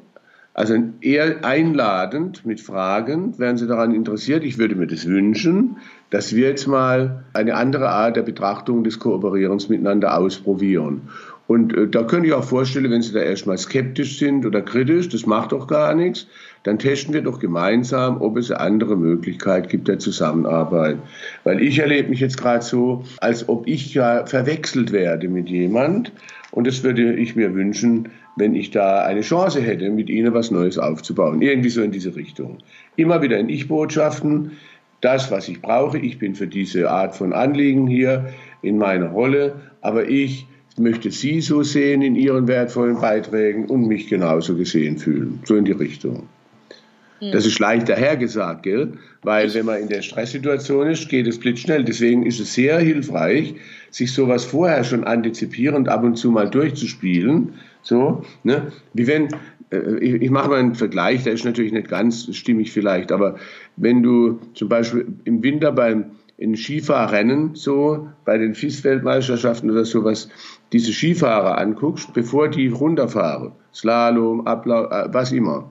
also 0.55 0.77
eher 1.01 1.45
einladend 1.45 2.47
mit 2.47 2.61
Fragen, 2.61 3.37
wären 3.39 3.59
Sie 3.59 3.67
daran 3.67 3.93
interessiert. 3.93 4.45
Ich 4.45 4.57
würde 4.57 4.77
mir 4.77 4.87
das 4.87 5.07
wünschen, 5.07 5.79
dass 6.11 6.35
wir 6.35 6.49
jetzt 6.49 6.69
mal 6.69 7.25
eine 7.33 7.57
andere 7.57 7.89
Art 7.89 8.15
der 8.17 8.23
Betrachtung 8.23 8.85
des 8.85 9.01
Kooperierens 9.01 9.69
miteinander 9.69 10.17
ausprobieren. 10.17 11.09
Und 11.47 11.77
äh, 11.77 11.89
da 11.89 12.05
könnte 12.05 12.29
ich 12.29 12.33
auch 12.33 12.45
vorstellen, 12.45 12.91
wenn 12.91 13.03
Sie 13.03 13.13
da 13.13 13.21
erstmal 13.21 13.59
skeptisch 13.59 14.19
sind 14.19 14.47
oder 14.47 14.63
kritisch, 14.63 15.09
das 15.09 15.27
macht 15.27 15.51
doch 15.51 15.67
gar 15.67 15.95
nichts, 15.95 16.29
dann 16.63 16.79
testen 16.79 17.13
wir 17.13 17.23
doch 17.23 17.41
gemeinsam, 17.41 18.23
ob 18.23 18.37
es 18.37 18.51
eine 18.51 18.61
andere 18.61 18.97
Möglichkeit 18.97 19.69
gibt 19.69 19.89
der 19.89 19.99
Zusammenarbeit. 19.99 20.99
Weil 21.43 21.61
ich 21.61 21.81
erlebe 21.81 22.11
mich 22.11 22.21
jetzt 22.21 22.39
gerade 22.39 22.65
so, 22.65 23.05
als 23.19 23.49
ob 23.49 23.67
ich 23.67 23.93
ja 23.93 24.25
verwechselt 24.25 24.93
werde 24.93 25.29
mit 25.29 25.49
jemand. 25.49 26.13
Und 26.53 26.69
das 26.69 26.85
würde 26.85 27.15
ich 27.15 27.35
mir 27.35 27.55
wünschen, 27.55 28.09
wenn 28.37 28.55
ich 28.55 28.71
da 28.71 29.03
eine 29.05 29.21
Chance 29.21 29.61
hätte, 29.61 29.91
mit 29.91 30.11
ihnen 30.11 30.35
was 30.35 30.51
Neues 30.51 30.79
aufzubauen. 30.79 31.41
Irgendwie 31.41 31.69
so 31.69 31.83
in 31.83 31.93
diese 31.93 32.15
Richtung. 32.17 32.59
Immer 32.97 33.23
wieder 33.23 33.39
in 33.39 33.49
Ich-Botschaften, 33.49 34.53
das, 35.01 35.31
was 35.31 35.49
ich 35.49 35.61
brauche. 35.61 35.99
Ich 35.99 36.19
bin 36.19 36.35
für 36.35 36.47
diese 36.47 36.91
Art 36.91 37.15
von 37.15 37.33
Anliegen 37.33 37.87
hier 37.87 38.33
in 38.63 38.79
meiner 38.79 39.11
Rolle, 39.11 39.55
aber 39.83 40.09
ich 40.09 40.47
möchte 40.77 41.11
Sie 41.11 41.41
so 41.41 41.63
sehen 41.63 42.03
in 42.03 42.17
Ihren 42.17 42.49
wertvollen 42.49 43.01
Beiträgen 43.01 43.67
und 43.67 43.87
mich 43.87 44.09
genauso 44.09 44.57
gesehen 44.57 44.99
fühlen. 44.99 45.41
So 45.45 45.57
in 45.57 45.65
die 45.65 45.73
Richtung. 45.73 46.29
Hm. 47.21 47.33
Das 47.33 47.47
ist 47.47 47.59
leicht 47.59 47.89
dahergesagt, 47.89 48.65
gell? 48.65 48.95
Weil 49.23 49.53
wenn 49.55 49.67
man 49.67 49.81
in 49.81 49.89
der 49.89 50.03
Stresssituation 50.03 50.89
ist, 50.89 51.09
geht 51.09 51.27
es 51.27 51.39
blitzschnell. 51.39 51.85
Deswegen 51.85 52.27
ist 52.27 52.41
es 52.41 52.55
sehr 52.55 52.79
hilfreich, 52.79 53.55
sich 53.91 54.13
sowas 54.13 54.45
vorher 54.45 54.83
schon 54.85 55.05
antizipierend 55.05 55.89
ab 55.89 56.03
und 56.03 56.17
zu 56.17 56.31
mal 56.31 56.51
durchzuspielen. 56.51 57.55
So, 57.85 58.23
ne? 58.43 58.73
Wie 58.95 59.07
wenn, 59.07 59.29
äh, 59.71 59.99
ich, 59.99 60.23
ich 60.23 60.31
mache 60.31 60.49
mal 60.49 60.59
einen 60.59 60.75
Vergleich, 60.75 61.23
der 61.23 61.35
ist 61.35 61.45
natürlich 61.45 61.73
nicht 61.73 61.89
ganz 61.89 62.35
stimmig 62.35 62.73
vielleicht, 62.73 63.13
aber 63.13 63.37
wenn 63.77 64.03
du 64.03 64.41
zum 64.55 64.69
Beispiel 64.69 65.07
im 65.25 65.43
Winter 65.43 65.71
beim 65.71 66.13
in 66.37 66.57
Skifahrrennen 66.57 67.55
so 67.55 68.09
bei 68.25 68.39
den 68.39 68.55
FIS-Weltmeisterschaften 68.55 69.71
oder 69.71 69.85
sowas 69.85 70.29
diese 70.73 70.93
Skifahrer 70.93 71.59
anguckst, 71.59 72.13
bevor 72.13 72.49
die 72.49 72.69
runterfahren, 72.69 73.53
Slalom, 73.73 74.47
Ablauf, 74.47 74.91
äh, 74.91 75.13
was 75.13 75.31
immer, 75.31 75.71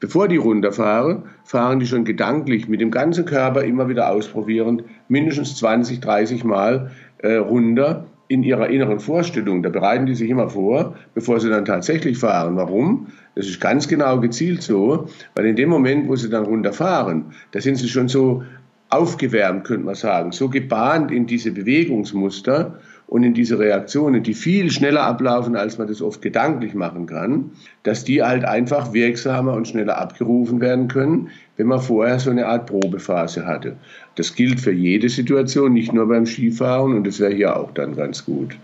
bevor 0.00 0.28
die 0.28 0.36
runterfahren, 0.36 1.24
fahren 1.44 1.80
die 1.80 1.86
schon 1.86 2.04
gedanklich 2.04 2.68
mit 2.68 2.80
dem 2.80 2.90
ganzen 2.90 3.24
Körper 3.24 3.62
immer 3.62 3.88
wieder 3.88 4.10
ausprobierend 4.10 4.84
mindestens 5.08 5.56
20, 5.56 6.00
30 6.00 6.44
Mal 6.44 6.90
äh, 7.18 7.36
runter 7.36 8.05
in 8.28 8.42
ihrer 8.42 8.68
inneren 8.68 9.00
Vorstellung. 9.00 9.62
Da 9.62 9.68
bereiten 9.68 10.06
die 10.06 10.14
sich 10.14 10.30
immer 10.30 10.48
vor, 10.48 10.96
bevor 11.14 11.40
sie 11.40 11.48
dann 11.48 11.64
tatsächlich 11.64 12.18
fahren. 12.18 12.56
Warum? 12.56 13.08
Das 13.34 13.46
ist 13.46 13.60
ganz 13.60 13.86
genau 13.86 14.18
gezielt 14.20 14.62
so, 14.62 15.08
weil 15.34 15.46
in 15.46 15.56
dem 15.56 15.68
Moment, 15.68 16.08
wo 16.08 16.16
sie 16.16 16.30
dann 16.30 16.44
runterfahren, 16.44 17.26
da 17.52 17.60
sind 17.60 17.76
sie 17.76 17.88
schon 17.88 18.08
so 18.08 18.42
aufgewärmt, 18.88 19.64
könnte 19.64 19.84
man 19.84 19.94
sagen, 19.94 20.32
so 20.32 20.48
gebahnt 20.48 21.10
in 21.10 21.26
diese 21.26 21.50
Bewegungsmuster 21.50 22.78
und 23.08 23.22
in 23.22 23.34
diese 23.34 23.58
Reaktionen, 23.58 24.22
die 24.22 24.34
viel 24.34 24.70
schneller 24.70 25.02
ablaufen, 25.02 25.56
als 25.56 25.78
man 25.78 25.86
das 25.86 26.02
oft 26.02 26.22
gedanklich 26.22 26.74
machen 26.74 27.06
kann, 27.06 27.52
dass 27.84 28.04
die 28.04 28.22
halt 28.22 28.44
einfach 28.44 28.92
wirksamer 28.92 29.52
und 29.52 29.68
schneller 29.68 29.98
abgerufen 29.98 30.60
werden 30.60 30.88
können, 30.88 31.30
wenn 31.56 31.68
man 31.68 31.80
vorher 31.80 32.18
so 32.18 32.30
eine 32.30 32.46
Art 32.46 32.66
Probephase 32.66 33.46
hatte. 33.46 33.76
Das 34.16 34.34
gilt 34.34 34.60
für 34.60 34.72
jede 34.72 35.08
Situation, 35.08 35.72
nicht 35.72 35.92
nur 35.92 36.08
beim 36.08 36.26
Skifahren 36.26 36.96
und 36.96 37.06
das 37.06 37.20
wäre 37.20 37.32
hier 37.32 37.56
auch 37.56 37.70
dann 37.72 37.94
ganz 37.94 38.24
gut. 38.24 38.56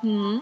Hm. 0.00 0.40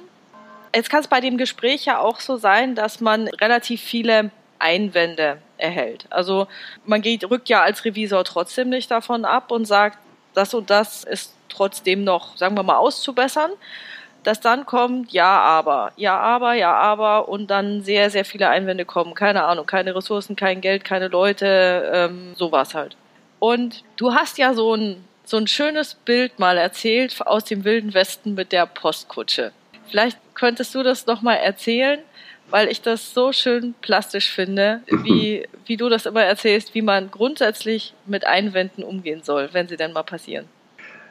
Jetzt 0.75 0.91
kann 0.91 1.01
es 1.01 1.09
bei 1.09 1.21
dem 1.21 1.39
Gespräch 1.39 1.87
ja 1.87 1.99
auch 1.99 2.21
so 2.21 2.37
sein, 2.37 2.75
dass 2.75 3.01
man 3.01 3.29
relativ 3.29 3.81
viele 3.81 4.31
Einwände 4.59 5.39
erhält. 5.59 6.07
Also 6.11 6.47
man 6.85 7.03
geht, 7.03 7.29
rückt 7.29 7.49
ja 7.49 7.63
als 7.63 7.85
Revisor 7.85 8.25
trotzdem 8.25 8.69
nicht 8.69 8.91
davon 8.91 9.25
ab 9.25 9.51
und 9.51 9.65
sagt, 9.65 9.99
das 10.37 10.55
und 10.55 10.71
das 10.71 11.05
ist 11.05 11.35
trotzdem 11.49 12.05
noch, 12.05 12.37
sagen 12.37 12.57
wir 12.57 12.63
mal, 12.63 12.77
auszubessern. 12.77 13.51
Dass 14.23 14.41
dann 14.41 14.67
kommt, 14.67 15.13
ja, 15.13 15.39
aber, 15.39 15.93
ja, 15.97 16.19
aber, 16.19 16.55
ja, 16.55 16.75
aber 16.75 17.29
und 17.29 17.49
dann 17.49 17.83
sehr, 17.83 18.11
sehr 18.11 18.25
viele 18.25 18.49
Einwände 18.49 18.85
kommen. 18.85 19.15
Keine 19.15 19.45
Ahnung, 19.45 19.67
keine 19.67 19.95
Ressourcen, 19.95 20.35
kein 20.35 20.61
Geld, 20.61 20.85
keine 20.85 21.07
Leute, 21.07 21.93
ähm, 21.95 22.35
sowas 22.35 22.75
halt. 22.75 22.97
Und 23.39 23.85
du 23.97 24.15
hast 24.15 24.37
ja 24.39 24.53
so 24.53 24.75
ein, 24.75 25.05
so 25.25 25.37
ein 25.37 25.47
schönes 25.47 25.95
Bild 25.95 26.41
mal 26.41 26.59
erzählt 26.59 27.25
aus 27.25 27.45
dem 27.45 27.65
Wilden 27.65 27.95
Westen 27.95 28.35
mit 28.35 28.51
der 28.51 28.67
Postkutsche. 28.67 29.53
Vielleicht 29.89 30.19
könntest 30.35 30.75
du 30.75 30.83
das 30.83 31.07
nochmal 31.07 31.37
erzählen, 31.37 32.01
weil 32.51 32.69
ich 32.69 32.83
das 32.83 33.13
so 33.13 33.33
schön 33.33 33.75
plastisch 33.81 34.31
finde, 34.31 34.81
wie, 35.05 35.47
wie 35.67 35.77
du 35.77 35.89
das 35.89 36.07
immer 36.07 36.23
erzählst, 36.23 36.75
wie 36.75 36.83
man 36.83 37.11
grundsätzlich 37.11 37.95
mit 38.07 38.27
Einwänden 38.27 38.85
umgehen 38.85 39.23
soll, 39.23 39.49
wenn 39.53 39.69
sie 39.69 39.77
denn 39.77 39.93
mal 39.93 40.03
passieren. 40.03 40.47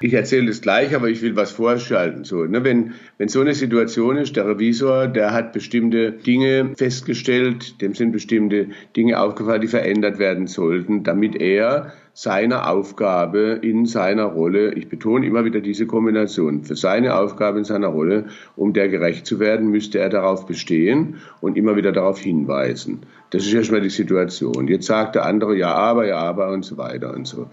Ich 0.01 0.13
erzähle 0.13 0.47
das 0.47 0.61
gleich, 0.61 0.93
aber 0.93 1.07
ich 1.07 1.21
will 1.21 1.35
was 1.35 1.51
vorschalten. 1.51 2.25
So, 2.25 2.43
ne, 2.43 2.63
wenn, 2.63 2.93
wenn 3.17 3.29
so 3.29 3.41
eine 3.41 3.53
Situation 3.53 4.17
ist, 4.17 4.35
der 4.35 4.45
Revisor, 4.45 5.07
der 5.07 5.31
hat 5.31 5.53
bestimmte 5.53 6.11
Dinge 6.11 6.73
festgestellt, 6.75 7.81
dem 7.81 7.93
sind 7.93 8.11
bestimmte 8.11 8.67
Dinge 8.95 9.19
aufgefallen, 9.19 9.61
die 9.61 9.67
verändert 9.67 10.19
werden 10.19 10.47
sollten, 10.47 11.03
damit 11.03 11.35
er 11.35 11.93
seiner 12.17 12.69
Aufgabe 12.69 13.59
in 13.61 13.85
seiner 13.85 14.23
Rolle, 14.23 14.73
ich 14.75 14.87
betone 14.87 15.25
immer 15.25 15.43
wieder 15.43 15.59
diese 15.59 15.85
Kombination, 15.85 16.63
für 16.63 16.77
seine 16.77 17.17
Aufgabe 17.17 17.57
in 17.57 17.65
seiner 17.65 17.89
Rolle, 17.89 18.27
um 18.55 18.71
der 18.71 18.87
gerecht 18.87 19.25
zu 19.25 19.37
werden, 19.41 19.69
müsste 19.69 19.99
er 19.99 20.07
darauf 20.07 20.45
bestehen 20.45 21.17
und 21.41 21.57
immer 21.57 21.75
wieder 21.75 21.91
darauf 21.91 22.17
hinweisen. 22.17 23.01
Das 23.31 23.45
ist 23.45 23.53
erstmal 23.53 23.81
die 23.81 23.89
Situation. 23.89 24.69
Jetzt 24.69 24.85
sagt 24.85 25.15
der 25.15 25.25
andere, 25.25 25.57
ja, 25.57 25.73
aber, 25.73 26.07
ja, 26.07 26.19
aber 26.19 26.53
und 26.53 26.63
so 26.63 26.77
weiter 26.77 27.13
und 27.13 27.27
so. 27.27 27.47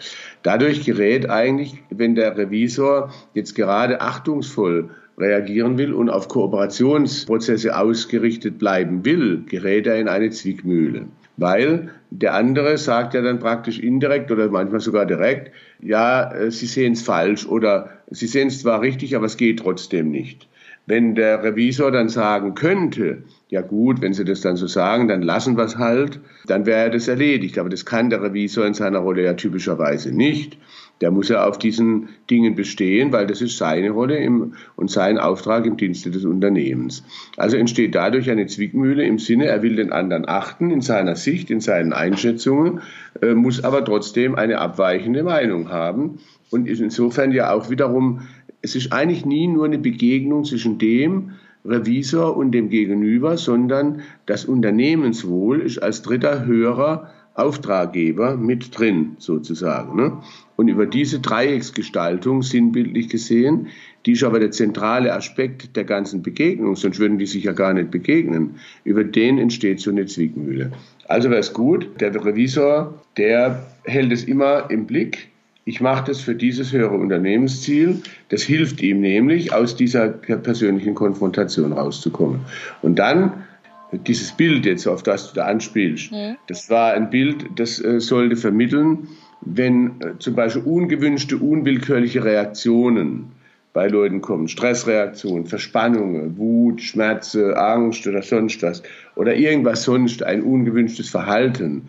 Dadurch 0.44 0.84
gerät 0.84 1.28
eigentlich, 1.28 1.82
wenn 1.90 2.14
der 2.14 2.38
Revisor 2.38 3.10
jetzt 3.34 3.56
gerade 3.56 4.00
achtungsvoll 4.00 4.90
reagieren 5.18 5.76
will 5.76 5.92
und 5.92 6.08
auf 6.08 6.28
Kooperationsprozesse 6.28 7.76
ausgerichtet 7.76 8.60
bleiben 8.60 9.04
will, 9.04 9.42
gerät 9.44 9.88
er 9.88 9.98
in 9.98 10.06
eine 10.06 10.30
Zwickmühle. 10.30 11.06
Weil 11.36 11.90
der 12.10 12.34
andere 12.34 12.76
sagt 12.76 13.14
ja 13.14 13.22
dann 13.22 13.38
praktisch 13.38 13.78
indirekt 13.78 14.30
oder 14.30 14.48
manchmal 14.48 14.80
sogar 14.80 15.06
direkt, 15.06 15.50
ja, 15.80 16.32
äh, 16.32 16.50
Sie 16.50 16.66
sehen 16.66 16.92
es 16.92 17.02
falsch 17.02 17.46
oder 17.46 17.90
Sie 18.10 18.26
sehen 18.26 18.48
es 18.48 18.60
zwar 18.60 18.80
richtig, 18.80 19.16
aber 19.16 19.26
es 19.26 19.36
geht 19.36 19.60
trotzdem 19.60 20.10
nicht. 20.10 20.46
Wenn 20.86 21.14
der 21.14 21.42
Revisor 21.42 21.92
dann 21.92 22.08
sagen 22.08 22.54
könnte, 22.54 23.22
ja 23.48 23.60
gut, 23.60 24.00
wenn 24.00 24.14
Sie 24.14 24.24
das 24.24 24.40
dann 24.40 24.56
so 24.56 24.66
sagen, 24.66 25.08
dann 25.08 25.22
lassen 25.22 25.56
wir 25.56 25.64
es 25.64 25.78
halt, 25.78 26.18
dann 26.46 26.66
wäre 26.66 26.90
das 26.90 27.06
erledigt. 27.06 27.58
Aber 27.58 27.68
das 27.68 27.86
kann 27.86 28.10
der 28.10 28.22
Revisor 28.22 28.66
in 28.66 28.74
seiner 28.74 28.98
Rolle 28.98 29.22
ja 29.22 29.34
typischerweise 29.34 30.12
nicht. 30.12 30.58
Der 31.00 31.10
muss 31.10 31.28
ja 31.28 31.46
auf 31.46 31.58
diesen 31.58 32.10
Dingen 32.30 32.54
bestehen, 32.54 33.12
weil 33.12 33.26
das 33.26 33.40
ist 33.40 33.58
seine 33.58 33.90
Rolle 33.90 34.18
im, 34.18 34.54
und 34.76 34.90
sein 34.90 35.18
Auftrag 35.18 35.66
im 35.66 35.76
Dienste 35.76 36.10
des 36.10 36.24
Unternehmens. 36.24 37.02
Also 37.36 37.56
entsteht 37.56 37.94
dadurch 37.94 38.30
eine 38.30 38.46
Zwickmühle 38.46 39.04
im 39.04 39.18
Sinne, 39.18 39.46
er 39.46 39.62
will 39.62 39.76
den 39.76 39.92
anderen 39.92 40.28
achten 40.28 40.70
in 40.70 40.80
seiner 40.80 41.16
Sicht, 41.16 41.50
in 41.50 41.60
seinen 41.60 41.92
Einschätzungen, 41.92 42.80
äh, 43.20 43.34
muss 43.34 43.64
aber 43.64 43.84
trotzdem 43.84 44.36
eine 44.36 44.58
abweichende 44.58 45.24
Meinung 45.24 45.70
haben 45.70 46.18
und 46.50 46.68
ist 46.68 46.80
insofern 46.80 47.32
ja 47.32 47.52
auch 47.52 47.68
wiederum, 47.68 48.20
es 48.60 48.76
ist 48.76 48.92
eigentlich 48.92 49.26
nie 49.26 49.48
nur 49.48 49.64
eine 49.64 49.78
Begegnung 49.78 50.44
zwischen 50.44 50.78
dem, 50.78 51.32
Revisor 51.64 52.36
und 52.36 52.52
dem 52.52 52.70
Gegenüber, 52.70 53.36
sondern 53.36 54.02
das 54.26 54.44
Unternehmenswohl 54.44 55.60
ist 55.60 55.78
als 55.78 56.02
dritter 56.02 56.44
höherer 56.44 57.10
Auftraggeber 57.34 58.36
mit 58.36 58.76
drin, 58.78 59.16
sozusagen. 59.18 59.96
Ne? 59.96 60.18
Und 60.56 60.68
über 60.68 60.86
diese 60.86 61.20
Dreiecksgestaltung, 61.20 62.42
sinnbildlich 62.42 63.08
gesehen, 63.08 63.68
die 64.04 64.12
ist 64.12 64.22
aber 64.22 64.40
der 64.40 64.50
zentrale 64.50 65.12
Aspekt 65.14 65.76
der 65.76 65.84
ganzen 65.84 66.22
Begegnung, 66.22 66.76
sonst 66.76 66.98
würden 66.98 67.18
die 67.18 67.26
sich 67.26 67.44
ja 67.44 67.52
gar 67.52 67.72
nicht 67.72 67.90
begegnen. 67.90 68.56
Über 68.84 69.04
den 69.04 69.38
entsteht 69.38 69.80
so 69.80 69.90
eine 69.90 70.06
Zwickmühle. 70.06 70.72
Also 71.08 71.30
wäre 71.30 71.40
es 71.40 71.52
gut, 71.52 71.88
der 72.00 72.14
Revisor, 72.14 72.94
der 73.16 73.66
hält 73.84 74.12
es 74.12 74.24
immer 74.24 74.70
im 74.70 74.86
Blick, 74.86 75.28
ich 75.64 75.80
mache 75.80 76.06
das 76.06 76.20
für 76.20 76.34
dieses 76.34 76.72
höhere 76.72 76.96
Unternehmensziel. 76.96 78.02
Das 78.30 78.42
hilft 78.42 78.82
ihm 78.82 79.00
nämlich, 79.00 79.52
aus 79.52 79.76
dieser 79.76 80.08
persönlichen 80.08 80.94
Konfrontation 80.94 81.72
rauszukommen. 81.72 82.40
Und 82.82 82.98
dann 82.98 83.44
dieses 83.92 84.32
Bild 84.32 84.66
jetzt, 84.66 84.88
auf 84.88 85.02
das 85.02 85.28
du 85.28 85.36
da 85.36 85.46
anspielst, 85.46 86.10
mhm. 86.10 86.36
das 86.48 86.68
war 86.68 86.94
ein 86.94 87.10
Bild, 87.10 87.44
das 87.56 87.82
äh, 87.82 88.00
sollte 88.00 88.36
vermitteln, 88.36 89.06
wenn 89.44 90.00
äh, 90.00 90.18
zum 90.18 90.34
Beispiel 90.34 90.62
ungewünschte, 90.62 91.36
unwillkürliche 91.36 92.24
Reaktionen 92.24 93.32
bei 93.72 93.88
Leuten 93.88 94.20
kommen, 94.20 94.48
Stressreaktionen, 94.48 95.46
Verspannungen, 95.46 96.36
Wut, 96.36 96.82
Schmerze, 96.82 97.56
Angst 97.56 98.06
oder 98.06 98.22
sonst 98.22 98.62
was, 98.62 98.82
oder 99.16 99.34
irgendwas 99.34 99.84
sonst, 99.84 100.22
ein 100.22 100.42
ungewünschtes 100.42 101.08
Verhalten, 101.08 101.88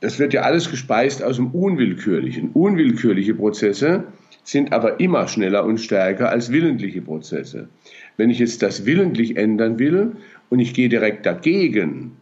das 0.00 0.18
wird 0.18 0.34
ja 0.34 0.42
alles 0.42 0.70
gespeist 0.70 1.22
aus 1.22 1.36
dem 1.36 1.52
Unwillkürlichen. 1.52 2.50
Unwillkürliche 2.54 3.34
Prozesse 3.34 4.04
sind 4.42 4.72
aber 4.72 4.98
immer 4.98 5.28
schneller 5.28 5.64
und 5.64 5.78
stärker 5.78 6.28
als 6.28 6.50
willentliche 6.50 7.00
Prozesse. 7.00 7.68
Wenn 8.16 8.28
ich 8.28 8.40
jetzt 8.40 8.62
das 8.62 8.84
willentlich 8.84 9.36
ändern 9.36 9.78
will 9.78 10.16
und 10.50 10.58
ich 10.58 10.74
gehe 10.74 10.88
direkt 10.88 11.24
dagegen, 11.24 12.16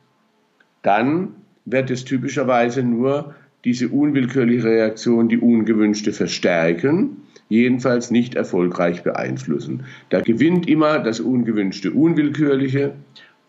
dann 0.83 1.29
wird 1.65 1.91
es 1.91 2.05
typischerweise 2.05 2.83
nur 2.83 3.35
diese 3.65 3.89
unwillkürliche 3.89 4.65
Reaktion, 4.65 5.29
die 5.29 5.39
ungewünschte, 5.39 6.13
verstärken, 6.13 7.23
jedenfalls 7.49 8.11
nicht 8.11 8.35
erfolgreich 8.35 9.03
beeinflussen. 9.03 9.85
Da 10.09 10.21
gewinnt 10.21 10.69
immer 10.69 10.99
das 10.99 11.21
ungewünschte 11.21 11.91
Unwillkürliche 11.91 12.95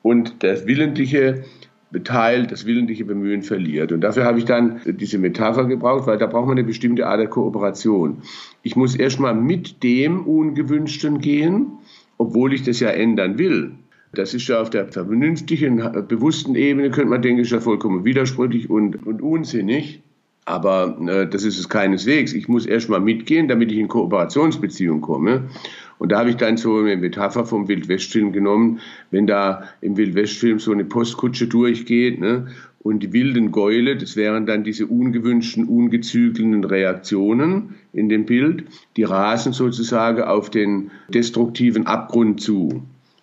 und 0.01 0.43
das 0.43 0.65
Willentliche 0.65 1.43
beteiligt, 1.91 2.51
das 2.51 2.65
willentliche 2.65 3.05
Bemühen 3.05 3.43
verliert. 3.43 3.91
Und 3.91 4.01
dafür 4.01 4.23
habe 4.23 4.39
ich 4.39 4.45
dann 4.45 4.81
diese 4.85 5.17
Metapher 5.17 5.65
gebraucht, 5.65 6.07
weil 6.07 6.17
da 6.17 6.25
braucht 6.25 6.47
man 6.47 6.57
eine 6.57 6.65
bestimmte 6.65 7.05
Art 7.05 7.19
der 7.19 7.27
Kooperation. 7.27 8.21
Ich 8.63 8.75
muss 8.75 8.95
erstmal 8.95 9.35
mit 9.35 9.83
dem 9.83 10.25
Ungewünschten 10.25 11.19
gehen, 11.19 11.67
obwohl 12.17 12.53
ich 12.53 12.63
das 12.63 12.79
ja 12.79 12.89
ändern 12.89 13.37
will. 13.37 13.71
Das 14.13 14.33
ist 14.33 14.47
ja 14.47 14.61
auf 14.61 14.69
der 14.69 14.87
vernünftigen, 14.87 15.77
bewussten 16.07 16.55
Ebene, 16.55 16.91
könnte 16.91 17.09
man 17.09 17.21
denken, 17.21 17.41
ist 17.41 17.51
ja 17.51 17.61
vollkommen 17.61 18.03
widersprüchlich 18.03 18.69
und, 18.69 19.05
und 19.07 19.21
unsinnig. 19.21 20.01
Aber 20.45 20.97
äh, 21.07 21.29
das 21.29 21.43
ist 21.43 21.59
es 21.59 21.69
keineswegs. 21.69 22.33
Ich 22.33 22.47
muss 22.47 22.65
erst 22.65 22.89
mal 22.89 22.99
mitgehen, 22.99 23.47
damit 23.47 23.71
ich 23.71 23.77
in 23.77 23.87
Kooperationsbeziehung 23.87 24.99
komme. 24.99 25.43
Und 25.99 26.11
da 26.11 26.19
habe 26.19 26.31
ich 26.31 26.37
dann 26.37 26.57
so 26.57 26.77
eine 26.77 26.97
Metapher 26.97 27.45
vom 27.45 27.67
Wildwestfilm 27.67 28.33
genommen, 28.33 28.79
wenn 29.11 29.27
da 29.27 29.65
im 29.81 29.97
Wildwestfilm 29.97 30.59
so 30.59 30.71
eine 30.71 30.83
Postkutsche 30.83 31.47
durchgeht 31.47 32.19
ne, 32.19 32.47
und 32.79 33.03
die 33.03 33.13
wilden 33.13 33.51
Gäule, 33.51 33.95
das 33.95 34.15
wären 34.15 34.47
dann 34.47 34.63
diese 34.63 34.87
ungewünschten, 34.87 35.65
ungezügelten 35.65 36.63
Reaktionen 36.63 37.75
in 37.93 38.09
dem 38.09 38.25
Bild, 38.25 38.63
die 38.97 39.03
rasen 39.03 39.53
sozusagen 39.53 40.23
auf 40.23 40.49
den 40.49 40.89
destruktiven 41.13 41.85
Abgrund 41.85 42.41
zu 42.41 42.81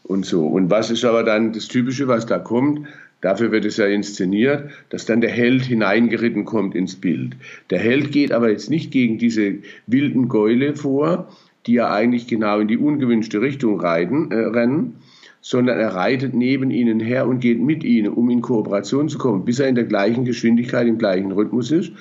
und 0.08 0.26
so. 0.26 0.46
Und 0.46 0.70
was 0.70 0.90
ist 0.90 1.04
aber 1.04 1.22
dann 1.22 1.52
das 1.52 1.68
Typische, 1.68 2.08
was 2.08 2.26
da 2.26 2.38
kommt? 2.38 2.88
Dafür 3.20 3.50
wird 3.52 3.64
es 3.64 3.76
ja 3.76 3.86
inszeniert, 3.86 4.70
dass 4.90 5.04
dann 5.04 5.20
der 5.20 5.30
Held 5.30 5.64
hineingeritten 5.64 6.44
kommt 6.44 6.74
ins 6.74 6.96
Bild. 6.96 7.36
Der 7.70 7.78
Held 7.78 8.12
geht 8.12 8.32
aber 8.32 8.50
jetzt 8.50 8.70
nicht 8.70 8.90
gegen 8.90 9.18
diese 9.18 9.54
wilden 9.86 10.28
Gäule 10.28 10.76
vor, 10.76 11.28
die 11.66 11.74
ja 11.74 11.92
eigentlich 11.92 12.26
genau 12.26 12.60
in 12.60 12.68
die 12.68 12.78
ungewünschte 12.78 13.40
Richtung 13.40 13.80
reiten, 13.80 14.30
äh, 14.30 14.36
rennen, 14.36 14.96
sondern 15.40 15.78
er 15.78 15.94
reitet 15.94 16.34
neben 16.34 16.70
ihnen 16.70 17.00
her 17.00 17.26
und 17.26 17.40
geht 17.40 17.60
mit 17.60 17.84
ihnen, 17.84 18.12
um 18.12 18.30
in 18.30 18.40
Kooperation 18.40 19.08
zu 19.08 19.18
kommen, 19.18 19.44
bis 19.44 19.58
er 19.58 19.68
in 19.68 19.74
der 19.74 19.84
gleichen 19.84 20.24
Geschwindigkeit, 20.24 20.86
im 20.86 20.98
gleichen 20.98 21.32
Rhythmus 21.32 21.70
ist. 21.70 21.92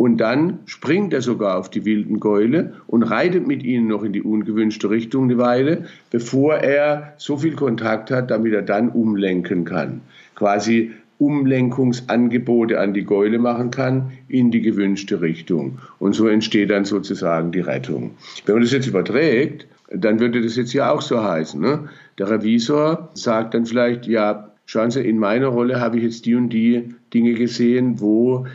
Und 0.00 0.16
dann 0.16 0.60
springt 0.64 1.12
er 1.12 1.20
sogar 1.20 1.58
auf 1.58 1.68
die 1.68 1.84
wilden 1.84 2.20
Gäule 2.20 2.72
und 2.86 3.02
reitet 3.02 3.46
mit 3.46 3.62
ihnen 3.62 3.86
noch 3.86 4.02
in 4.02 4.14
die 4.14 4.22
ungewünschte 4.22 4.88
Richtung 4.88 5.24
eine 5.24 5.36
Weile, 5.36 5.84
bevor 6.10 6.54
er 6.54 7.12
so 7.18 7.36
viel 7.36 7.54
Kontakt 7.54 8.10
hat, 8.10 8.30
damit 8.30 8.54
er 8.54 8.62
dann 8.62 8.88
umlenken 8.88 9.66
kann. 9.66 10.00
Quasi 10.34 10.92
Umlenkungsangebote 11.18 12.80
an 12.80 12.94
die 12.94 13.04
Gäule 13.04 13.38
machen 13.38 13.70
kann 13.70 14.12
in 14.26 14.50
die 14.50 14.62
gewünschte 14.62 15.20
Richtung. 15.20 15.80
Und 15.98 16.14
so 16.14 16.28
entsteht 16.28 16.70
dann 16.70 16.86
sozusagen 16.86 17.52
die 17.52 17.60
Rettung. 17.60 18.12
Wenn 18.46 18.54
man 18.54 18.62
das 18.62 18.72
jetzt 18.72 18.86
überträgt, 18.86 19.66
dann 19.90 20.18
würde 20.18 20.40
das 20.40 20.56
jetzt 20.56 20.72
ja 20.72 20.90
auch 20.90 21.02
so 21.02 21.22
heißen. 21.22 21.60
Ne? 21.60 21.90
Der 22.16 22.30
Revisor 22.30 23.10
sagt 23.12 23.52
dann 23.52 23.66
vielleicht, 23.66 24.06
ja, 24.06 24.50
schauen 24.64 24.90
Sie, 24.90 25.02
in 25.02 25.18
meiner 25.18 25.48
Rolle 25.48 25.78
habe 25.78 25.98
ich 25.98 26.04
jetzt 26.04 26.24
die 26.24 26.36
und 26.36 26.48
die 26.48 26.94
Dinge 27.12 27.34
gesehen, 27.34 28.00
wo 28.00 28.46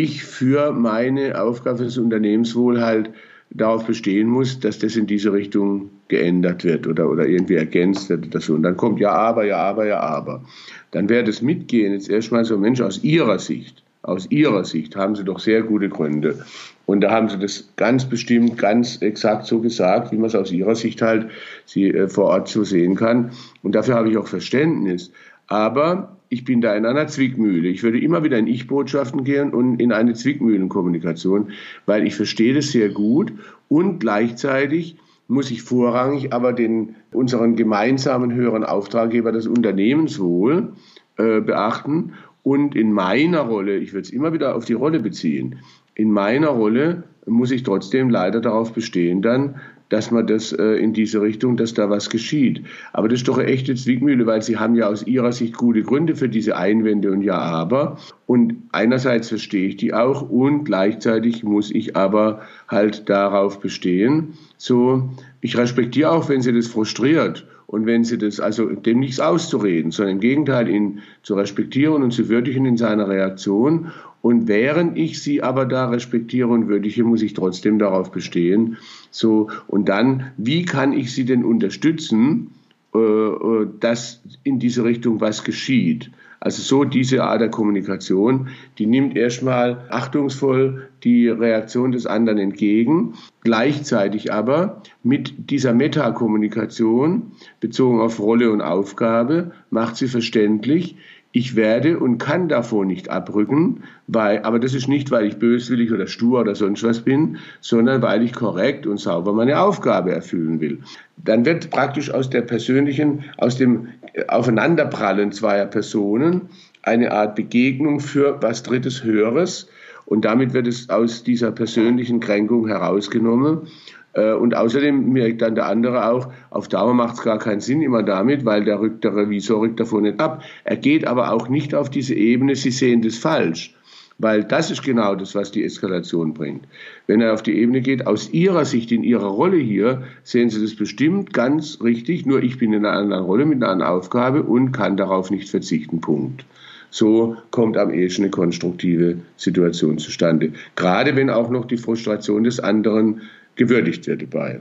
ich 0.00 0.24
für 0.24 0.72
meine 0.72 1.40
Aufgabe 1.40 1.84
des 1.84 1.98
Unternehmenswohl 1.98 2.80
halt 2.80 3.10
darauf 3.50 3.86
bestehen 3.86 4.28
muss, 4.28 4.60
dass 4.60 4.78
das 4.78 4.96
in 4.96 5.06
diese 5.06 5.32
Richtung 5.32 5.90
geändert 6.08 6.64
wird 6.64 6.86
oder, 6.86 7.08
oder 7.10 7.26
irgendwie 7.26 7.54
ergänzt 7.54 8.08
wird 8.08 8.26
oder 8.26 8.40
so. 8.40 8.54
Und 8.54 8.62
dann 8.62 8.76
kommt 8.76 9.00
ja, 9.00 9.12
aber, 9.12 9.44
ja, 9.44 9.58
aber, 9.58 9.86
ja, 9.86 10.00
aber. 10.00 10.42
Dann 10.90 11.08
wäre 11.08 11.24
das 11.24 11.42
Mitgehen 11.42 11.92
jetzt 11.92 12.08
erstmal 12.08 12.44
so, 12.44 12.58
Mensch, 12.58 12.80
aus 12.80 13.02
Ihrer 13.02 13.38
Sicht, 13.38 13.82
aus 14.02 14.30
Ihrer 14.30 14.64
Sicht 14.64 14.96
haben 14.96 15.14
Sie 15.14 15.24
doch 15.24 15.38
sehr 15.38 15.62
gute 15.62 15.88
Gründe. 15.88 16.44
Und 16.86 17.02
da 17.02 17.10
haben 17.10 17.28
Sie 17.28 17.38
das 17.38 17.68
ganz 17.76 18.04
bestimmt, 18.04 18.58
ganz 18.58 19.00
exakt 19.00 19.46
so 19.46 19.60
gesagt, 19.60 20.12
wie 20.12 20.16
man 20.16 20.26
es 20.26 20.34
aus 20.34 20.50
Ihrer 20.50 20.74
Sicht 20.74 21.00
halt 21.00 21.28
Sie, 21.64 21.88
äh, 21.88 22.08
vor 22.08 22.24
Ort 22.24 22.48
so 22.48 22.64
sehen 22.64 22.96
kann. 22.96 23.30
Und 23.62 23.74
dafür 23.74 23.94
habe 23.94 24.10
ich 24.10 24.16
auch 24.16 24.26
Verständnis. 24.26 25.12
Aber 25.52 26.16
ich 26.30 26.46
bin 26.46 26.62
da 26.62 26.74
in 26.74 26.86
einer 26.86 27.08
Zwickmühle. 27.08 27.68
Ich 27.68 27.82
würde 27.82 28.00
immer 28.00 28.24
wieder 28.24 28.38
in 28.38 28.46
Ich-Botschaften 28.46 29.22
gehen 29.22 29.52
und 29.52 29.82
in 29.82 29.92
eine 29.92 30.14
Zwickmühlenkommunikation, 30.14 31.50
weil 31.84 32.06
ich 32.06 32.14
verstehe 32.16 32.54
das 32.54 32.72
sehr 32.72 32.88
gut 32.88 33.34
und 33.68 33.98
gleichzeitig 33.98 34.96
muss 35.28 35.50
ich 35.50 35.60
vorrangig 35.60 36.32
aber 36.32 36.54
den, 36.54 36.94
unseren 37.12 37.54
gemeinsamen 37.54 38.32
höheren 38.32 38.64
Auftraggeber, 38.64 39.30
das 39.30 39.46
Unternehmenswohl, 39.46 40.72
äh, 41.18 41.42
beachten. 41.42 42.14
Und 42.42 42.74
in 42.74 42.90
meiner 42.90 43.40
Rolle, 43.40 43.76
ich 43.76 43.92
würde 43.92 44.06
es 44.06 44.10
immer 44.10 44.32
wieder 44.32 44.56
auf 44.56 44.64
die 44.64 44.72
Rolle 44.72 45.00
beziehen, 45.00 45.58
in 45.94 46.10
meiner 46.10 46.48
Rolle 46.48 47.04
muss 47.26 47.50
ich 47.50 47.62
trotzdem 47.62 48.08
leider 48.08 48.40
darauf 48.40 48.72
bestehen, 48.72 49.20
dann 49.20 49.56
dass 49.92 50.10
man 50.10 50.26
das 50.26 50.52
äh, 50.52 50.76
in 50.76 50.94
diese 50.94 51.20
Richtung, 51.20 51.58
dass 51.58 51.74
da 51.74 51.90
was 51.90 52.08
geschieht. 52.08 52.62
Aber 52.94 53.08
das 53.08 53.20
ist 53.20 53.28
doch 53.28 53.36
eine 53.36 53.48
echte 53.48 53.74
Zwickmühle, 53.74 54.24
weil 54.24 54.40
Sie 54.40 54.56
haben 54.56 54.74
ja 54.74 54.88
aus 54.88 55.06
Ihrer 55.06 55.32
Sicht 55.32 55.54
gute 55.58 55.82
Gründe 55.82 56.16
für 56.16 56.30
diese 56.30 56.56
Einwände 56.56 57.12
und 57.12 57.20
ja, 57.20 57.38
aber. 57.38 57.98
Und 58.26 58.54
einerseits 58.72 59.28
verstehe 59.28 59.68
ich 59.68 59.76
die 59.76 59.92
auch 59.92 60.22
und 60.22 60.64
gleichzeitig 60.64 61.44
muss 61.44 61.70
ich 61.70 61.94
aber 61.94 62.40
halt 62.68 63.10
darauf 63.10 63.60
bestehen. 63.60 64.32
So, 64.56 65.10
ich 65.42 65.58
respektiere 65.58 66.10
auch, 66.10 66.30
wenn 66.30 66.40
Sie 66.40 66.54
das 66.54 66.68
frustriert 66.68 67.46
und 67.66 67.84
wenn 67.84 68.02
Sie 68.04 68.16
das, 68.16 68.40
also 68.40 68.70
dem 68.70 69.00
nichts 69.00 69.20
auszureden, 69.20 69.90
sondern 69.90 70.14
im 70.14 70.20
Gegenteil 70.20 70.70
ihn 70.70 71.00
zu 71.22 71.34
respektieren 71.34 72.02
und 72.02 72.12
zu 72.12 72.30
würdigen 72.30 72.64
in 72.64 72.78
seiner 72.78 73.08
Reaktion 73.08 73.92
und 74.22 74.46
während 74.46 74.96
ich 74.96 75.20
sie 75.20 75.42
aber 75.42 75.66
da 75.66 75.88
respektiere 75.88 76.48
und 76.48 76.68
würdige, 76.68 77.04
muss 77.04 77.22
ich 77.22 77.34
trotzdem 77.34 77.78
darauf 77.78 78.12
bestehen. 78.12 78.78
So, 79.10 79.50
und 79.66 79.88
dann, 79.88 80.32
wie 80.36 80.64
kann 80.64 80.92
ich 80.92 81.12
sie 81.12 81.24
denn 81.24 81.44
unterstützen, 81.44 82.52
äh, 82.94 82.98
äh, 82.98 83.68
dass 83.80 84.22
in 84.44 84.60
diese 84.60 84.84
Richtung 84.84 85.20
was 85.20 85.42
geschieht? 85.44 86.10
Also 86.38 86.62
so 86.62 86.82
diese 86.82 87.22
Art 87.22 87.40
der 87.40 87.50
Kommunikation, 87.50 88.48
die 88.78 88.86
nimmt 88.86 89.16
erstmal 89.16 89.86
achtungsvoll 89.90 90.88
die 91.04 91.28
Reaktion 91.28 91.92
des 91.92 92.04
anderen 92.04 92.38
entgegen, 92.38 93.14
gleichzeitig 93.42 94.32
aber 94.32 94.82
mit 95.04 95.50
dieser 95.50 95.72
Metakommunikation 95.72 97.30
bezogen 97.60 98.00
auf 98.00 98.18
Rolle 98.18 98.50
und 98.50 98.60
Aufgabe 98.60 99.52
macht 99.70 99.96
sie 99.96 100.08
verständlich, 100.08 100.96
ich 101.32 101.56
werde 101.56 101.98
und 101.98 102.18
kann 102.18 102.48
davor 102.48 102.84
nicht 102.84 103.10
abrücken, 103.10 103.84
weil, 104.06 104.42
aber 104.42 104.58
das 104.58 104.74
ist 104.74 104.86
nicht, 104.86 105.10
weil 105.10 105.24
ich 105.26 105.38
böswillig 105.38 105.90
oder 105.90 106.06
stur 106.06 106.40
oder 106.40 106.54
sonst 106.54 106.84
was 106.84 107.00
bin, 107.00 107.38
sondern 107.60 108.02
weil 108.02 108.22
ich 108.22 108.34
korrekt 108.34 108.86
und 108.86 108.98
sauber 108.98 109.32
meine 109.32 109.60
Aufgabe 109.60 110.12
erfüllen 110.12 110.60
will. 110.60 110.80
Dann 111.16 111.46
wird 111.46 111.70
praktisch 111.70 112.10
aus 112.10 112.28
der 112.28 112.42
persönlichen, 112.42 113.24
aus 113.38 113.56
dem 113.56 113.88
Aufeinanderprallen 114.28 115.32
zweier 115.32 115.66
Personen 115.66 116.42
eine 116.82 117.12
Art 117.12 117.34
Begegnung 117.34 118.00
für 118.00 118.36
was 118.42 118.62
Drittes 118.62 119.02
Höheres 119.02 119.68
und 120.04 120.24
damit 120.26 120.52
wird 120.52 120.66
es 120.66 120.90
aus 120.90 121.24
dieser 121.24 121.52
persönlichen 121.52 122.20
Kränkung 122.20 122.66
herausgenommen 122.66 123.62
äh, 123.66 124.01
und 124.14 124.54
außerdem 124.54 125.12
merkt 125.12 125.40
dann 125.40 125.54
der 125.54 125.66
andere 125.66 126.10
auch, 126.10 126.30
auf 126.50 126.68
Dauer 126.68 126.92
macht 126.92 127.14
es 127.14 127.22
gar 127.22 127.38
keinen 127.38 127.60
Sinn 127.60 127.80
immer 127.80 128.02
damit, 128.02 128.44
weil 128.44 128.62
der, 128.64 128.78
rückt, 128.78 129.04
der 129.04 129.16
Revisor 129.16 129.60
rückt 129.60 129.80
davon 129.80 130.02
nicht 130.02 130.20
ab. 130.20 130.42
Er 130.64 130.76
geht 130.76 131.06
aber 131.06 131.32
auch 131.32 131.48
nicht 131.48 131.74
auf 131.74 131.88
diese 131.88 132.14
Ebene, 132.14 132.54
Sie 132.54 132.70
sehen 132.70 133.00
das 133.00 133.16
falsch. 133.16 133.74
Weil 134.18 134.44
das 134.44 134.70
ist 134.70 134.84
genau 134.84 135.14
das, 135.14 135.34
was 135.34 135.50
die 135.50 135.64
Eskalation 135.64 136.34
bringt. 136.34 136.68
Wenn 137.06 137.20
er 137.20 137.32
auf 137.32 137.42
die 137.42 137.58
Ebene 137.58 137.80
geht, 137.80 138.06
aus 138.06 138.32
Ihrer 138.32 138.64
Sicht, 138.64 138.92
in 138.92 139.02
Ihrer 139.02 139.26
Rolle 139.26 139.56
hier, 139.56 140.02
sehen 140.22 140.50
Sie 140.50 140.60
das 140.60 140.76
bestimmt 140.76 141.32
ganz 141.32 141.78
richtig, 141.82 142.26
nur 142.26 142.42
ich 142.42 142.58
bin 142.58 142.72
in 142.72 142.84
einer 142.84 142.96
anderen 142.96 143.24
Rolle 143.24 143.46
mit 143.46 143.62
einer 143.62 143.72
anderen 143.72 143.90
Aufgabe 143.90 144.42
und 144.42 144.72
kann 144.72 144.96
darauf 144.96 145.30
nicht 145.30 145.48
verzichten. 145.48 146.00
Punkt. 146.00 146.44
So 146.90 147.36
kommt 147.50 147.78
am 147.78 147.90
ehesten 147.90 148.24
eine 148.24 148.30
konstruktive 148.30 149.16
Situation 149.38 149.96
zustande. 149.96 150.52
Gerade 150.76 151.16
wenn 151.16 151.30
auch 151.30 151.48
noch 151.48 151.64
die 151.64 151.78
Frustration 151.78 152.44
des 152.44 152.60
anderen 152.60 153.22
gewürdigt 153.56 154.06
wird 154.06 154.22
dabei. 154.22 154.60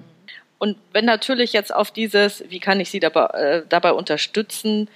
Und 0.58 0.78
wenn 0.94 1.06
natürlich 1.06 1.54
jetzt 1.54 1.74
auf 1.74 1.92
dieses, 1.92 2.44
wie 2.50 2.60
kann 2.60 2.80
ich 2.80 2.92
Sie 2.92 3.00
dabei, 3.00 3.26
äh, 3.34 3.64
dabei 3.68 3.94
unterstützen, 3.94 4.90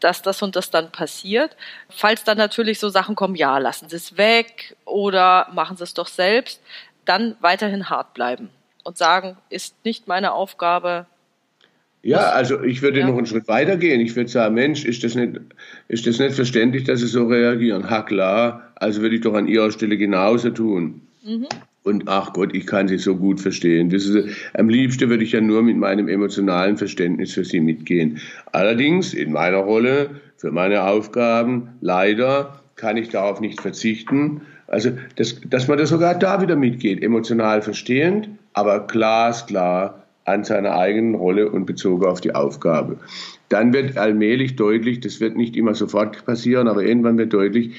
dass 0.00 0.20
das 0.20 0.42
und 0.42 0.56
das 0.56 0.70
dann 0.70 0.92
passiert, 0.92 1.56
falls 1.88 2.22
dann 2.22 2.36
natürlich 2.36 2.78
so 2.78 2.90
Sachen 2.90 3.14
kommen, 3.14 3.34
ja, 3.34 3.56
lassen 3.58 3.88
Sie 3.88 3.96
es 3.96 4.18
weg 4.18 4.76
oder 4.84 5.48
machen 5.54 5.76
Sie 5.76 5.84
es 5.84 5.94
doch 5.94 6.08
selbst, 6.08 6.60
dann 7.06 7.36
weiterhin 7.40 7.88
hart 7.88 8.12
bleiben 8.12 8.50
und 8.84 8.98
sagen, 8.98 9.36
ist 9.48 9.74
nicht 9.84 10.06
meine 10.06 10.32
Aufgabe. 10.32 11.06
Ja, 12.02 12.30
also 12.30 12.62
ich 12.62 12.82
würde 12.82 13.00
ja. 13.00 13.06
noch 13.06 13.16
einen 13.16 13.26
Schritt 13.26 13.48
weiter 13.48 13.76
gehen. 13.76 14.00
Ich 14.00 14.14
würde 14.14 14.30
sagen, 14.30 14.54
Mensch, 14.54 14.84
ist 14.84 15.02
das 15.02 15.14
nicht, 15.14 15.40
ist 15.88 16.06
das 16.06 16.18
nicht 16.18 16.34
verständlich, 16.34 16.84
dass 16.84 17.00
Sie 17.00 17.06
so 17.06 17.26
reagieren? 17.26 17.90
Ha 17.90 18.02
klar, 18.02 18.70
also 18.76 19.00
würde 19.00 19.16
ich 19.16 19.22
doch 19.22 19.34
an 19.34 19.48
Ihrer 19.48 19.72
Stelle 19.72 19.96
genauso 19.96 20.50
tun. 20.50 21.00
Mhm. 21.24 21.48
Und 21.86 22.08
ach 22.08 22.32
Gott, 22.32 22.52
ich 22.52 22.66
kann 22.66 22.88
sie 22.88 22.98
so 22.98 23.14
gut 23.14 23.40
verstehen. 23.40 23.90
Das 23.90 24.06
ist, 24.06 24.36
am 24.54 24.68
liebsten 24.68 25.08
würde 25.08 25.22
ich 25.22 25.30
ja 25.30 25.40
nur 25.40 25.62
mit 25.62 25.76
meinem 25.76 26.08
emotionalen 26.08 26.76
Verständnis 26.76 27.34
für 27.34 27.44
sie 27.44 27.60
mitgehen. 27.60 28.18
Allerdings 28.50 29.14
in 29.14 29.30
meiner 29.30 29.58
Rolle, 29.58 30.10
für 30.36 30.50
meine 30.50 30.82
Aufgaben, 30.82 31.68
leider 31.80 32.60
kann 32.74 32.96
ich 32.96 33.10
darauf 33.10 33.40
nicht 33.40 33.60
verzichten. 33.60 34.40
Also, 34.66 34.90
dass, 35.14 35.40
dass 35.42 35.68
man 35.68 35.78
das 35.78 35.90
sogar 35.90 36.16
da 36.16 36.42
wieder 36.42 36.56
mitgeht, 36.56 37.04
emotional 37.04 37.62
verstehend, 37.62 38.30
aber 38.52 38.84
glasklar 38.88 40.02
an 40.24 40.42
seiner 40.42 40.76
eigenen 40.76 41.14
Rolle 41.14 41.48
und 41.48 41.66
bezogen 41.66 42.04
auf 42.04 42.20
die 42.20 42.34
Aufgabe. 42.34 42.98
Dann 43.48 43.72
wird 43.72 43.96
allmählich 43.96 44.56
deutlich, 44.56 44.98
das 44.98 45.20
wird 45.20 45.36
nicht 45.36 45.54
immer 45.54 45.76
sofort 45.76 46.26
passieren, 46.26 46.66
aber 46.66 46.82
irgendwann 46.82 47.16
wird 47.16 47.32
deutlich, 47.32 47.76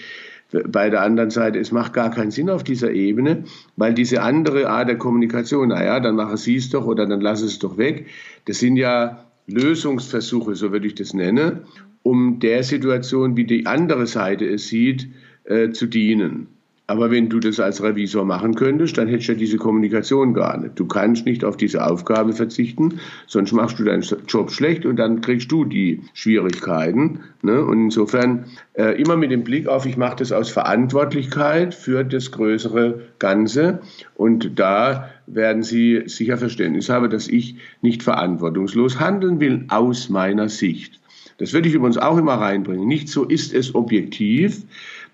bei 0.51 0.89
der 0.89 1.01
anderen 1.01 1.29
Seite, 1.29 1.59
es 1.59 1.71
macht 1.71 1.93
gar 1.93 2.09
keinen 2.11 2.31
Sinn 2.31 2.49
auf 2.49 2.63
dieser 2.63 2.91
Ebene, 2.91 3.43
weil 3.75 3.93
diese 3.93 4.21
andere 4.21 4.69
Art 4.69 4.87
der 4.87 4.97
Kommunikation, 4.97 5.69
naja, 5.69 5.99
dann 5.99 6.15
machen 6.15 6.37
Sie 6.37 6.55
es 6.55 6.69
doch 6.69 6.85
oder 6.85 7.05
dann 7.05 7.21
Sie 7.35 7.45
es 7.45 7.59
doch 7.59 7.77
weg, 7.77 8.07
das 8.45 8.59
sind 8.59 8.77
ja 8.77 9.25
Lösungsversuche, 9.47 10.55
so 10.55 10.71
würde 10.71 10.87
ich 10.87 10.95
das 10.95 11.13
nennen, 11.13 11.61
um 12.03 12.39
der 12.39 12.63
Situation, 12.63 13.35
wie 13.35 13.45
die 13.45 13.65
andere 13.65 14.07
Seite 14.07 14.45
es 14.45 14.67
sieht, 14.67 15.09
äh, 15.43 15.71
zu 15.71 15.87
dienen. 15.87 16.47
Aber 16.89 17.11
wenn 17.11 17.27
du 17.27 17.41
das 17.41 17.59
als 17.59 17.83
Revisor 17.83 18.23
machen 18.23 18.55
könntest, 18.55 18.97
dann 18.97 19.09
hättest 19.09 19.27
du 19.27 19.33
ja 19.33 19.37
diese 19.37 19.57
Kommunikation 19.57 20.33
gar 20.33 20.57
nicht. 20.57 20.79
Du 20.79 20.85
kannst 20.85 21.25
nicht 21.25 21.43
auf 21.43 21.57
diese 21.57 21.85
Aufgabe 21.85 22.31
verzichten, 22.31 23.01
sonst 23.27 23.51
machst 23.51 23.77
du 23.77 23.83
deinen 23.83 24.05
Job 24.25 24.51
schlecht 24.51 24.85
und 24.85 24.95
dann 24.95 25.19
kriegst 25.19 25.51
du 25.51 25.65
die 25.65 26.01
Schwierigkeiten. 26.13 27.19
Ne? 27.41 27.61
Und 27.61 27.83
insofern 27.83 28.45
äh, 28.73 28.99
immer 29.01 29.17
mit 29.17 29.31
dem 29.31 29.43
Blick 29.43 29.67
auf, 29.67 29.85
ich 29.85 29.97
mache 29.97 30.15
das 30.15 30.31
aus 30.31 30.49
Verantwortlichkeit 30.49 31.75
für 31.75 32.05
das 32.05 32.31
größere 32.31 33.01
Ganze. 33.19 33.81
Und 34.15 34.57
da 34.57 35.09
werden 35.25 35.63
Sie 35.63 36.03
sicher 36.05 36.37
Verständnis 36.37 36.87
haben, 36.87 37.09
dass 37.09 37.27
ich 37.27 37.57
nicht 37.81 38.01
verantwortungslos 38.01 38.97
handeln 38.97 39.41
will 39.41 39.65
aus 39.67 40.07
meiner 40.07 40.47
Sicht. 40.47 41.01
Das 41.37 41.53
würde 41.53 41.67
ich 41.67 41.75
übrigens 41.75 41.97
auch 41.97 42.17
immer 42.17 42.35
reinbringen. 42.35 42.87
Nicht 42.87 43.09
so 43.09 43.23
ist 43.23 43.53
es 43.53 43.75
objektiv, 43.75 44.63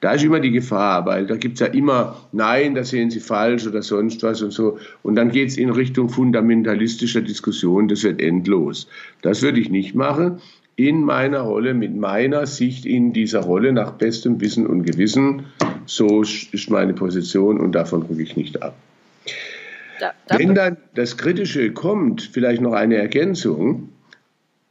da 0.03 0.11
ist 0.11 0.23
immer 0.25 0.41
die 0.41 0.51
Gefahr, 0.51 1.05
weil 1.05 1.25
da 1.25 1.37
gibt 1.37 1.53
es 1.53 1.59
ja 1.61 1.67
immer, 1.67 2.17
nein, 2.33 2.75
da 2.75 2.83
sehen 2.83 3.09
Sie 3.09 3.21
falsch 3.21 3.65
oder 3.65 3.81
sonst 3.81 4.21
was 4.21 4.41
und 4.41 4.51
so. 4.51 4.77
Und 5.01 5.15
dann 5.15 5.31
geht 5.31 5.47
es 5.47 5.57
in 5.57 5.69
Richtung 5.69 6.09
fundamentalistischer 6.09 7.21
Diskussion, 7.21 7.87
das 7.87 8.03
wird 8.03 8.21
endlos. 8.21 8.89
Das 9.21 9.41
würde 9.41 9.61
ich 9.61 9.69
nicht 9.69 9.95
machen. 9.95 10.41
In 10.75 11.05
meiner 11.05 11.39
Rolle, 11.39 11.73
mit 11.73 11.95
meiner 11.95 12.45
Sicht 12.47 12.85
in 12.85 13.13
dieser 13.13 13.39
Rolle 13.39 13.71
nach 13.71 13.91
bestem 13.91 14.41
Wissen 14.41 14.67
und 14.67 14.83
Gewissen, 14.83 15.43
so 15.85 16.21
ist 16.21 16.69
meine 16.69 16.93
Position 16.93 17.57
und 17.57 17.71
davon 17.71 18.01
rücke 18.01 18.23
ich 18.23 18.35
nicht 18.35 18.61
ab. 18.61 18.75
Da, 20.01 20.11
Wenn 20.37 20.53
dann 20.53 20.75
das 20.95 21.15
Kritische 21.15 21.71
kommt, 21.71 22.23
vielleicht 22.23 22.61
noch 22.61 22.73
eine 22.73 22.97
Ergänzung, 22.97 23.92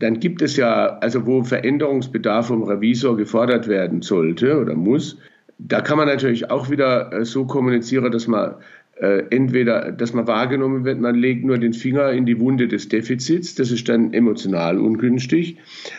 dann 0.03 0.19
gibt 0.19 0.43
es 0.43 0.57
ja, 0.57 0.99
also 0.99 1.27
wo 1.27 1.45
Veränderungsbedarf 1.45 2.49
vom 2.49 2.65
Revisor 2.65 3.17
gefordert 3.17 3.69
werden 3.69 4.03
sollte 4.03 4.59
oder 4.59 4.75
muss, 4.75 5.17
da 5.59 5.81
kann 5.81 5.97
man 5.97 6.09
natürlich 6.09 6.51
auch 6.51 6.71
wieder 6.71 7.13
äh, 7.13 7.25
so 7.25 7.47
kommunizieren, 7.47 8.11
dass 8.11 8.27
man 8.27 8.57
äh, 9.01 9.23
entweder, 9.31 9.93
dass 9.93 10.13
man 10.13 10.27
wahrgenommen 10.27 10.85
wird, 10.85 11.01
man 11.01 11.15
legt 11.15 11.45
nur 11.45 11.57
den 11.57 11.73
Finger 11.73 12.11
in 12.11 12.27
die 12.27 12.41
Wunde 12.41 12.67
des 12.67 12.89
Defizits, 12.89 13.55
das 13.55 13.71
ist 13.71 13.89
dann 13.89 14.13
emotional 14.13 14.81
ungünstig, 14.81 15.59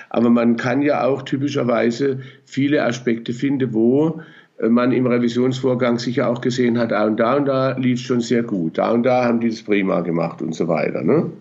aber 0.10 0.30
man 0.30 0.58
kann 0.58 0.82
ja 0.82 1.06
auch 1.06 1.22
typischerweise 1.22 2.20
viele 2.44 2.84
Aspekte 2.84 3.32
finden, 3.32 3.74
wo 3.74 4.22
man 4.70 4.92
im 4.92 5.08
Revisionsvorgang 5.08 6.00
sicher 6.00 6.30
auch 6.30 6.42
gesehen 6.42 6.78
hat, 6.78 6.92
da 6.92 7.06
und 7.06 7.20
da 7.20 7.36
und 7.36 7.46
da 7.46 7.78
lief 7.78 8.00
es 8.00 8.06
schon 8.06 8.22
sehr 8.22 8.44
gut, 8.44 8.78
da 8.78 8.92
und 8.92 9.04
da 9.04 9.26
haben 9.26 9.40
die 9.40 9.50
das 9.50 9.62
prima 9.62 10.02
gemacht 10.02 10.42
und 10.42 10.56
so 10.56 10.68
weiter. 10.68 11.04
Ne? 11.04 11.32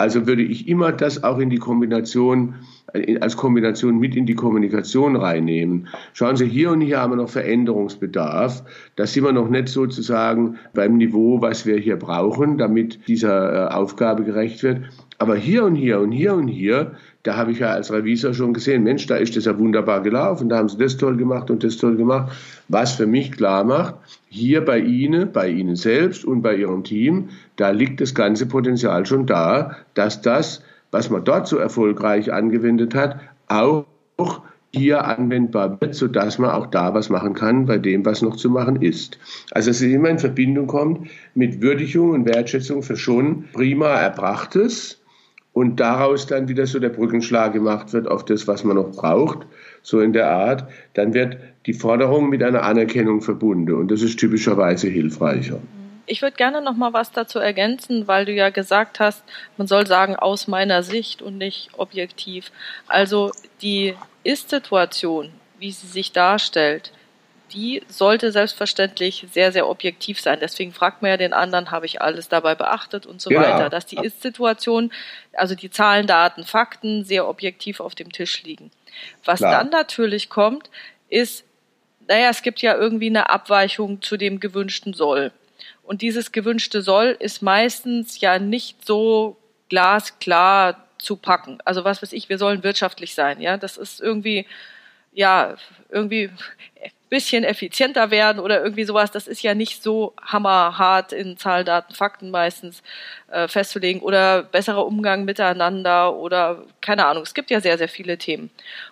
Also 0.00 0.26
würde 0.26 0.40
ich 0.40 0.66
immer 0.66 0.92
das 0.92 1.22
auch 1.24 1.38
in 1.38 1.50
die 1.50 1.58
Kombination, 1.58 2.54
äh, 2.94 3.18
als 3.18 3.36
Kombination 3.36 3.98
mit 3.98 4.16
in 4.16 4.24
die 4.24 4.34
Kommunikation 4.34 5.14
reinnehmen. 5.14 5.88
Schauen 6.14 6.36
Sie, 6.36 6.46
hier 6.46 6.70
und 6.70 6.80
hier 6.80 7.00
haben 7.00 7.12
wir 7.12 7.16
noch 7.16 7.28
Veränderungsbedarf. 7.28 8.62
Da 8.96 9.06
sind 9.06 9.24
wir 9.24 9.32
noch 9.32 9.50
nicht 9.50 9.68
sozusagen 9.68 10.56
beim 10.72 10.96
Niveau, 10.96 11.42
was 11.42 11.66
wir 11.66 11.76
hier 11.76 11.96
brauchen, 11.96 12.56
damit 12.56 13.08
dieser 13.08 13.52
äh, 13.52 13.74
Aufgabe 13.74 14.24
gerecht 14.24 14.62
wird. 14.62 14.80
Aber 15.18 15.36
hier 15.36 15.64
und 15.64 15.74
hier 15.74 16.00
und 16.00 16.12
hier 16.12 16.32
und 16.32 16.48
hier, 16.48 16.92
da 17.22 17.36
habe 17.36 17.52
ich 17.52 17.58
ja 17.58 17.70
als 17.70 17.92
Revisor 17.92 18.32
schon 18.32 18.54
gesehen, 18.54 18.82
Mensch, 18.82 19.06
da 19.06 19.16
ist 19.16 19.36
das 19.36 19.44
ja 19.44 19.58
wunderbar 19.58 20.02
gelaufen, 20.02 20.48
da 20.48 20.56
haben 20.56 20.68
sie 20.68 20.78
das 20.78 20.96
toll 20.96 21.16
gemacht 21.16 21.50
und 21.50 21.62
das 21.62 21.76
toll 21.76 21.96
gemacht. 21.96 22.32
Was 22.68 22.92
für 22.92 23.06
mich 23.06 23.32
klar 23.32 23.64
macht, 23.64 23.96
hier 24.28 24.64
bei 24.64 24.78
Ihnen, 24.78 25.30
bei 25.32 25.48
Ihnen 25.48 25.76
selbst 25.76 26.24
und 26.24 26.40
bei 26.40 26.56
Ihrem 26.56 26.82
Team, 26.82 27.28
da 27.56 27.70
liegt 27.70 28.00
das 28.00 28.14
ganze 28.14 28.46
Potenzial 28.46 29.04
schon 29.04 29.26
da, 29.26 29.76
dass 29.94 30.22
das, 30.22 30.62
was 30.90 31.10
man 31.10 31.24
dort 31.24 31.46
so 31.46 31.58
erfolgreich 31.58 32.32
angewendet 32.32 32.94
hat, 32.94 33.20
auch 33.48 33.84
hier 34.72 35.04
anwendbar 35.04 35.80
wird, 35.80 35.94
sodass 35.94 36.38
man 36.38 36.50
auch 36.50 36.66
da 36.68 36.94
was 36.94 37.10
machen 37.10 37.34
kann 37.34 37.66
bei 37.66 37.76
dem, 37.76 38.04
was 38.04 38.22
noch 38.22 38.36
zu 38.36 38.48
machen 38.50 38.80
ist. 38.80 39.18
Also 39.50 39.70
dass 39.70 39.80
es 39.80 39.82
immer 39.82 40.08
in 40.08 40.18
Verbindung 40.18 40.68
kommt 40.68 41.08
mit 41.34 41.60
Würdigung 41.60 42.10
und 42.10 42.24
Wertschätzung 42.24 42.82
für 42.82 42.96
schon 42.96 43.44
prima 43.52 43.88
Erbrachtes, 43.88 44.99
und 45.52 45.80
daraus 45.80 46.26
dann 46.26 46.48
wieder 46.48 46.66
so 46.66 46.78
der 46.78 46.90
Brückenschlag 46.90 47.52
gemacht 47.52 47.92
wird 47.92 48.08
auf 48.08 48.24
das, 48.24 48.46
was 48.46 48.64
man 48.64 48.76
noch 48.76 48.92
braucht, 48.92 49.46
so 49.82 50.00
in 50.00 50.12
der 50.12 50.30
Art, 50.30 50.68
dann 50.94 51.14
wird 51.14 51.38
die 51.66 51.72
Forderung 51.72 52.28
mit 52.28 52.42
einer 52.42 52.62
Anerkennung 52.62 53.20
verbunden 53.20 53.74
und 53.74 53.90
das 53.90 54.02
ist 54.02 54.18
typischerweise 54.18 54.88
hilfreicher. 54.88 55.58
Ich 56.06 56.22
würde 56.22 56.36
gerne 56.36 56.60
noch 56.60 56.76
mal 56.76 56.92
was 56.92 57.12
dazu 57.12 57.38
ergänzen, 57.38 58.08
weil 58.08 58.24
du 58.24 58.32
ja 58.32 58.50
gesagt 58.50 58.98
hast, 58.98 59.22
man 59.56 59.68
soll 59.68 59.86
sagen 59.86 60.16
aus 60.16 60.48
meiner 60.48 60.82
Sicht 60.82 61.22
und 61.22 61.38
nicht 61.38 61.70
objektiv. 61.76 62.50
Also 62.88 63.30
die 63.62 63.94
Ist-Situation, 64.24 65.30
wie 65.60 65.70
sie 65.70 65.86
sich 65.86 66.10
darstellt, 66.10 66.92
die 67.52 67.82
sollte 67.88 68.32
selbstverständlich 68.32 69.26
sehr, 69.32 69.52
sehr 69.52 69.68
objektiv 69.68 70.20
sein. 70.20 70.38
Deswegen 70.40 70.72
fragt 70.72 71.02
man 71.02 71.10
ja 71.10 71.16
den 71.16 71.32
anderen, 71.32 71.70
habe 71.70 71.86
ich 71.86 72.00
alles 72.00 72.28
dabei 72.28 72.54
beachtet 72.54 73.06
und 73.06 73.20
so 73.20 73.30
genau. 73.30 73.42
weiter, 73.42 73.68
dass 73.68 73.86
die 73.86 73.96
Ist-Situation, 73.96 74.92
also 75.32 75.54
die 75.54 75.70
Zahlen, 75.70 76.06
Daten, 76.06 76.44
Fakten 76.44 77.04
sehr 77.04 77.28
objektiv 77.28 77.80
auf 77.80 77.94
dem 77.94 78.12
Tisch 78.12 78.42
liegen. 78.42 78.70
Was 79.24 79.38
Klar. 79.38 79.52
dann 79.52 79.70
natürlich 79.70 80.28
kommt, 80.28 80.70
ist, 81.08 81.44
naja, 82.06 82.30
es 82.30 82.42
gibt 82.42 82.62
ja 82.62 82.76
irgendwie 82.76 83.08
eine 83.08 83.30
Abweichung 83.30 84.02
zu 84.02 84.16
dem 84.16 84.40
gewünschten 84.40 84.94
Soll. 84.94 85.32
Und 85.82 86.02
dieses 86.02 86.32
gewünschte 86.32 86.82
Soll 86.82 87.16
ist 87.18 87.42
meistens 87.42 88.20
ja 88.20 88.38
nicht 88.38 88.86
so 88.86 89.36
glasklar 89.68 90.86
zu 90.98 91.16
packen. 91.16 91.58
Also 91.64 91.84
was 91.84 92.02
weiß 92.02 92.12
ich, 92.12 92.28
wir 92.28 92.38
sollen 92.38 92.62
wirtschaftlich 92.62 93.14
sein, 93.14 93.40
ja. 93.40 93.56
Das 93.56 93.76
ist 93.76 94.00
irgendwie, 94.00 94.46
ja, 95.12 95.56
irgendwie 95.88 96.30
bisschen 97.10 97.44
effizienter 97.44 98.10
werden 98.10 98.38
oder 98.38 98.62
irgendwie 98.62 98.84
sowas. 98.84 99.10
Das 99.10 99.26
ist 99.26 99.42
ja 99.42 99.54
nicht 99.54 99.82
so 99.82 100.14
hammerhart 100.22 101.12
in 101.12 101.36
Zahlen, 101.36 101.66
Daten, 101.66 101.94
Fakten 101.94 102.30
meistens 102.30 102.82
äh, 103.30 103.48
festzulegen 103.48 104.00
oder 104.00 104.44
besserer 104.44 104.86
Umgang 104.86 105.24
miteinander 105.24 106.14
oder 106.16 106.64
keine 106.80 107.04
Ahnung. 107.06 107.24
Es 107.24 107.34
gibt 107.34 107.50
ja 107.50 107.60
sehr, 107.60 107.76
sehr 107.76 107.88
viele 107.88 108.16
Themen. 108.16 108.50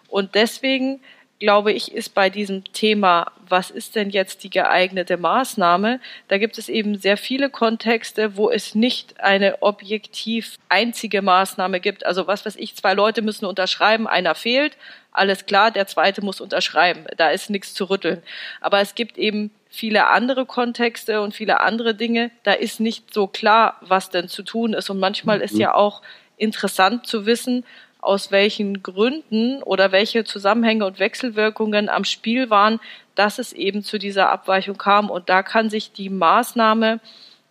Und 0.08 0.34
deswegen 0.34 1.00
glaube 1.38 1.72
ich, 1.72 1.92
ist 1.92 2.14
bei 2.14 2.30
diesem 2.30 2.64
Thema, 2.72 3.30
was 3.48 3.70
ist 3.70 3.94
denn 3.94 4.10
jetzt 4.10 4.42
die 4.42 4.50
geeignete 4.50 5.16
Maßnahme, 5.16 6.00
da 6.28 6.38
gibt 6.38 6.58
es 6.58 6.68
eben 6.68 6.96
sehr 6.98 7.16
viele 7.16 7.48
Kontexte, 7.50 8.36
wo 8.36 8.50
es 8.50 8.74
nicht 8.74 9.20
eine 9.20 9.62
objektiv 9.62 10.56
einzige 10.68 11.22
Maßnahme 11.22 11.80
gibt. 11.80 12.04
Also 12.04 12.26
was 12.26 12.44
weiß 12.44 12.56
ich, 12.56 12.74
zwei 12.74 12.94
Leute 12.94 13.22
müssen 13.22 13.46
unterschreiben, 13.46 14.06
einer 14.06 14.34
fehlt, 14.34 14.76
alles 15.18 15.46
klar, 15.46 15.70
der 15.70 15.86
zweite 15.86 16.22
muss 16.24 16.40
unterschreiben. 16.40 17.04
Da 17.16 17.30
ist 17.30 17.50
nichts 17.50 17.74
zu 17.74 17.84
rütteln. 17.84 18.22
Aber 18.60 18.80
es 18.80 18.94
gibt 18.94 19.18
eben 19.18 19.50
viele 19.68 20.06
andere 20.06 20.46
Kontexte 20.46 21.20
und 21.20 21.34
viele 21.34 21.60
andere 21.60 21.94
Dinge. 21.94 22.30
Da 22.42 22.52
ist 22.52 22.80
nicht 22.80 23.12
so 23.12 23.26
klar, 23.26 23.76
was 23.80 24.10
denn 24.10 24.28
zu 24.28 24.42
tun 24.42 24.72
ist. 24.72 24.90
Und 24.90 24.98
manchmal 24.98 25.40
ist 25.40 25.54
mhm. 25.54 25.60
ja 25.60 25.74
auch 25.74 26.02
interessant 26.36 27.06
zu 27.06 27.26
wissen, 27.26 27.64
aus 28.00 28.30
welchen 28.30 28.82
Gründen 28.82 29.62
oder 29.62 29.92
welche 29.92 30.24
Zusammenhänge 30.24 30.86
und 30.86 30.98
Wechselwirkungen 30.98 31.88
am 31.88 32.04
Spiel 32.04 32.48
waren, 32.48 32.80
dass 33.14 33.38
es 33.38 33.52
eben 33.52 33.82
zu 33.82 33.98
dieser 33.98 34.30
Abweichung 34.30 34.78
kam. 34.78 35.10
Und 35.10 35.28
da 35.28 35.42
kann 35.42 35.68
sich 35.68 35.92
die 35.92 36.08
Maßnahme 36.08 37.00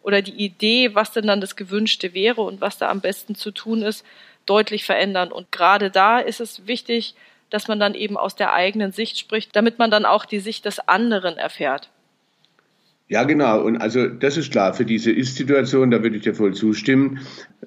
oder 0.02 0.22
die 0.22 0.36
Idee, 0.36 0.96
was 0.96 1.12
denn 1.12 1.28
dann 1.28 1.42
das 1.42 1.58
Gewünschte 1.58 2.14
wäre 2.14 2.42
und 2.42 2.62
was 2.62 2.78
da 2.78 2.90
am 2.90 3.02
besten 3.02 3.36
zu 3.36 3.52
tun 3.52 3.82
ist, 3.82 4.06
deutlich 4.46 4.86
verändern. 4.86 5.32
Und 5.34 5.52
gerade 5.52 5.92
da 5.92 6.20
ist 6.20 6.40
es 6.40 6.66
wichtig, 6.66 7.14
dass 7.50 7.68
man 7.68 7.80
dann 7.80 7.94
eben 7.94 8.18
aus 8.18 8.36
der 8.36 8.54
eigenen 8.54 8.92
Sicht 8.92 9.18
spricht, 9.18 9.56
damit 9.56 9.80
man 9.80 9.92
dann 9.92 10.06
auch 10.06 10.26
die 10.26 10.40
Sicht 10.40 10.66
des 10.66 10.80
anderen 10.80 11.38
erfährt. 11.38 11.90
Ja, 13.10 13.24
genau. 13.24 13.62
Und 13.62 13.78
also 13.78 14.08
das 14.08 14.36
ist 14.36 14.52
klar, 14.52 14.74
für 14.74 14.84
diese 14.84 15.12
Ist-Situation, 15.14 15.92
da 15.92 16.04
würde 16.04 16.18
ich 16.18 16.24
dir 16.24 16.36
voll 16.36 16.54
zustimmen. 16.54 17.20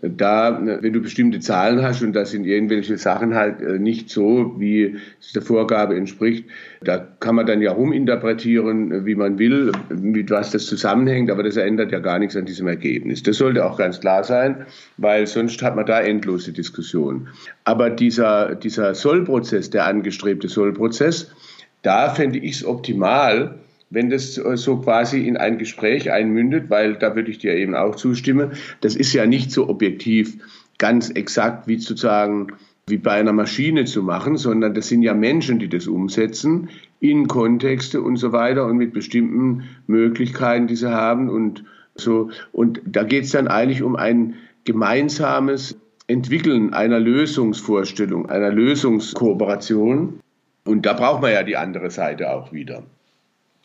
Da, 0.03 0.61
wenn 0.83 0.93
du 0.93 1.01
bestimmte 1.01 1.41
Zahlen 1.41 1.81
hast 1.83 2.03
und 2.03 2.13
das 2.13 2.33
sind 2.33 2.45
irgendwelche 2.45 2.99
Sachen 2.99 3.35
halt 3.35 3.63
äh, 3.63 3.79
nicht 3.79 4.11
so, 4.11 4.55
wie 4.59 4.97
es 5.19 5.33
der 5.33 5.41
Vorgabe 5.41 5.97
entspricht, 5.97 6.45
da 6.83 6.99
kann 6.99 7.37
man 7.37 7.47
dann 7.47 7.63
ja 7.63 7.73
ruminterpretieren, 7.73 9.07
wie 9.07 9.15
man 9.15 9.39
will, 9.39 9.73
mit 9.89 10.31
was 10.31 10.51
das 10.51 10.67
zusammenhängt, 10.67 11.31
aber 11.31 11.43
das 11.43 11.57
ändert 11.57 11.91
ja 11.91 12.01
gar 12.01 12.19
nichts 12.19 12.37
an 12.37 12.45
diesem 12.45 12.69
Ergebnis. 12.69 13.23
Das 13.23 13.39
sollte 13.39 13.65
auch 13.65 13.79
ganz 13.79 13.99
klar 13.99 14.25
sein, 14.25 14.67
weil 14.99 15.27
sonst 15.27 15.63
hat 15.63 15.75
man 15.75 15.87
da 15.87 16.01
endlose 16.01 16.53
Diskussionen. 16.53 17.29
Aber 17.65 17.89
dieser, 17.89 18.57
dieser 18.57 18.95
Sollprozess, 18.95 19.71
der 19.71 19.87
angestrebte 19.87 20.49
Sollprozess, 20.49 21.31
da 21.81 22.11
fände 22.11 22.39
ich 22.39 22.57
es 22.57 22.65
optimal, 22.65 23.59
wenn 23.91 24.09
das 24.09 24.35
so 24.35 24.77
quasi 24.79 25.27
in 25.27 25.37
ein 25.37 25.59
Gespräch 25.59 26.11
einmündet, 26.11 26.71
weil 26.71 26.95
da 26.95 27.17
würde 27.17 27.31
ich 27.31 27.39
dir 27.39 27.55
eben 27.55 27.75
auch 27.75 27.97
zustimmen, 27.97 28.53
das 28.81 28.95
ist 28.97 29.13
ja 29.13 29.27
nicht 29.27 29.51
so 29.51 29.69
objektiv 29.69 30.37
ganz 30.79 31.11
exakt 31.11 31.69
wie 31.69 31.79
zu 31.79 31.97
sagen, 31.97 32.53
wie 32.87 32.97
bei 32.97 33.13
einer 33.13 33.33
Maschine 33.33 33.85
zu 33.85 34.03
machen, 34.03 34.37
sondern 34.37 34.75
das 34.75 34.89
sind 34.89 35.03
ja 35.03 35.15
Menschen, 35.15 35.59
die 35.59 35.69
das 35.69 35.87
umsetzen 35.87 36.69
in 37.01 37.29
Kontexte 37.29 38.01
und 38.01 38.17
so 38.17 38.33
weiter 38.33 38.67
und 38.67 38.77
mit 38.77 38.93
bestimmten 38.93 39.65
Möglichkeiten, 39.87 40.67
die 40.67 40.77
sie 40.77 40.91
haben 40.91 41.29
und 41.29 41.65
so. 41.95 42.31
Und 42.53 42.81
da 42.85 43.05
geht 43.05 43.25
es 43.25 43.31
dann 43.33 43.49
eigentlich 43.49 43.83
um 43.83 43.97
ein 43.97 44.35
gemeinsames 44.65 45.79
Entwickeln 46.07 46.75
einer 46.75 46.99
Lösungsvorstellung, 46.99 48.29
einer 48.29 48.51
Lösungskooperation. 48.51 50.21
Und 50.65 50.87
da 50.87 50.93
braucht 50.93 51.23
man 51.23 51.33
ja 51.33 51.43
die 51.43 51.57
andere 51.57 51.91
Seite 51.91 52.33
auch 52.33 52.53
wieder. 52.53 52.83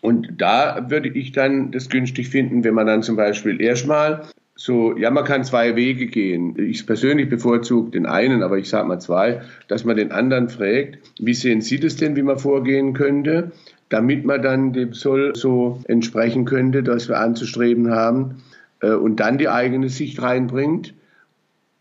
Und 0.02 0.34
da 0.38 0.90
würde 0.90 1.10
ich 1.10 1.32
dann 1.32 1.72
das 1.72 1.90
günstig 1.90 2.30
finden, 2.30 2.64
wenn 2.64 2.74
man 2.74 2.88
dann 2.88 3.04
zum 3.04 3.16
Beispiel 3.16 3.62
erstmal 3.62 4.24
so, 4.56 4.96
ja, 4.98 5.12
man 5.12 5.26
kann 5.26 5.44
zwei 5.44 5.76
Wege 5.76 6.08
gehen. 6.08 6.58
Ich 6.58 6.86
persönlich 6.88 7.30
bevorzuge 7.30 7.92
den 7.92 8.06
einen, 8.06 8.42
aber 8.42 8.58
ich 8.58 8.70
sage 8.70 8.88
mal 8.88 9.00
zwei, 9.00 9.42
dass 9.68 9.84
man 9.84 9.98
den 9.98 10.12
anderen 10.12 10.48
fragt, 10.48 11.00
wie 11.20 11.34
sehen 11.34 11.62
Sie 11.62 11.80
das 11.80 11.98
denn, 11.98 12.16
wie 12.16 12.22
man 12.22 12.40
vorgehen 12.40 12.94
könnte, 12.94 13.52
damit 13.90 14.26
man 14.26 14.42
dann 14.42 14.72
dem 14.72 14.94
Soll 14.94 15.34
so 15.36 15.82
entsprechen 15.88 16.46
könnte, 16.46 16.84
das 16.84 17.10
wir 17.10 17.20
anzustreben 17.20 17.92
haben, 17.92 18.38
äh, 18.82 18.94
und 18.94 19.20
dann 19.20 19.38
die 19.38 19.50
eigene 19.50 19.90
Sicht 19.90 20.22
reinbringt 20.22 20.94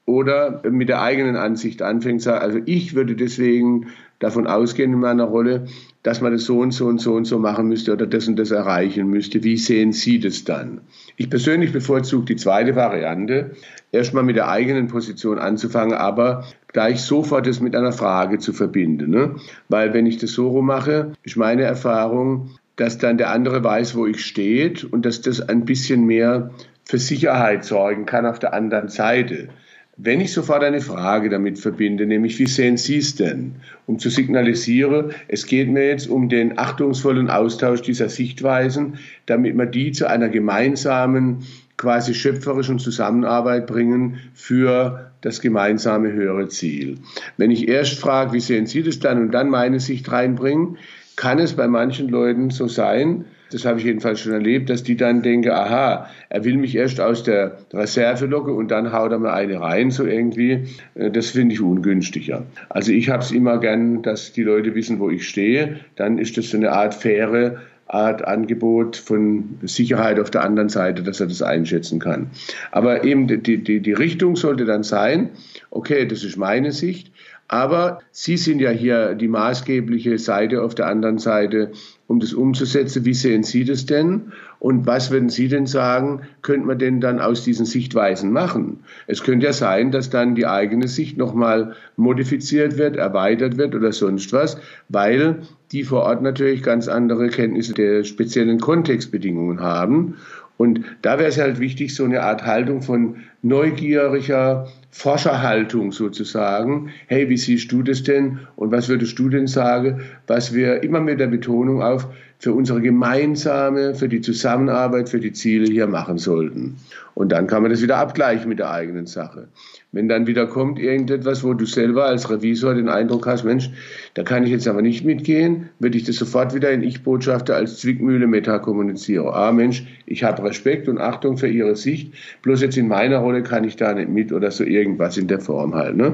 oder 0.07 0.63
mit 0.71 0.89
der 0.89 1.01
eigenen 1.01 1.37
Ansicht 1.37 1.81
anfängt, 1.81 2.27
also 2.27 2.59
ich 2.67 2.95
würde 2.95 3.17
deswegen 3.17 3.87
davon 4.19 4.47
ausgehen 4.47 4.93
in 4.93 5.01
meiner 5.01 5.25
Rolle, 5.25 5.67
dass 6.03 6.21
man 6.21 6.33
das 6.33 6.45
so 6.45 6.59
und 6.61 6.73
so 6.73 6.87
und 6.87 7.01
so 7.01 7.15
und 7.15 7.25
so 7.25 7.39
machen 7.39 7.69
müsste 7.69 7.93
oder 7.93 8.07
das 8.07 8.29
und 8.29 8.39
das 8.39 8.51
erreichen 8.51 9.09
müsste. 9.09 9.43
Wie 9.43 9.57
sehen 9.57 9.93
Sie 9.93 10.21
das 10.21 10.45
dann? 10.45 10.83
Ich 11.17 11.31
persönlich 11.31 11.73
bevorzuge 11.73 12.27
die 12.27 12.37
zweite 12.37 12.77
Variante, 12.77 13.53
erstmal 13.93 14.23
mit 14.23 14.37
der 14.37 14.49
eigenen 14.49 14.89
Position 14.89 15.39
anzufangen, 15.39 15.95
aber 15.95 16.45
gleich 16.69 17.01
sofort 17.01 17.47
das 17.47 17.61
mit 17.61 17.75
einer 17.75 17.93
Frage 17.93 18.39
zu 18.39 18.53
verbinden. 18.53 19.11
Ne? 19.11 19.37
Weil 19.69 19.95
wenn 19.95 20.07
ich 20.07 20.19
das 20.19 20.33
so 20.33 20.49
rum 20.49 20.67
mache, 20.67 21.13
ist 21.23 21.37
meine 21.37 21.63
Erfahrung, 21.63 22.51
dass 22.77 22.99
dann 22.99 23.19
der 23.19 23.31
andere 23.31 23.63
weiß, 23.63 23.95
wo 23.95 24.07
ich 24.07 24.25
stehe 24.25 24.75
und 24.91 25.07
dass 25.07 25.21
das 25.21 25.41
ein 25.41 25.65
bisschen 25.65 26.05
mehr 26.05 26.51
für 26.85 26.99
Sicherheit 26.99 27.65
sorgen 27.65 28.05
kann 28.05 28.27
auf 28.27 28.39
der 28.39 28.53
anderen 28.53 28.89
Seite. 28.89 29.49
Wenn 29.97 30.21
ich 30.21 30.33
sofort 30.33 30.65
eine 30.65 30.81
Frage 30.81 31.29
damit 31.29 31.59
verbinde, 31.59 32.05
nämlich 32.05 32.39
wie 32.41 32.47
sehen 32.47 32.77
Sie 32.77 32.99
es 32.99 33.15
denn, 33.15 33.57
um 33.87 34.01
zu 34.01 34.11
signalisieren, 34.11 35.13
es 35.29 35.47
geht 35.47 35.69
mir 35.69 35.87
jetzt 35.87 36.09
um 36.09 36.29
den 36.29 36.59
achtungsvollen 36.59 37.31
Austausch 37.31 37.81
dieser 37.81 38.09
Sichtweisen, 38.09 38.99
damit 39.27 39.57
wir 39.57 39.67
die 39.67 39.93
zu 39.93 40.09
einer 40.09 40.29
gemeinsamen, 40.29 41.45
quasi 41.77 42.15
schöpferischen 42.15 42.79
Zusammenarbeit 42.79 43.67
bringen 43.67 44.19
für 44.33 45.11
das 45.21 45.41
gemeinsame 45.41 46.13
höhere 46.13 46.49
Ziel. 46.49 46.99
Wenn 47.37 47.51
ich 47.51 47.69
erst 47.69 47.99
frage, 47.99 48.33
wie 48.33 48.41
sehen 48.41 48.67
Sie 48.67 48.83
das 48.83 48.99
dann 48.99 49.21
und 49.21 49.33
dann 49.33 49.49
meine 49.49 49.81
Sicht 49.81 50.11
reinbringen, 50.11 50.79
kann 51.17 51.39
es 51.39 51.55
bei 51.55 51.69
manchen 51.69 52.09
Leuten 52.09 52.51
so 52.51 52.69
sein, 52.69 53.25
das 53.51 53.65
habe 53.65 53.79
ich 53.79 53.85
jedenfalls 53.85 54.21
schon 54.21 54.33
erlebt, 54.33 54.71
dass 54.71 54.83
die 54.83 54.97
dann 54.97 55.23
denken, 55.23 55.51
aha, 55.51 56.09
er 56.29 56.45
will 56.45 56.57
mich 56.57 56.75
erst 56.75 57.01
aus 57.01 57.23
der 57.23 57.59
Reserve 57.73 58.27
locken 58.27 58.55
und 58.55 58.71
dann 58.71 58.93
haut 58.93 59.13
er 59.13 59.19
mir 59.19 59.33
eine 59.33 59.61
rein, 59.61 59.91
so 59.91 60.05
irgendwie. 60.05 60.65
Äh, 60.95 61.11
das 61.11 61.31
finde 61.31 61.55
ich 61.55 61.61
ungünstiger. 61.61 62.45
Also 62.69 62.93
ich 62.93 63.11
habe 63.11 63.23
es 63.23 63.31
immer 63.31 63.59
gern, 63.61 64.03
dass 64.03 64.33
die 64.33 64.43
Leute 64.43 64.75
wissen, 64.75 64.99
wo 64.99 65.11
ich 65.11 65.29
stehe. 65.29 65.81
Dann 65.97 66.19
ist 66.19 66.37
das 66.37 66.51
so 66.51 66.57
eine 66.57 66.73
Art 66.73 66.95
faire 66.95 67.59
Art 67.87 68.27
Angebot 68.27 68.97
von 68.97 69.59
Sicherheit 69.63 70.19
auf 70.19 70.31
der 70.31 70.43
anderen 70.43 70.71
Seite, 70.71 71.03
dass 71.03 71.21
er 71.21 71.27
das 71.27 71.43
einschätzen 71.43 72.01
kann. 72.01 72.31
Aber 72.73 73.05
eben 73.05 73.29
die, 73.29 73.63
die, 73.63 73.81
die 73.81 73.93
Richtung 73.93 74.37
sollte 74.37 74.65
dann 74.65 74.83
sein, 74.83 75.31
okay, 75.71 76.07
das 76.07 76.25
ist 76.25 76.37
meine 76.37 76.73
Sicht, 76.73 77.13
aber 77.49 78.01
Sie 78.11 78.37
sind 78.37 78.61
ja 78.61 78.71
hier 78.71 79.15
die 79.15 79.29
maßgebliche 79.29 80.19
Seite 80.19 80.63
auf 80.63 80.75
der 80.75 80.87
anderen 80.87 81.19
Seite, 81.19 81.73
um 82.07 82.21
das 82.21 82.33
umzusetzen. 82.33 83.05
Wie 83.05 83.15
sehen 83.15 83.43
Sie 83.43 83.65
das 83.65 83.87
denn? 83.87 84.33
Und 84.59 84.87
was 84.87 85.11
würden 85.11 85.29
Sie 85.29 85.49
denn 85.49 85.67
sagen, 85.67 86.23
könnte 86.43 86.67
man 86.67 86.79
denn 86.79 87.01
dann 87.01 87.21
aus 87.21 87.45
diesen 87.45 87.67
Sichtweisen 87.67 88.33
machen? 88.33 88.81
Es 89.07 89.23
könnte 89.23 89.47
ja 89.47 89.53
sein, 89.53 89.91
dass 89.91 90.11
dann 90.11 90.35
die 90.35 90.47
eigene 90.47 90.89
Sicht 90.89 91.19
nochmal 91.19 91.75
modifiziert 91.97 92.79
wird, 92.79 92.97
erweitert 92.97 93.59
wird 93.59 93.75
oder 93.75 93.93
sonst 93.93 94.33
was, 94.33 94.57
weil 94.89 95.43
die 95.73 95.85
vor 95.85 96.03
Ort 96.03 96.23
natürlich 96.23 96.63
ganz 96.63 96.89
andere 96.89 97.29
Kenntnisse 97.29 97.75
der 97.75 98.05
speziellen 98.05 98.61
Kontextbedingungen 98.61 99.61
haben. 99.61 100.17
Und 100.57 100.81
da 101.03 101.19
wäre 101.19 101.29
es 101.29 101.39
halt 101.39 101.59
wichtig, 101.59 101.95
so 101.95 102.05
eine 102.05 102.23
Art 102.23 102.47
Haltung 102.47 102.81
von 102.81 103.17
neugieriger 103.43 104.69
Forscherhaltung 104.91 105.91
sozusagen. 105.91 106.91
Hey, 107.09 107.29
wie 107.29 107.37
siehst 107.37 107.73
du 107.73 107.83
das 107.83 108.05
denn? 108.05 108.39
Und 108.55 108.71
was 108.71 108.89
würdest 108.89 109.19
du 109.19 109.29
denn 109.29 109.49
sagen, 109.49 110.03
was 110.29 110.55
wir 110.55 110.83
immer 110.85 111.01
mit 111.01 111.19
der 111.19 111.27
Betonung 111.27 111.83
auf 111.83 112.09
für 112.39 112.53
unsere 112.53 112.81
gemeinsame, 112.81 113.95
für 113.95 114.09
die 114.09 114.21
Zusammenarbeit, 114.21 115.09
für 115.09 115.21
die 115.21 115.33
Ziele 115.33 115.67
hier 115.67 115.87
machen 115.87 116.19
sollten. 116.19 116.77
Und 117.15 117.33
dann 117.33 117.47
kann 117.47 117.63
man 117.63 117.71
das 117.71 117.81
wieder 117.81 117.97
abgleichen 117.97 118.49
mit 118.49 118.59
der 118.59 118.71
eigenen 118.71 119.07
Sache. 119.07 119.49
Wenn 119.95 120.09
dann 120.09 120.27
wieder 120.27 120.49
kommt 120.49 120.81
irgendetwas, 120.81 121.45
wo 121.45 121.55
du 121.55 121.67
selber 121.67 122.07
als 122.07 122.29
Revisor 122.29 122.75
den 122.75 122.89
Eindruck 122.89 123.29
hast, 123.29 123.45
Mensch, 123.45 123.71
da 124.15 124.25
kann 124.25 124.43
ich 124.43 124.51
jetzt 124.51 124.67
aber 124.67 124.83
nicht 124.83 125.05
mitgehen, 125.05 125.69
würde 125.79 125.97
ich 125.97 126.03
das 126.03 126.17
sofort 126.17 126.53
wieder 126.53 126.73
in 126.73 126.83
Ich-Botschafter 126.83 127.55
als 127.55 127.79
Zwickmühle 127.79 128.27
meta 128.27 128.59
kommunizieren. 128.59 129.29
Ah, 129.33 129.53
Mensch, 129.53 129.87
ich 130.05 130.25
habe 130.25 130.43
Respekt 130.43 130.89
und 130.89 130.99
Achtung 130.99 131.39
für 131.39 131.47
Ihre 131.47 131.77
Sicht, 131.77 132.13
bloß 132.43 132.63
jetzt 132.63 132.77
in 132.77 132.89
meiner 132.89 133.19
Rolle 133.19 133.45
kann 133.45 133.63
ich 133.63 133.77
da 133.77 133.95
nicht 133.95 134.09
mit 134.09 134.33
oder 134.33 134.51
so 134.51 134.65
irgendwas 134.65 135.17
in 135.17 135.29
der 135.29 135.39
Form 135.39 135.77
halt. 135.77 135.97
Ne? 135.97 136.13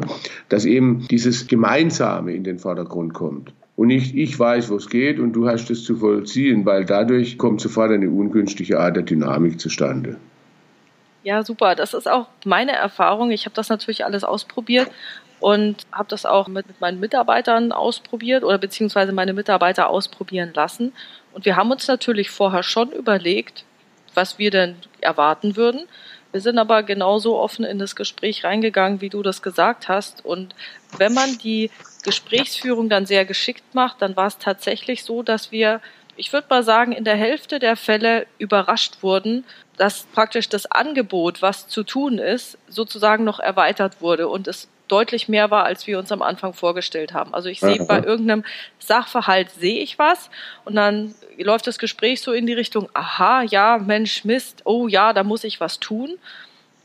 Dass 0.50 0.66
eben 0.66 1.06
dieses 1.10 1.46
Gemeinsame 1.46 2.34
in 2.34 2.44
den 2.44 2.58
Vordergrund 2.58 3.14
kommt 3.14 3.54
und 3.76 3.88
nicht 3.88 4.14
ich 4.14 4.38
weiß, 4.38 4.68
wo 4.70 4.76
es 4.76 4.90
geht 4.90 5.18
und 5.18 5.32
du 5.32 5.48
hast 5.48 5.70
es 5.70 5.84
zu 5.84 5.96
vollziehen, 5.96 6.66
weil 6.66 6.84
dadurch 6.84 7.38
kommt 7.38 7.62
sofort 7.62 7.92
eine 7.92 8.10
ungünstige 8.10 8.78
Art 8.78 8.96
der 8.96 9.04
Dynamik 9.04 9.58
zustande. 9.58 10.18
Ja, 11.22 11.42
super. 11.42 11.74
Das 11.74 11.94
ist 11.94 12.08
auch 12.08 12.26
meine 12.44 12.72
Erfahrung. 12.72 13.30
Ich 13.30 13.44
habe 13.44 13.54
das 13.54 13.68
natürlich 13.68 14.04
alles 14.04 14.24
ausprobiert 14.24 14.90
und 15.40 15.86
habe 15.92 16.08
das 16.08 16.26
auch 16.26 16.48
mit, 16.48 16.80
meinen 16.80 17.00
Mitarbeitern 17.00 17.72
ausprobiert 17.72 18.44
oder 18.44 18.58
beziehungsweise 18.58 19.12
meine 19.12 19.32
Mitarbeiter 19.32 19.88
ausprobieren 19.88 20.52
lassen. 20.54 20.92
Und 21.32 21.44
wir 21.44 21.56
haben 21.56 21.70
uns 21.70 21.88
natürlich 21.88 22.30
vorher 22.30 22.62
schon 22.62 22.92
überlegt, 22.92 23.64
was 24.14 24.38
wir 24.38 24.50
denn 24.50 24.76
erwarten 25.00 25.56
würden. 25.56 25.86
Wir 26.32 26.40
sind 26.40 26.58
aber 26.58 26.82
genauso 26.82 27.38
offen 27.38 27.64
in 27.64 27.78
das 27.78 27.96
Gespräch 27.96 28.44
reingegangen, 28.44 29.00
wie 29.00 29.08
du 29.08 29.22
das 29.22 29.42
gesagt 29.42 29.88
hast. 29.88 30.24
Und 30.24 30.54
wenn 30.96 31.12
man 31.12 31.38
die 31.38 31.70
Gesprächsführung 32.04 32.88
dann 32.88 33.06
sehr 33.06 33.24
geschickt 33.24 33.74
macht, 33.74 34.00
dann 34.00 34.16
war 34.16 34.28
es 34.28 34.38
tatsächlich 34.38 35.02
so, 35.02 35.22
dass 35.22 35.50
wir, 35.50 35.80
ich 36.16 36.32
würde 36.32 36.46
mal 36.50 36.62
sagen, 36.62 36.92
in 36.92 37.04
der 37.04 37.16
Hälfte 37.16 37.58
der 37.58 37.76
Fälle 37.76 38.26
überrascht 38.38 39.02
wurden, 39.02 39.44
dass 39.80 40.02
praktisch 40.12 40.50
das 40.50 40.70
Angebot, 40.70 41.40
was 41.40 41.66
zu 41.66 41.84
tun 41.84 42.18
ist, 42.18 42.58
sozusagen 42.68 43.24
noch 43.24 43.40
erweitert 43.40 44.02
wurde 44.02 44.28
und 44.28 44.46
es 44.46 44.68
deutlich 44.88 45.26
mehr 45.26 45.50
war, 45.50 45.64
als 45.64 45.86
wir 45.86 45.98
uns 45.98 46.12
am 46.12 46.20
Anfang 46.20 46.52
vorgestellt 46.52 47.14
haben. 47.14 47.32
Also 47.32 47.48
ich 47.48 47.60
sehe 47.60 47.82
bei 47.86 48.02
irgendeinem 48.02 48.44
Sachverhalt 48.78 49.50
sehe 49.52 49.80
ich 49.80 49.98
was 49.98 50.28
und 50.66 50.74
dann 50.74 51.14
läuft 51.38 51.66
das 51.66 51.78
Gespräch 51.78 52.20
so 52.20 52.32
in 52.32 52.44
die 52.44 52.52
Richtung, 52.52 52.90
aha, 52.92 53.40
ja, 53.40 53.78
Mensch, 53.78 54.26
Mist, 54.26 54.60
oh 54.66 54.86
ja, 54.86 55.14
da 55.14 55.24
muss 55.24 55.44
ich 55.44 55.60
was 55.60 55.80
tun. 55.80 56.18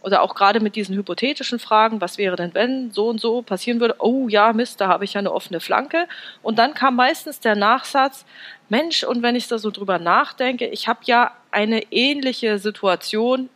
Oder 0.01 0.21
auch 0.21 0.33
gerade 0.35 0.61
mit 0.61 0.77
diesen 0.77 0.95
hypothetischen 0.95 1.59
Fragen, 1.59 1.99
was 1.99 2.17
wäre 2.17 2.37
denn, 2.37 2.53
wenn 2.53 2.91
so 2.91 3.09
und 3.09 3.19
so 3.19 3.41
passieren 3.41 3.81
würde? 3.81 3.95
Oh 3.97 4.29
ja, 4.29 4.53
Mist, 4.53 4.79
da 4.79 4.87
habe 4.87 5.03
ich 5.03 5.15
ja 5.15 5.19
eine 5.19 5.33
offene 5.33 5.59
Flanke. 5.59 6.07
Und 6.43 6.59
dann 6.59 6.75
kam 6.75 6.95
meistens 6.95 7.41
der 7.41 7.55
Nachsatz, 7.55 8.23
Mensch, 8.69 9.03
und 9.03 9.21
wenn 9.23 9.35
ich 9.35 9.47
da 9.47 9.57
so 9.57 9.71
drüber 9.71 9.97
nachdenke, 9.97 10.67
ich 10.67 10.87
habe 10.87 10.99
ja 11.05 11.31
eine 11.55 11.91
ähnliche 11.91 12.59
Situation 12.59 13.49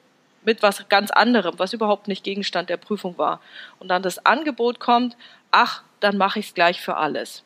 mit 0.45 0.63
was 0.63 0.87
ganz 0.87 1.11
anderem, 1.11 1.55
was 1.57 1.73
überhaupt 1.73 2.07
nicht 2.07 2.23
Gegenstand 2.23 2.69
der 2.69 2.77
Prüfung 2.77 3.17
war. 3.17 3.41
Und 3.77 3.89
dann 3.89 4.01
das 4.01 4.25
Angebot 4.25 4.79
kommt, 4.79 5.17
ach, 5.51 5.83
dann 5.99 6.17
mache 6.17 6.39
ich 6.39 6.47
es 6.47 6.53
gleich 6.53 6.81
für 6.81 6.95
alles. 6.95 7.43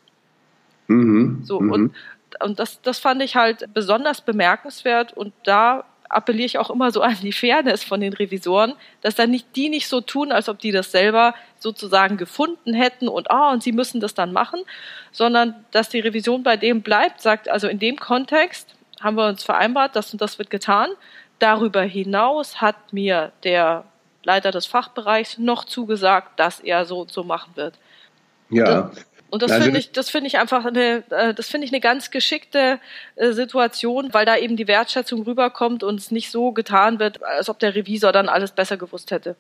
Mhm. 0.87 1.41
So, 1.43 1.59
mhm. 1.59 1.71
und, 1.71 1.95
und 2.39 2.59
das, 2.59 2.81
das 2.81 2.99
fand 2.99 3.23
ich 3.23 3.35
halt 3.35 3.73
besonders 3.73 4.21
bemerkenswert 4.21 5.11
und 5.13 5.33
da 5.43 5.85
appelliere 6.07 6.45
ich 6.45 6.59
auch 6.59 6.69
immer 6.69 6.91
so 6.91 7.01
an 7.01 7.17
die 7.23 7.31
Fairness 7.31 7.83
von 7.83 7.99
den 7.99 8.13
Revisoren, 8.13 8.73
dass 9.01 9.15
dann 9.15 9.31
nicht 9.31 9.55
die 9.55 9.69
nicht 9.69 9.87
so 9.87 10.01
tun, 10.01 10.31
als 10.31 10.47
ob 10.49 10.59
die 10.59 10.71
das 10.71 10.91
selber 10.91 11.33
sozusagen 11.57 12.17
gefunden 12.17 12.75
hätten 12.75 13.07
und 13.07 13.31
ah 13.31 13.51
und 13.51 13.63
sie 13.63 13.71
müssen 13.71 13.99
das 13.99 14.13
dann 14.13 14.31
machen, 14.31 14.59
sondern 15.11 15.65
dass 15.71 15.89
die 15.89 15.99
Revision 15.99 16.43
bei 16.43 16.57
dem 16.57 16.83
bleibt, 16.83 17.21
sagt 17.21 17.49
also 17.49 17.67
in 17.67 17.79
dem 17.79 17.97
Kontext 17.97 18.75
haben 19.03 19.17
wir 19.17 19.27
uns 19.27 19.43
vereinbart, 19.43 19.95
das 19.95 20.11
und 20.11 20.21
das 20.21 20.39
wird 20.39 20.49
getan. 20.49 20.89
Darüber 21.39 21.81
hinaus 21.81 22.61
hat 22.61 22.93
mir 22.93 23.31
der 23.43 23.85
Leiter 24.23 24.51
des 24.51 24.65
Fachbereichs 24.65 25.37
noch 25.37 25.65
zugesagt, 25.65 26.39
dass 26.39 26.59
er 26.59 26.85
so 26.85 27.01
und 27.01 27.11
so 27.11 27.23
machen 27.23 27.51
wird. 27.55 27.77
Ja. 28.49 28.91
Und 29.29 29.41
das 29.41 29.51
also, 29.51 29.63
finde 29.63 29.79
ich, 29.79 29.91
das 29.91 30.11
finde 30.11 30.27
ich 30.27 30.37
einfach 30.37 30.63
eine, 30.63 31.03
äh, 31.09 31.33
das 31.33 31.49
finde 31.49 31.65
ich 31.65 31.73
eine 31.73 31.81
ganz 31.81 32.11
geschickte 32.11 32.79
äh, 33.15 33.31
Situation, 33.31 34.13
weil 34.13 34.27
da 34.27 34.37
eben 34.37 34.57
die 34.57 34.67
Wertschätzung 34.67 35.23
rüberkommt 35.23 35.83
und 35.83 35.99
es 35.99 36.11
nicht 36.11 36.29
so 36.29 36.51
getan 36.51 36.99
wird, 36.99 37.23
als 37.23 37.49
ob 37.49 37.57
der 37.57 37.73
Revisor 37.73 38.11
dann 38.11 38.29
alles 38.29 38.51
besser 38.51 38.77
gewusst 38.77 39.09
hätte. 39.09 39.35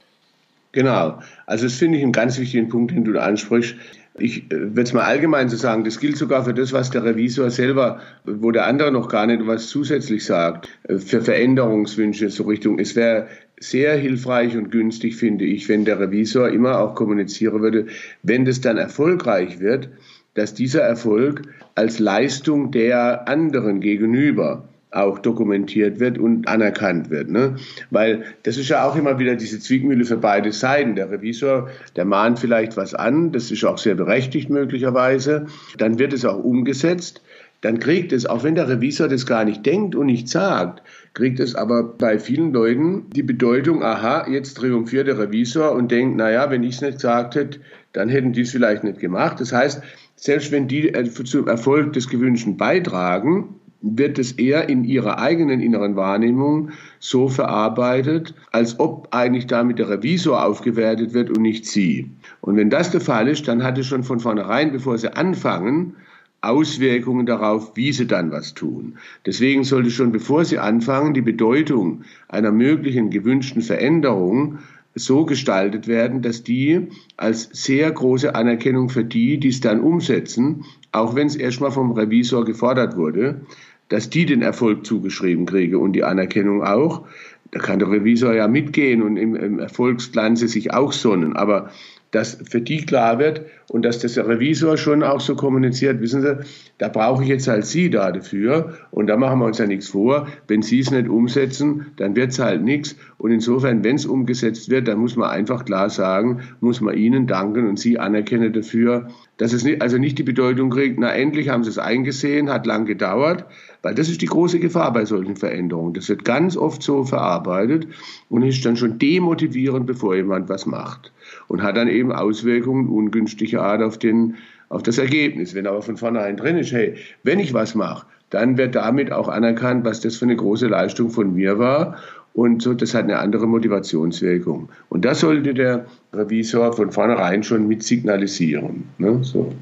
Genau. 0.71 1.19
Also 1.45 1.65
das 1.65 1.75
finde 1.75 1.99
ich 1.99 2.03
einen 2.03 2.11
ganz 2.11 2.39
wichtigen 2.39 2.69
Punkt, 2.69 2.91
den 2.91 3.05
du 3.05 3.13
da 3.13 3.21
ansprichst. 3.21 3.75
Ich 4.19 4.51
äh, 4.51 4.59
würde 4.75 4.83
es 4.83 4.93
mal 4.93 5.03
allgemein 5.03 5.49
so 5.49 5.57
sagen, 5.57 5.83
das 5.83 5.99
gilt 5.99 6.17
sogar 6.17 6.45
für 6.45 6.53
das, 6.53 6.71
was 6.71 6.91
der 6.91 7.03
Revisor 7.03 7.49
selber, 7.49 7.99
wo 8.25 8.51
der 8.51 8.67
andere 8.67 8.91
noch 8.91 9.09
gar 9.09 9.25
nicht 9.25 9.45
was 9.47 9.67
zusätzlich 9.67 10.25
sagt, 10.25 10.69
äh, 10.83 10.97
für 10.97 11.21
Veränderungswünsche 11.21 12.29
so 12.29 12.43
Richtung. 12.43 12.79
Es 12.79 12.95
wäre 12.95 13.27
sehr 13.59 13.95
hilfreich 13.95 14.55
und 14.55 14.71
günstig, 14.71 15.15
finde 15.15 15.45
ich, 15.45 15.69
wenn 15.69 15.85
der 15.85 15.99
Revisor 15.99 16.49
immer 16.49 16.79
auch 16.79 16.95
kommunizieren 16.95 17.61
würde, 17.61 17.87
wenn 18.21 18.45
das 18.45 18.61
dann 18.61 18.77
erfolgreich 18.77 19.59
wird, 19.59 19.89
dass 20.33 20.53
dieser 20.53 20.81
Erfolg 20.81 21.43
als 21.75 21.99
Leistung 21.99 22.71
der 22.71 23.27
anderen 23.27 23.79
gegenüber 23.79 24.67
auch 24.93 25.19
dokumentiert 25.19 25.99
wird 25.99 26.17
und 26.17 26.47
anerkannt 26.47 27.09
wird. 27.09 27.29
Ne? 27.29 27.55
Weil 27.89 28.23
das 28.43 28.57
ist 28.57 28.69
ja 28.69 28.87
auch 28.87 28.95
immer 28.95 29.19
wieder 29.19 29.35
diese 29.35 29.59
Zwickmühle 29.59 30.05
für 30.05 30.17
beide 30.17 30.51
Seiten. 30.51 30.95
Der 30.95 31.09
Revisor, 31.09 31.69
der 31.95 32.05
mahnt 32.05 32.39
vielleicht 32.39 32.77
was 32.77 32.93
an, 32.93 33.31
das 33.31 33.51
ist 33.51 33.63
auch 33.63 33.77
sehr 33.77 33.95
berechtigt 33.95 34.49
möglicherweise. 34.49 35.47
Dann 35.77 35.99
wird 35.99 36.13
es 36.13 36.25
auch 36.25 36.43
umgesetzt. 36.43 37.21
Dann 37.61 37.79
kriegt 37.79 38.11
es, 38.11 38.25
auch 38.25 38.43
wenn 38.43 38.55
der 38.55 38.67
Revisor 38.67 39.07
das 39.07 39.25
gar 39.25 39.45
nicht 39.45 39.65
denkt 39.65 39.95
und 39.95 40.07
nicht 40.07 40.27
sagt, 40.27 40.83
kriegt 41.13 41.39
es 41.39 41.55
aber 41.55 41.83
bei 41.83 42.19
vielen 42.19 42.51
Leuten 42.51 43.09
die 43.11 43.23
Bedeutung, 43.23 43.83
aha, 43.83 44.27
jetzt 44.29 44.55
triumphiert 44.55 45.07
der 45.07 45.17
Revisor 45.17 45.71
und 45.71 45.89
denkt, 45.89 46.17
naja, 46.17 46.51
wenn 46.51 46.63
ich 46.63 46.75
es 46.75 46.81
nicht 46.81 46.95
gesagt 46.95 47.35
hätte, 47.35 47.61
dann 47.93 48.09
hätten 48.09 48.33
die 48.33 48.41
es 48.41 48.51
vielleicht 48.51 48.83
nicht 48.83 48.99
gemacht. 48.99 49.39
Das 49.39 49.53
heißt, 49.53 49.81
selbst 50.17 50.51
wenn 50.51 50.67
die 50.67 50.91
zum 51.23 51.47
Erfolg 51.47 51.93
des 51.93 52.09
Gewünschten 52.09 52.57
beitragen, 52.57 53.55
wird 53.83 54.17
es 54.17 54.31
eher 54.31 54.69
in 54.69 54.85
ihrer 54.85 55.19
eigenen 55.19 55.59
inneren 55.59 55.95
Wahrnehmung 55.97 56.71
so 56.99 57.27
verarbeitet, 57.27 58.33
als 58.51 58.79
ob 58.79 59.09
eigentlich 59.11 59.45
damit 59.45 59.77
der 59.77 59.89
Revisor 59.89 60.43
aufgewertet 60.43 61.13
wird 61.13 61.29
und 61.29 61.41
nicht 61.41 61.65
sie. 61.65 62.09
Und 62.39 62.55
wenn 62.55 62.69
das 62.69 62.91
der 62.91 63.01
Fall 63.01 63.27
ist, 63.27 63.47
dann 63.47 63.61
hat 63.61 63.77
es 63.77 63.85
schon 63.85 64.03
von 64.03 64.21
vornherein, 64.21 64.71
bevor 64.71 64.97
sie 64.97 65.15
anfangen, 65.15 65.97
Auswirkungen 66.41 67.25
darauf, 67.25 67.75
wie 67.75 67.91
sie 67.93 68.07
dann 68.07 68.31
was 68.31 68.53
tun. 68.53 68.97
Deswegen 69.25 69.63
sollte 69.63 69.91
schon 69.91 70.11
bevor 70.11 70.45
sie 70.45 70.59
anfangen, 70.59 71.13
die 71.13 71.21
Bedeutung 71.21 72.03
einer 72.27 72.51
möglichen 72.51 73.09
gewünschten 73.09 73.61
Veränderung 73.61 74.59
so 74.95 75.25
gestaltet 75.25 75.87
werden, 75.87 76.21
dass 76.21 76.43
die 76.43 76.87
als 77.17 77.49
sehr 77.51 77.91
große 77.91 78.35
Anerkennung 78.35 78.89
für 78.89 79.03
die, 79.03 79.39
die 79.39 79.47
es 79.49 79.59
dann 79.59 79.81
umsetzen, 79.81 80.65
auch 80.91 81.15
wenn 81.15 81.27
es 81.27 81.35
erstmal 81.35 81.71
vom 81.71 81.91
Revisor 81.93 82.45
gefordert 82.45 82.95
wurde, 82.95 83.41
dass 83.89 84.09
die 84.09 84.25
den 84.25 84.41
Erfolg 84.41 84.85
zugeschrieben 84.85 85.45
kriege 85.45 85.79
und 85.79 85.93
die 85.93 86.03
Anerkennung 86.03 86.63
auch. 86.63 87.05
Da 87.51 87.59
kann 87.59 87.79
der 87.79 87.91
Revisor 87.91 88.33
ja 88.33 88.47
mitgehen 88.47 89.03
und 89.03 89.17
im, 89.17 89.35
im 89.35 89.59
Erfolgsglanze 89.59 90.47
sich 90.47 90.73
auch 90.73 90.91
sonnen. 90.91 91.35
Aber 91.35 91.69
dass 92.13 92.37
für 92.47 92.61
die 92.61 92.85
klar 92.85 93.17
wird 93.17 93.41
und 93.69 93.83
dass 93.83 93.99
das 93.99 94.13
der 94.13 94.27
Revisor 94.27 94.77
schon 94.77 95.01
auch 95.01 95.19
so 95.19 95.35
kommuniziert, 95.35 95.99
wissen 95.99 96.21
Sie, 96.21 96.37
da 96.77 96.87
brauche 96.87 97.23
ich 97.23 97.29
jetzt 97.29 97.47
halt 97.47 97.65
Sie 97.65 97.89
da 97.89 98.11
dafür 98.11 98.73
und 98.91 99.07
da 99.07 99.17
machen 99.17 99.39
wir 99.39 99.45
uns 99.45 99.57
ja 99.57 99.65
nichts 99.65 99.87
vor. 99.87 100.27
Wenn 100.47 100.61
Sie 100.61 100.79
es 100.79 100.91
nicht 100.91 101.09
umsetzen, 101.09 101.87
dann 101.97 102.15
wird 102.15 102.31
es 102.31 102.39
halt 102.39 102.63
nichts. 102.63 102.95
Und 103.17 103.31
insofern, 103.31 103.83
wenn 103.83 103.95
es 103.95 104.05
umgesetzt 104.05 104.69
wird, 104.69 104.87
dann 104.87 104.99
muss 104.99 105.15
man 105.15 105.31
einfach 105.31 105.65
klar 105.65 105.89
sagen, 105.89 106.41
muss 106.59 106.81
man 106.81 106.95
Ihnen 106.95 107.25
danken 107.25 107.67
und 107.67 107.79
Sie 107.79 107.97
anerkennen 107.97 108.53
dafür, 108.53 109.07
dass 109.37 109.51
es 109.51 109.63
nicht, 109.63 109.81
also 109.81 109.97
nicht 109.97 110.19
die 110.19 110.23
Bedeutung 110.23 110.69
kriegt, 110.69 110.99
na 110.99 111.11
endlich 111.11 111.49
haben 111.49 111.63
Sie 111.63 111.71
es 111.71 111.79
eingesehen, 111.79 112.51
hat 112.51 112.67
lang 112.67 112.85
gedauert, 112.85 113.45
weil 113.83 113.93
das 113.93 114.09
ist 114.09 114.21
die 114.21 114.27
große 114.27 114.59
Gefahr 114.59 114.91
bei 114.91 115.05
solchen 115.05 115.35
Veränderungen. 115.35 115.93
Das 115.93 116.09
wird 116.09 116.25
ganz 116.25 116.57
oft 116.57 116.81
so 116.81 117.03
verarbeitet 117.03 117.85
und 118.29 118.41
ist 118.41 118.65
dann 118.65 118.77
schon 118.77 118.97
demotivierend, 118.97 119.85
bevor 119.85 120.15
jemand 120.15 120.49
was 120.49 120.65
macht 120.65 121.11
und 121.47 121.61
hat 121.61 121.77
dann 121.77 121.89
eben 121.89 122.11
Auswirkungen 122.11 122.87
ungünstiger 122.87 123.61
Art 123.61 123.83
auf, 123.83 123.99
den, 123.99 124.37
auf 124.69 124.81
das 124.83 124.97
Ergebnis. 124.97 125.53
Wenn 125.53 125.67
aber 125.67 125.81
von 125.81 125.97
vornherein 125.97 126.37
drin 126.37 126.57
ist, 126.57 126.71
hey, 126.71 126.95
wenn 127.23 127.39
ich 127.39 127.53
was 127.53 127.75
mache, 127.75 128.07
dann 128.29 128.57
wird 128.57 128.73
damit 128.73 129.11
auch 129.11 129.27
anerkannt, 129.27 129.85
was 129.85 129.99
das 129.99 130.15
für 130.15 130.25
eine 130.25 130.37
große 130.37 130.67
Leistung 130.67 131.11
von 131.11 131.35
mir 131.35 131.59
war. 131.59 131.97
Und 132.33 132.63
so, 132.63 132.73
das 132.73 132.95
hat 132.95 133.03
eine 133.03 133.19
andere 133.19 133.45
Motivationswirkung. 133.45 134.69
Und 134.89 135.05
das 135.05 135.19
sollte 135.19 135.53
der 135.53 135.85
Revisor 136.13 136.73
von 136.73 136.91
vornherein 136.91 137.43
schon 137.43 137.67
mit 137.67 137.83
signalisieren, 137.83 138.85
ne? 138.97 139.19
so 139.21 139.53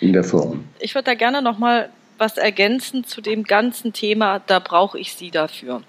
in 0.00 0.12
der 0.12 0.22
Form. 0.22 0.64
Ich 0.78 0.94
würde 0.94 1.06
da 1.06 1.14
gerne 1.14 1.42
noch 1.42 1.58
mal 1.58 1.88
was 2.20 2.36
ergänzen 2.36 3.04
zu 3.04 3.20
dem 3.20 3.44
ganzen 3.44 3.92
Thema. 3.92 4.40
Da 4.46 4.58
brauche 4.58 4.98
ich 4.98 5.14
Sie 5.14 5.30
dafür. 5.30 5.82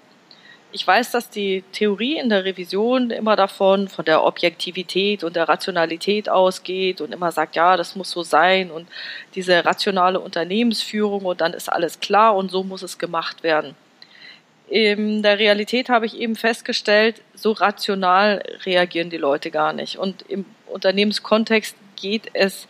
Ich 0.74 0.86
weiß, 0.86 1.10
dass 1.10 1.28
die 1.28 1.62
Theorie 1.72 2.18
in 2.18 2.30
der 2.30 2.46
Revision 2.46 3.10
immer 3.10 3.36
davon, 3.36 3.88
von 3.88 4.06
der 4.06 4.24
Objektivität 4.24 5.22
und 5.22 5.36
der 5.36 5.46
Rationalität 5.46 6.30
ausgeht 6.30 7.02
und 7.02 7.12
immer 7.12 7.30
sagt, 7.30 7.56
ja, 7.56 7.76
das 7.76 7.94
muss 7.94 8.10
so 8.10 8.22
sein 8.22 8.70
und 8.70 8.88
diese 9.34 9.66
rationale 9.66 10.18
Unternehmensführung 10.18 11.26
und 11.26 11.42
dann 11.42 11.52
ist 11.52 11.70
alles 11.70 12.00
klar 12.00 12.34
und 12.34 12.50
so 12.50 12.64
muss 12.64 12.80
es 12.80 12.96
gemacht 12.96 13.42
werden. 13.42 13.74
In 14.70 15.22
der 15.22 15.38
Realität 15.38 15.90
habe 15.90 16.06
ich 16.06 16.18
eben 16.18 16.36
festgestellt, 16.36 17.20
so 17.34 17.52
rational 17.52 18.42
reagieren 18.64 19.10
die 19.10 19.18
Leute 19.18 19.50
gar 19.50 19.74
nicht. 19.74 19.98
Und 19.98 20.22
im 20.30 20.46
Unternehmenskontext 20.66 21.76
geht 21.96 22.30
es 22.32 22.66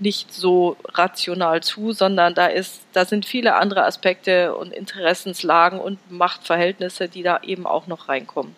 nicht 0.00 0.32
so 0.32 0.76
rational 0.84 1.62
zu, 1.62 1.92
sondern 1.92 2.34
da 2.34 2.46
ist, 2.46 2.82
da 2.92 3.04
sind 3.04 3.26
viele 3.26 3.54
andere 3.54 3.84
Aspekte 3.84 4.54
und 4.54 4.72
Interessenslagen 4.72 5.80
und 5.80 5.98
Machtverhältnisse, 6.10 7.08
die 7.08 7.22
da 7.22 7.40
eben 7.42 7.66
auch 7.66 7.86
noch 7.86 8.08
reinkommen. 8.08 8.54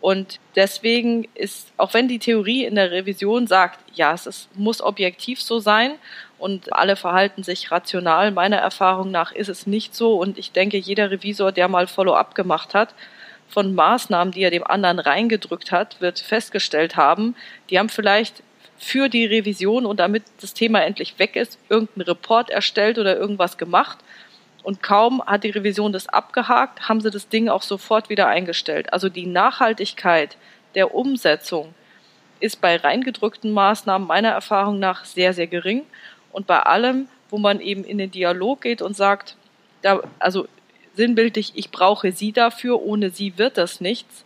Und 0.00 0.40
deswegen 0.56 1.28
ist, 1.34 1.68
auch 1.76 1.94
wenn 1.94 2.08
die 2.08 2.18
Theorie 2.18 2.64
in 2.64 2.74
der 2.74 2.90
Revision 2.90 3.46
sagt, 3.46 3.78
ja, 3.94 4.12
es 4.12 4.26
ist, 4.26 4.48
muss 4.58 4.82
objektiv 4.82 5.40
so 5.40 5.60
sein 5.60 5.92
und 6.38 6.72
alle 6.72 6.96
verhalten 6.96 7.44
sich 7.44 7.70
rational, 7.70 8.32
meiner 8.32 8.56
Erfahrung 8.56 9.12
nach 9.12 9.30
ist 9.30 9.48
es 9.48 9.64
nicht 9.68 9.94
so. 9.94 10.16
Und 10.16 10.38
ich 10.38 10.50
denke, 10.50 10.76
jeder 10.76 11.12
Revisor, 11.12 11.52
der 11.52 11.68
mal 11.68 11.86
Follow-up 11.86 12.34
gemacht 12.34 12.74
hat, 12.74 12.94
von 13.48 13.74
Maßnahmen, 13.74 14.32
die 14.32 14.42
er 14.42 14.50
dem 14.50 14.66
anderen 14.66 14.98
reingedrückt 14.98 15.70
hat, 15.70 16.00
wird 16.00 16.18
festgestellt 16.18 16.96
haben, 16.96 17.36
die 17.70 17.78
haben 17.78 17.88
vielleicht 17.88 18.42
für 18.82 19.08
die 19.08 19.26
Revision 19.26 19.86
und 19.86 20.00
damit 20.00 20.24
das 20.40 20.54
Thema 20.54 20.80
endlich 20.82 21.18
weg 21.20 21.36
ist, 21.36 21.56
irgendeinen 21.68 22.02
Report 22.02 22.50
erstellt 22.50 22.98
oder 22.98 23.16
irgendwas 23.16 23.56
gemacht. 23.56 23.98
Und 24.64 24.82
kaum 24.82 25.24
hat 25.24 25.44
die 25.44 25.50
Revision 25.50 25.92
das 25.92 26.08
abgehakt, 26.08 26.88
haben 26.88 27.00
sie 27.00 27.10
das 27.10 27.28
Ding 27.28 27.48
auch 27.48 27.62
sofort 27.62 28.08
wieder 28.10 28.26
eingestellt. 28.26 28.92
Also 28.92 29.08
die 29.08 29.26
Nachhaltigkeit 29.26 30.36
der 30.74 30.94
Umsetzung 30.94 31.74
ist 32.40 32.60
bei 32.60 32.76
reingedrückten 32.76 33.52
Maßnahmen 33.52 34.08
meiner 34.08 34.30
Erfahrung 34.30 34.80
nach 34.80 35.04
sehr, 35.04 35.32
sehr 35.32 35.46
gering. 35.46 35.84
Und 36.32 36.48
bei 36.48 36.58
allem, 36.58 37.06
wo 37.30 37.38
man 37.38 37.60
eben 37.60 37.84
in 37.84 37.98
den 37.98 38.10
Dialog 38.10 38.62
geht 38.62 38.82
und 38.82 38.96
sagt, 38.96 39.36
da, 39.82 40.02
also 40.18 40.48
sinnbildlich, 40.96 41.52
ich 41.54 41.70
brauche 41.70 42.10
Sie 42.10 42.32
dafür, 42.32 42.82
ohne 42.82 43.10
Sie 43.10 43.38
wird 43.38 43.58
das 43.58 43.80
nichts, 43.80 44.24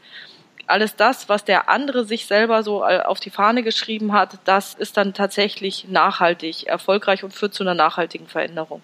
alles 0.66 0.96
das, 0.96 1.28
was 1.28 1.44
der 1.44 1.68
andere 1.68 2.04
sich 2.04 2.26
selber 2.26 2.62
so 2.62 2.82
äh, 2.82 3.00
auf 3.00 3.20
die 3.20 3.30
Fahne 3.30 3.62
geschrieben 3.62 4.12
hat, 4.12 4.38
das 4.44 4.74
ist 4.74 4.96
dann 4.96 5.14
tatsächlich 5.14 5.86
nachhaltig, 5.88 6.66
erfolgreich 6.66 7.24
und 7.24 7.32
führt 7.32 7.54
zu 7.54 7.62
einer 7.62 7.74
nachhaltigen 7.74 8.26
Veränderung. 8.26 8.82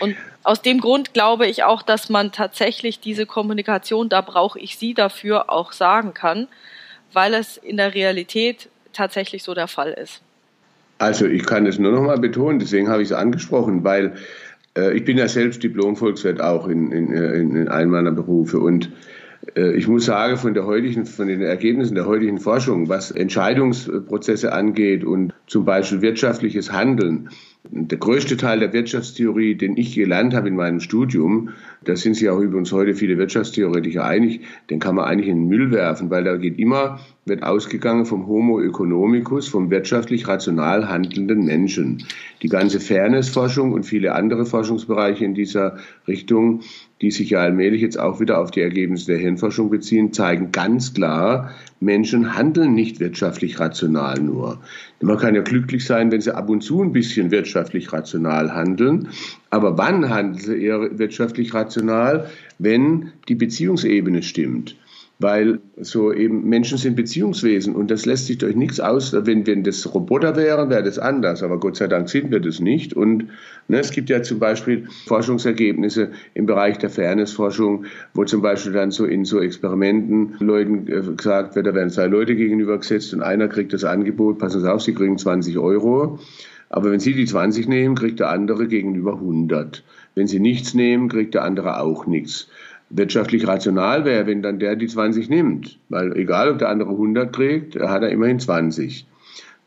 Und 0.00 0.16
aus 0.42 0.62
dem 0.62 0.80
Grund 0.80 1.14
glaube 1.14 1.46
ich 1.46 1.64
auch, 1.64 1.82
dass 1.82 2.10
man 2.10 2.32
tatsächlich 2.32 3.00
diese 3.00 3.24
Kommunikation, 3.24 4.08
da 4.08 4.20
brauche 4.20 4.58
ich 4.58 4.76
Sie 4.76 4.94
dafür, 4.94 5.50
auch 5.50 5.72
sagen 5.72 6.12
kann, 6.12 6.48
weil 7.12 7.34
es 7.34 7.56
in 7.56 7.76
der 7.76 7.94
Realität 7.94 8.68
tatsächlich 8.92 9.42
so 9.42 9.54
der 9.54 9.68
Fall 9.68 9.92
ist. 9.92 10.20
Also 10.98 11.26
ich 11.26 11.44
kann 11.44 11.66
es 11.66 11.78
nur 11.78 11.92
noch 11.92 12.02
mal 12.02 12.18
betonen, 12.18 12.58
deswegen 12.58 12.88
habe 12.88 13.02
ich 13.02 13.10
es 13.10 13.16
angesprochen, 13.16 13.84
weil 13.84 14.16
äh, 14.76 14.96
ich 14.96 15.04
bin 15.04 15.18
ja 15.18 15.28
selbst 15.28 15.62
Diplom-Volkswirt 15.62 16.40
auch 16.40 16.68
in, 16.68 16.90
in, 16.90 17.12
in, 17.12 17.56
in 17.56 17.68
einem 17.68 17.90
meiner 17.90 18.12
Berufe 18.12 18.58
und 18.58 18.86
äh, 18.86 19.15
ich 19.54 19.86
muss 19.86 20.06
sagen, 20.06 20.36
von 20.36 20.54
der 20.54 20.66
heutigen, 20.66 21.06
von 21.06 21.28
den 21.28 21.40
Ergebnissen 21.40 21.94
der 21.94 22.06
heutigen 22.06 22.38
Forschung, 22.38 22.88
was 22.88 23.10
Entscheidungsprozesse 23.10 24.52
angeht 24.52 25.04
und 25.04 25.32
zum 25.46 25.64
Beispiel 25.64 26.02
wirtschaftliches 26.02 26.72
Handeln, 26.72 27.30
der 27.70 27.98
größte 27.98 28.36
Teil 28.36 28.60
der 28.60 28.72
Wirtschaftstheorie, 28.72 29.54
den 29.54 29.76
ich 29.76 29.94
gelernt 29.94 30.34
habe 30.34 30.48
in 30.48 30.56
meinem 30.56 30.80
Studium, 30.80 31.50
da 31.84 31.96
sind 31.96 32.14
sich 32.14 32.28
auch 32.28 32.40
übrigens 32.40 32.72
heute 32.72 32.94
viele 32.94 33.18
Wirtschaftstheoretiker 33.18 34.04
einig, 34.04 34.40
den 34.70 34.78
kann 34.78 34.94
man 34.94 35.04
eigentlich 35.04 35.28
in 35.28 35.42
den 35.42 35.48
Müll 35.48 35.70
werfen, 35.70 36.10
weil 36.10 36.24
da 36.24 36.36
geht 36.36 36.58
immer, 36.58 37.00
wird 37.24 37.42
ausgegangen 37.42 38.06
vom 38.06 38.26
Homo 38.26 38.60
economicus, 38.60 39.48
vom 39.48 39.70
wirtschaftlich 39.70 40.28
rational 40.28 40.88
handelnden 40.88 41.44
Menschen. 41.44 42.04
Die 42.42 42.48
ganze 42.48 42.80
Fairnessforschung 42.80 43.72
und 43.72 43.84
viele 43.84 44.14
andere 44.14 44.46
Forschungsbereiche 44.46 45.24
in 45.24 45.34
dieser 45.34 45.76
Richtung 46.06 46.60
die 47.02 47.10
sich 47.10 47.30
ja 47.30 47.40
allmählich 47.40 47.82
jetzt 47.82 47.98
auch 47.98 48.20
wieder 48.20 48.38
auf 48.40 48.50
die 48.50 48.62
Ergebnisse 48.62 49.06
der 49.06 49.18
Hirnforschung 49.18 49.68
beziehen, 49.68 50.12
zeigen 50.12 50.50
ganz 50.50 50.94
klar, 50.94 51.52
Menschen 51.78 52.34
handeln 52.34 52.74
nicht 52.74 53.00
wirtschaftlich 53.00 53.60
rational 53.60 54.18
nur. 54.18 54.60
Man 55.02 55.18
kann 55.18 55.34
ja 55.34 55.42
glücklich 55.42 55.84
sein, 55.84 56.10
wenn 56.10 56.22
sie 56.22 56.34
ab 56.34 56.48
und 56.48 56.62
zu 56.62 56.82
ein 56.82 56.92
bisschen 56.92 57.30
wirtschaftlich 57.30 57.92
rational 57.92 58.54
handeln. 58.54 59.08
Aber 59.50 59.76
wann 59.76 60.08
handeln 60.08 60.42
sie 60.42 60.62
eher 60.62 60.98
wirtschaftlich 60.98 61.52
rational? 61.52 62.30
Wenn 62.58 63.12
die 63.28 63.34
Beziehungsebene 63.34 64.22
stimmt. 64.22 64.76
Weil 65.18 65.60
so 65.78 66.12
eben 66.12 66.46
Menschen 66.46 66.76
sind 66.76 66.94
Beziehungswesen 66.94 67.74
und 67.74 67.90
das 67.90 68.04
lässt 68.04 68.26
sich 68.26 68.36
durch 68.38 68.54
nichts 68.54 68.80
aus. 68.80 69.14
Wenn, 69.14 69.46
wenn 69.46 69.62
das 69.62 69.94
Roboter 69.94 70.36
wären, 70.36 70.68
wäre 70.68 70.82
das 70.82 70.98
anders, 70.98 71.42
aber 71.42 71.58
Gott 71.58 71.76
sei 71.76 71.86
Dank 71.86 72.10
sind 72.10 72.30
wir 72.30 72.40
das 72.40 72.60
nicht. 72.60 72.92
Und 72.92 73.28
ne, 73.68 73.78
es 73.78 73.92
gibt 73.92 74.10
ja 74.10 74.22
zum 74.22 74.38
Beispiel 74.38 74.86
Forschungsergebnisse 75.06 76.10
im 76.34 76.44
Bereich 76.44 76.78
der 76.78 76.90
Fairnessforschung, 76.90 77.86
wo 78.12 78.24
zum 78.24 78.42
Beispiel 78.42 78.72
dann 78.72 78.90
so 78.90 79.06
in 79.06 79.24
so 79.24 79.40
Experimenten 79.40 80.34
Leuten 80.38 80.86
äh, 80.88 81.00
gesagt 81.16 81.56
wird, 81.56 81.66
da 81.66 81.74
werden 81.74 81.90
zwei 81.90 82.06
Leute 82.06 82.36
gegenübergesetzt 82.36 83.14
und 83.14 83.22
einer 83.22 83.48
kriegt 83.48 83.72
das 83.72 83.84
Angebot, 83.84 84.38
passen 84.38 84.60
Sie 84.60 84.70
auf, 84.70 84.82
Sie 84.82 84.94
kriegen 84.94 85.16
20 85.16 85.56
Euro. 85.58 86.18
Aber 86.68 86.90
wenn 86.90 87.00
Sie 87.00 87.14
die 87.14 87.26
20 87.26 87.68
nehmen, 87.68 87.94
kriegt 87.94 88.20
der 88.20 88.28
andere 88.28 88.66
gegenüber 88.66 89.14
100. 89.14 89.82
Wenn 90.14 90.26
Sie 90.26 90.40
nichts 90.40 90.74
nehmen, 90.74 91.08
kriegt 91.08 91.34
der 91.34 91.44
andere 91.44 91.80
auch 91.80 92.06
nichts 92.06 92.48
wirtschaftlich 92.90 93.46
rational 93.46 94.04
wäre, 94.04 94.26
wenn 94.26 94.42
dann 94.42 94.58
der 94.58 94.76
die 94.76 94.86
20 94.86 95.28
nimmt. 95.28 95.78
Weil 95.88 96.16
egal, 96.16 96.50
ob 96.50 96.58
der 96.58 96.68
andere 96.68 96.90
100 96.90 97.34
kriegt, 97.34 97.76
hat 97.76 98.02
er 98.02 98.10
immerhin 98.10 98.38
20. 98.38 99.06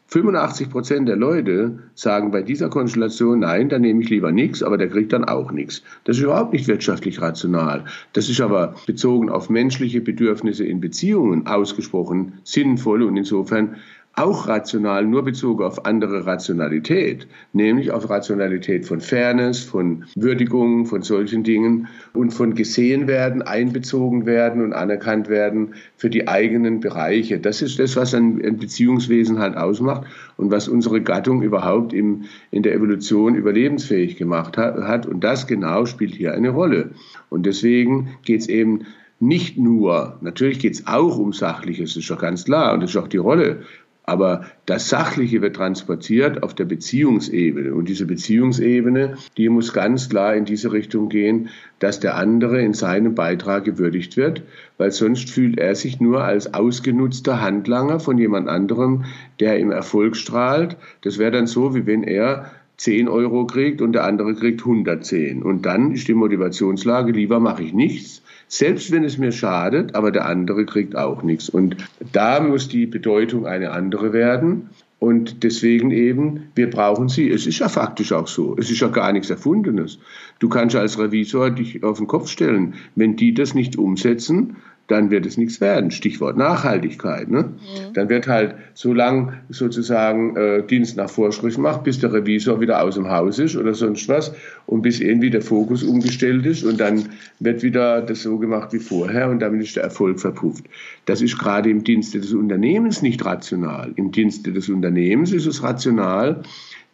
85 0.10 0.72
Prozent 0.72 1.08
der 1.08 1.18
Leute 1.18 1.78
sagen 1.94 2.32
bei 2.32 2.42
dieser 2.42 2.70
Konstellation, 2.70 3.40
nein, 3.40 3.70
dann 3.70 3.82
nehme 3.82 4.02
ich 4.02 4.10
lieber 4.10 4.32
nichts, 4.32 4.64
aber 4.64 4.76
der 4.80 4.90
kriegt 4.90 5.14
dann 5.14 5.24
auch 5.24 5.52
nichts. 5.52 5.84
Das 6.06 6.18
ist 6.18 6.24
überhaupt 6.24 6.52
nicht 6.52 6.68
wirtschaftlich 6.68 7.22
rational. 7.22 7.86
Das 8.14 8.28
ist 8.28 8.42
aber 8.42 8.74
bezogen 8.88 9.30
auf 9.30 9.52
menschliche 9.52 10.02
Bedürfnisse 10.02 10.66
in 10.66 10.82
Beziehungen 10.82 11.46
ausgesprochen 11.46 12.40
sinnvoll 12.44 13.04
und 13.04 13.18
insofern 13.18 13.76
auch 14.20 14.48
rational, 14.48 15.06
nur 15.06 15.24
bezogen 15.24 15.64
auf 15.64 15.86
andere 15.86 16.26
Rationalität, 16.26 17.28
nämlich 17.54 17.92
auf 17.92 18.10
Rationalität 18.10 18.86
von 18.86 19.00
Fairness, 19.00 19.64
von 19.64 20.04
Würdigung, 20.16 20.86
von 20.86 21.04
solchen 21.04 21.44
Dingen 21.44 21.88
und 22.14 22.32
von 22.32 22.54
gesehen 22.54 23.08
werden, 23.08 23.42
einbezogen 23.42 24.26
werden 24.26 24.62
und 24.62 24.74
anerkannt 24.74 25.30
werden 25.30 25.74
für 25.96 26.10
die 26.10 26.28
eigenen 26.28 26.82
Bereiche. 26.82 27.40
Das 27.40 27.62
ist 27.62 27.80
das, 27.80 27.96
was 27.96 28.14
ein, 28.14 28.40
Beziehungswesen 28.58 29.40
halt 29.40 29.56
ausmacht 29.56 30.06
und 30.36 30.52
was 30.52 30.68
unsere 30.68 31.02
Gattung 31.02 31.42
überhaupt 31.42 31.94
im, 31.94 32.26
in 32.52 32.64
der 32.64 32.74
Evolution 32.74 33.36
überlebensfähig 33.36 34.18
gemacht 34.18 34.58
hat. 34.58 35.06
Und 35.06 35.24
das 35.24 35.48
genau 35.48 35.86
spielt 35.86 36.16
hier 36.16 36.34
eine 36.34 36.50
Rolle. 36.50 36.92
Und 37.30 37.46
deswegen 37.46 38.18
geht 38.26 38.42
es 38.42 38.50
eben 38.50 38.86
nicht 39.20 39.58
nur, 39.58 40.18
natürlich 40.22 40.60
geht 40.60 40.74
es 40.76 40.88
auch 40.88 41.18
um 41.18 41.34
Sachliches, 41.34 41.98
ist 41.98 42.10
doch 42.10 42.20
ganz 42.20 42.46
klar, 42.46 42.74
und 42.74 42.82
das 42.82 42.92
ist 42.92 42.98
auch 42.98 43.08
die 43.08 43.18
Rolle 43.18 43.64
aber 44.10 44.46
das 44.66 44.90
Sachliche 44.90 45.42
wird 45.42 45.56
transportiert 45.56 46.44
auf 46.44 46.54
der 46.54 46.66
Beziehungsebene. 46.66 47.74
Und 47.74 47.88
diese 47.88 48.06
Beziehungsebene, 48.06 49.18
die 49.38 49.50
muss 49.50 49.72
ganz 49.72 50.10
klar 50.10 50.36
in 50.36 50.46
diese 50.46 50.72
Richtung 50.72 51.10
gehen, 51.10 51.50
dass 51.80 52.00
der 52.00 52.16
andere 52.16 52.62
in 52.62 52.74
seinem 52.74 53.16
Beitrag 53.16 53.64
gewürdigt 53.64 54.18
wird, 54.18 54.42
weil 54.78 54.92
sonst 54.92 55.30
fühlt 55.30 55.58
er 55.58 55.76
sich 55.76 56.00
nur 56.00 56.24
als 56.24 56.54
ausgenutzter 56.54 57.40
Handlanger 57.40 58.00
von 58.00 58.18
jemand 58.18 58.50
anderem, 58.50 59.06
der 59.40 59.60
im 59.60 59.72
Erfolg 59.72 60.16
strahlt. 60.16 60.76
Das 61.02 61.18
wäre 61.18 61.32
dann 61.32 61.48
so, 61.48 61.76
wie 61.76 61.86
wenn 61.86 62.04
er 62.04 62.52
10 62.78 63.10
Euro 63.10 63.46
kriegt 63.46 63.82
und 63.82 63.94
der 63.94 64.06
andere 64.06 64.34
kriegt 64.34 64.62
110. 64.62 65.44
Und 65.44 65.66
dann 65.66 65.92
ist 65.92 66.08
die 66.08 66.14
Motivationslage, 66.14 67.12
lieber 67.12 67.40
mache 67.40 67.64
ich 67.64 67.74
nichts, 67.74 68.24
selbst 68.50 68.92
wenn 68.92 69.04
es 69.04 69.18
mir 69.18 69.32
schadet, 69.32 69.96
aber 69.96 70.12
der 70.12 70.26
andere 70.26 70.66
kriegt 70.66 70.96
auch 70.96 71.22
nichts. 71.22 71.50
Und 71.50 71.78
da 72.12 72.40
muss 72.40 72.68
die 72.68 72.88
Bedeutung 72.88 73.46
eine 73.46 73.72
andere 73.72 74.12
werden. 74.12 74.72
Und 74.98 75.44
deswegen 75.44 75.92
eben, 75.92 76.50
wir 76.56 76.70
brauchen 76.70 77.08
sie. 77.08 77.30
Es 77.30 77.48
ist 77.48 77.60
ja 77.60 77.70
faktisch 77.70 78.12
auch 78.12 78.28
so. 78.28 78.58
Es 78.58 78.70
ist 78.70 78.82
ja 78.82 78.90
gar 78.90 79.14
nichts 79.14 79.30
Erfundenes. 79.30 80.00
Du 80.40 80.50
kannst 80.50 80.76
als 80.76 81.00
Revisor 81.00 81.52
dich 81.52 81.84
auf 81.84 82.00
den 82.00 82.08
Kopf 82.08 82.28
stellen. 82.28 82.74
Wenn 82.96 83.16
die 83.16 83.34
das 83.34 83.54
nicht 83.54 83.78
umsetzen, 83.78 84.58
dann 84.90 85.12
wird 85.12 85.26
es 85.28 85.38
nichts 85.38 85.62
werden. 85.62 85.92
Stichwort 85.92 86.36
Nachhaltigkeit. 86.36 87.30
Ne? 87.30 87.44
Mhm. 87.44 87.94
Dann 87.94 88.10
wird 88.10 88.28
halt 88.28 88.56
so 88.74 88.92
lang 88.92 89.34
sozusagen 89.50 90.36
äh, 90.36 90.64
Dienst 90.66 90.98
nach 90.98 91.10
Vorschrift 91.10 91.58
gemacht, 91.58 91.84
bis 91.84 92.00
der 92.00 92.12
Revisor 92.12 92.60
wieder 92.60 92.82
aus 92.82 92.96
dem 92.96 93.08
Haus 93.08 93.38
ist 93.38 93.56
oder 93.56 93.76
sonst 93.76 94.10
was 94.10 94.34
und 94.66 94.82
bis 94.82 95.00
irgendwie 95.00 95.30
der 95.30 95.44
Fokus 95.44 95.84
umgestellt 95.84 96.46
ist 96.48 96.64
und 96.64 96.80
dann 96.80 97.10
wird 97.40 97.62
wieder 97.62 98.02
das 98.02 98.24
so 98.24 98.40
gemacht 98.40 98.74
wie 98.74 98.80
vorher 98.80 99.30
und 99.30 99.40
damit 99.40 99.62
ist 99.62 99.76
der 99.76 99.84
Erfolg 99.84 100.20
verpufft. 100.20 100.66
Das 101.06 101.22
ist 101.22 101.38
gerade 101.38 101.70
im 101.70 101.84
Dienste 101.84 102.20
des 102.20 102.34
Unternehmens 102.34 103.04
nicht 103.04 103.24
rational. 103.24 103.92
Im 103.96 104.12
Dienste 104.12 104.52
des 104.52 104.70
Unternehmens 104.70 105.32
ist 105.32 105.46
es 105.46 105.62
rational, 105.62 106.42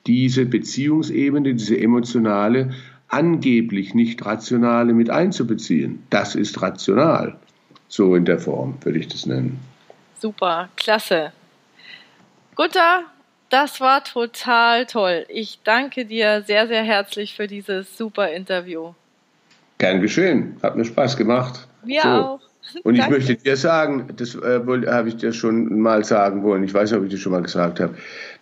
diese 0.06 0.46
Beziehungsebene, 0.46 1.56
diese 1.56 1.80
emotionale, 1.80 2.72
angeblich 3.08 3.96
nicht 3.96 4.26
rationale 4.26 4.94
mit 4.94 5.10
einzubeziehen. 5.10 6.00
Das 6.10 6.36
ist 6.36 6.62
rational. 6.62 7.38
So 7.88 8.16
in 8.16 8.26
der 8.26 8.40
Form 8.40 8.78
würde 8.82 9.00
ich 9.00 9.08
das 9.08 9.26
nennen. 9.26 9.60
Super, 10.20 10.70
klasse. 10.76 11.32
Gunther, 12.56 13.04
das 13.50 13.80
war 13.80 14.04
total 14.04 14.86
toll. 14.86 15.26
Ich 15.30 15.60
danke 15.64 16.06
dir 16.06 16.42
sehr, 16.42 16.68
sehr 16.68 16.84
herzlich 16.84 17.36
für 17.36 17.48
dieses 17.48 17.98
super 17.98 18.32
Interview. 18.32 18.94
Gern 19.78 20.02
geschehen. 20.02 20.58
Hat 20.64 20.76
mir 20.76 20.86
Spaß 20.86 21.18
gemacht. 21.18 21.68
Mir 21.84 22.02
so. 22.02 22.10
auch. 22.10 22.40
Und 22.84 22.96
ich 22.96 23.08
möchte 23.10 23.36
dir 23.36 23.58
sagen, 23.58 24.08
das 24.18 24.36
äh, 24.36 24.62
habe 24.88 25.10
ich 25.10 25.18
dir 25.18 25.34
schon 25.34 25.80
mal 25.80 26.04
sagen 26.04 26.44
wollen, 26.44 26.64
ich 26.64 26.74
weiß 26.74 26.92
nicht, 26.92 27.00
ob 27.00 27.06
ich 27.06 27.12
das 27.12 27.20
schon 27.20 27.32
mal 27.32 27.44
gesagt 27.44 27.80
habe, 27.80 27.96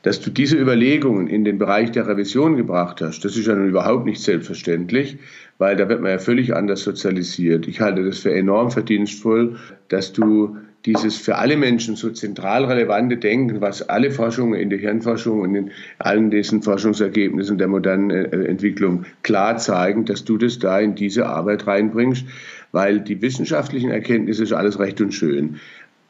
dass 0.04 0.22
du 0.22 0.30
diese 0.30 0.58
Überlegungen 0.58 1.28
in 1.28 1.44
den 1.44 1.58
Bereich 1.58 1.92
der 1.92 2.08
Revision 2.08 2.56
gebracht 2.56 3.02
hast, 3.02 3.26
das 3.26 3.36
ist 3.36 3.48
ja 3.48 3.56
nun 3.56 3.68
überhaupt 3.68 4.06
nicht 4.06 4.22
selbstverständlich, 4.22 5.18
weil 5.58 5.76
da 5.76 5.88
wird 5.90 6.02
man 6.02 6.12
ja 6.12 6.20
völlig 6.20 6.56
anders 6.56 6.84
sozialisiert. 6.84 7.68
Ich 7.68 7.82
halte 7.82 8.04
das 8.04 8.20
für 8.20 8.34
enorm 8.34 8.72
verdienstvoll, 8.72 9.58
dass 9.88 10.14
du 10.14 10.58
dieses 10.86 11.16
für 11.16 11.38
alle 11.38 11.56
Menschen 11.56 11.96
so 11.96 12.10
zentral 12.10 12.66
relevante 12.66 13.18
Denken, 13.18 13.62
was 13.62 13.88
alle 13.88 14.12
Forschungen 14.12 14.60
in 14.60 14.70
der 14.70 14.80
Hirnforschung 14.80 15.40
und 15.42 15.56
in 15.56 15.72
allen 15.98 16.30
diesen 16.30 16.62
Forschungsergebnissen 16.62 17.58
der 17.58 17.70
modernen 17.70 18.10
äh, 18.10 18.24
Entwicklung 18.46 19.06
klar 19.22 19.58
zeigen, 19.58 20.06
dass 20.06 20.26
du 20.26 20.38
das 20.38 20.60
da 20.60 20.80
in 20.80 20.96
diese 20.96 21.28
Arbeit 21.28 21.68
reinbringst, 21.68 22.26
weil 22.74 23.00
die 23.00 23.22
wissenschaftlichen 23.22 23.92
Erkenntnisse 23.92 24.44
ist 24.44 24.52
alles 24.52 24.80
recht 24.80 25.00
und 25.00 25.14
schön 25.14 25.60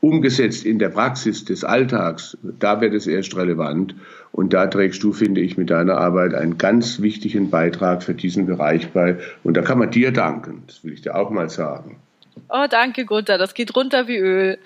umgesetzt 0.04 0.66
in 0.66 0.80
der 0.80 0.90
Praxis 0.90 1.46
des 1.46 1.64
Alltags, 1.64 2.38
da 2.44 2.82
wird 2.82 2.94
es 2.94 3.08
erst 3.08 3.38
relevant. 3.38 3.96
Und 4.34 4.52
da 4.52 4.68
trägst 4.68 5.02
du, 5.02 5.14
finde 5.14 5.40
ich, 5.40 5.58
mit 5.58 5.70
deiner 5.70 5.98
Arbeit 5.98 6.34
einen 6.34 6.58
ganz 6.58 7.02
wichtigen 7.02 7.50
Beitrag 7.50 8.04
für 8.04 8.14
diesen 8.14 8.46
Bereich 8.46 8.90
bei. 8.90 9.18
Und 9.44 9.56
da 9.56 9.62
kann 9.62 9.80
man 9.80 9.92
dir 9.92 10.12
danken. 10.12 10.64
Das 10.68 10.84
will 10.84 10.94
ich 10.94 11.02
dir 11.02 11.16
auch 11.16 11.30
mal 11.30 11.50
sagen. 11.50 12.02
Oh, 12.50 12.66
danke, 12.70 13.06
Gunther. 13.06 13.38
Das 13.38 13.54
geht 13.54 13.76
runter 13.78 14.08
wie 14.10 14.18
Öl. 14.18 14.58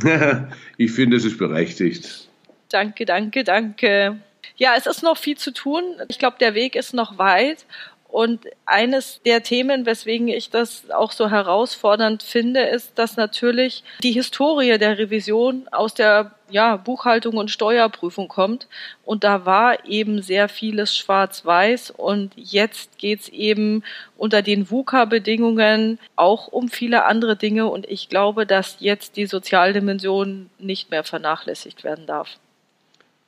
ich 0.76 0.92
finde, 0.92 1.16
es 1.16 1.24
ist 1.24 1.38
berechtigt. 1.38 2.28
Danke, 2.68 3.04
danke, 3.04 3.42
danke. 3.42 4.16
Ja, 4.56 4.74
es 4.76 4.86
ist 4.86 5.02
noch 5.02 5.16
viel 5.16 5.36
zu 5.36 5.52
tun. 5.52 5.82
Ich 6.08 6.20
glaube, 6.20 6.36
der 6.38 6.54
Weg 6.54 6.76
ist 6.76 6.94
noch 6.94 7.18
weit. 7.18 7.64
Und 8.08 8.46
eines 8.64 9.20
der 9.22 9.42
Themen, 9.42 9.84
weswegen 9.84 10.28
ich 10.28 10.48
das 10.48 10.90
auch 10.90 11.12
so 11.12 11.30
herausfordernd 11.30 12.22
finde, 12.22 12.62
ist, 12.62 12.98
dass 12.98 13.16
natürlich 13.16 13.84
die 14.02 14.12
Historie 14.12 14.78
der 14.78 14.98
Revision 14.98 15.68
aus 15.70 15.92
der 15.92 16.32
ja, 16.50 16.76
Buchhaltung 16.76 17.36
und 17.36 17.50
Steuerprüfung 17.50 18.28
kommt. 18.28 18.66
Und 19.04 19.24
da 19.24 19.44
war 19.44 19.86
eben 19.86 20.22
sehr 20.22 20.48
vieles 20.48 20.96
schwarz-weiß. 20.96 21.90
Und 21.90 22.32
jetzt 22.36 22.96
geht's 22.98 23.28
eben 23.28 23.84
unter 24.16 24.40
den 24.40 24.70
VUCA-Bedingungen 24.70 25.98
auch 26.16 26.48
um 26.48 26.68
viele 26.68 27.04
andere 27.04 27.36
Dinge. 27.36 27.66
Und 27.66 27.86
ich 27.86 28.08
glaube, 28.08 28.46
dass 28.46 28.78
jetzt 28.80 29.16
die 29.16 29.26
Sozialdimension 29.26 30.48
nicht 30.58 30.90
mehr 30.90 31.04
vernachlässigt 31.04 31.84
werden 31.84 32.06
darf. 32.06 32.38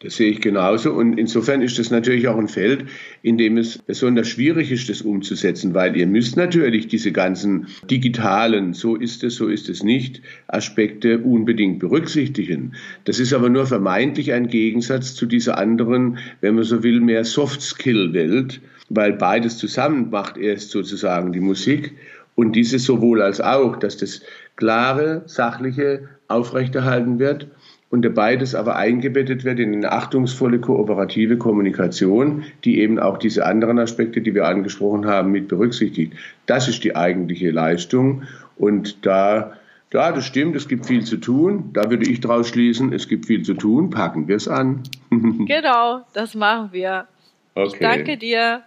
Das 0.03 0.16
sehe 0.16 0.30
ich 0.30 0.40
genauso. 0.40 0.92
Und 0.94 1.18
insofern 1.18 1.61
ist 1.61 1.78
das 1.78 1.90
natürlich 1.90 2.26
auch 2.26 2.38
ein 2.38 2.48
Feld, 2.48 2.86
in 3.20 3.36
dem 3.36 3.59
es 3.59 3.76
besonders 3.76 4.28
schwierig 4.28 4.72
ist, 4.72 4.88
das 4.88 5.03
umzusetzen, 5.03 5.74
weil 5.74 5.94
ihr 5.94 6.07
müsst 6.07 6.38
natürlich 6.38 6.88
diese 6.88 7.12
ganzen 7.12 7.66
digitalen, 7.90 8.72
so 8.72 8.96
ist 8.96 9.22
es, 9.24 9.34
so 9.34 9.48
ist 9.48 9.68
es 9.68 9.82
nicht, 9.82 10.22
Aspekte 10.46 11.18
unbedingt 11.18 11.80
berücksichtigen. 11.80 12.72
Das 13.05 13.20
ist 13.20 13.34
aber 13.34 13.51
nur 13.51 13.66
vermeintlich 13.66 14.32
ein 14.32 14.48
Gegensatz 14.48 15.14
zu 15.14 15.26
dieser 15.26 15.59
anderen, 15.59 16.16
wenn 16.40 16.55
man 16.55 16.64
so 16.64 16.82
will, 16.82 17.01
mehr 17.01 17.24
Soft-Skill-Welt, 17.24 18.62
weil 18.88 19.12
beides 19.12 19.59
zusammen 19.59 20.09
macht 20.09 20.38
erst 20.38 20.70
sozusagen 20.70 21.32
die 21.32 21.40
Musik. 21.40 21.92
Und 22.36 22.57
dieses 22.57 22.84
sowohl 22.84 23.20
als 23.20 23.42
auch, 23.42 23.76
dass 23.76 23.98
das 23.98 24.22
klare, 24.57 25.24
sachliche 25.26 26.09
aufrechterhalten 26.26 27.18
wird 27.18 27.48
und 27.91 28.14
beides 28.14 28.55
aber 28.55 28.76
eingebettet 28.76 29.45
wird 29.45 29.59
in 29.59 29.74
eine 29.74 29.93
achtungsvolle 29.93 30.61
kooperative 30.61 31.36
Kommunikation, 31.36 32.45
die 32.64 32.80
eben 32.80 32.99
auch 32.99 33.18
diese 33.18 33.45
anderen 33.45 33.78
Aspekte, 33.78 34.20
die 34.20 34.34
wir 34.34 34.47
angesprochen 34.47 35.07
haben, 35.07 35.32
mit 35.32 35.49
berücksichtigt. 35.49 36.14
Das 36.47 36.68
ist 36.68 36.84
die 36.84 36.95
eigentliche 36.95 37.51
Leistung 37.51 38.22
und 38.57 39.05
da 39.05 39.55
ja, 39.93 40.12
das 40.12 40.24
stimmt, 40.24 40.55
es 40.55 40.68
gibt 40.68 40.86
viel 40.86 41.05
zu 41.05 41.16
tun. 41.16 41.70
Da 41.72 41.91
würde 41.91 42.09
ich 42.09 42.20
draus 42.20 42.49
schließen, 42.49 42.93
es 42.93 43.09
gibt 43.09 43.26
viel 43.26 43.43
zu 43.43 43.55
tun. 43.55 43.91
Packen 43.91 44.28
wir 44.28 44.36
es 44.36 44.47
an. 44.47 44.84
genau, 45.11 46.03
das 46.12 46.34
machen 46.34 46.68
wir. 46.70 47.09
Okay. 47.57 47.66
Ich 47.72 47.78
danke 47.80 48.16
dir. 48.16 48.62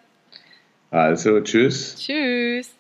Also, 0.91 1.39
tschüss. 1.39 1.95
Tschüss. 1.95 2.75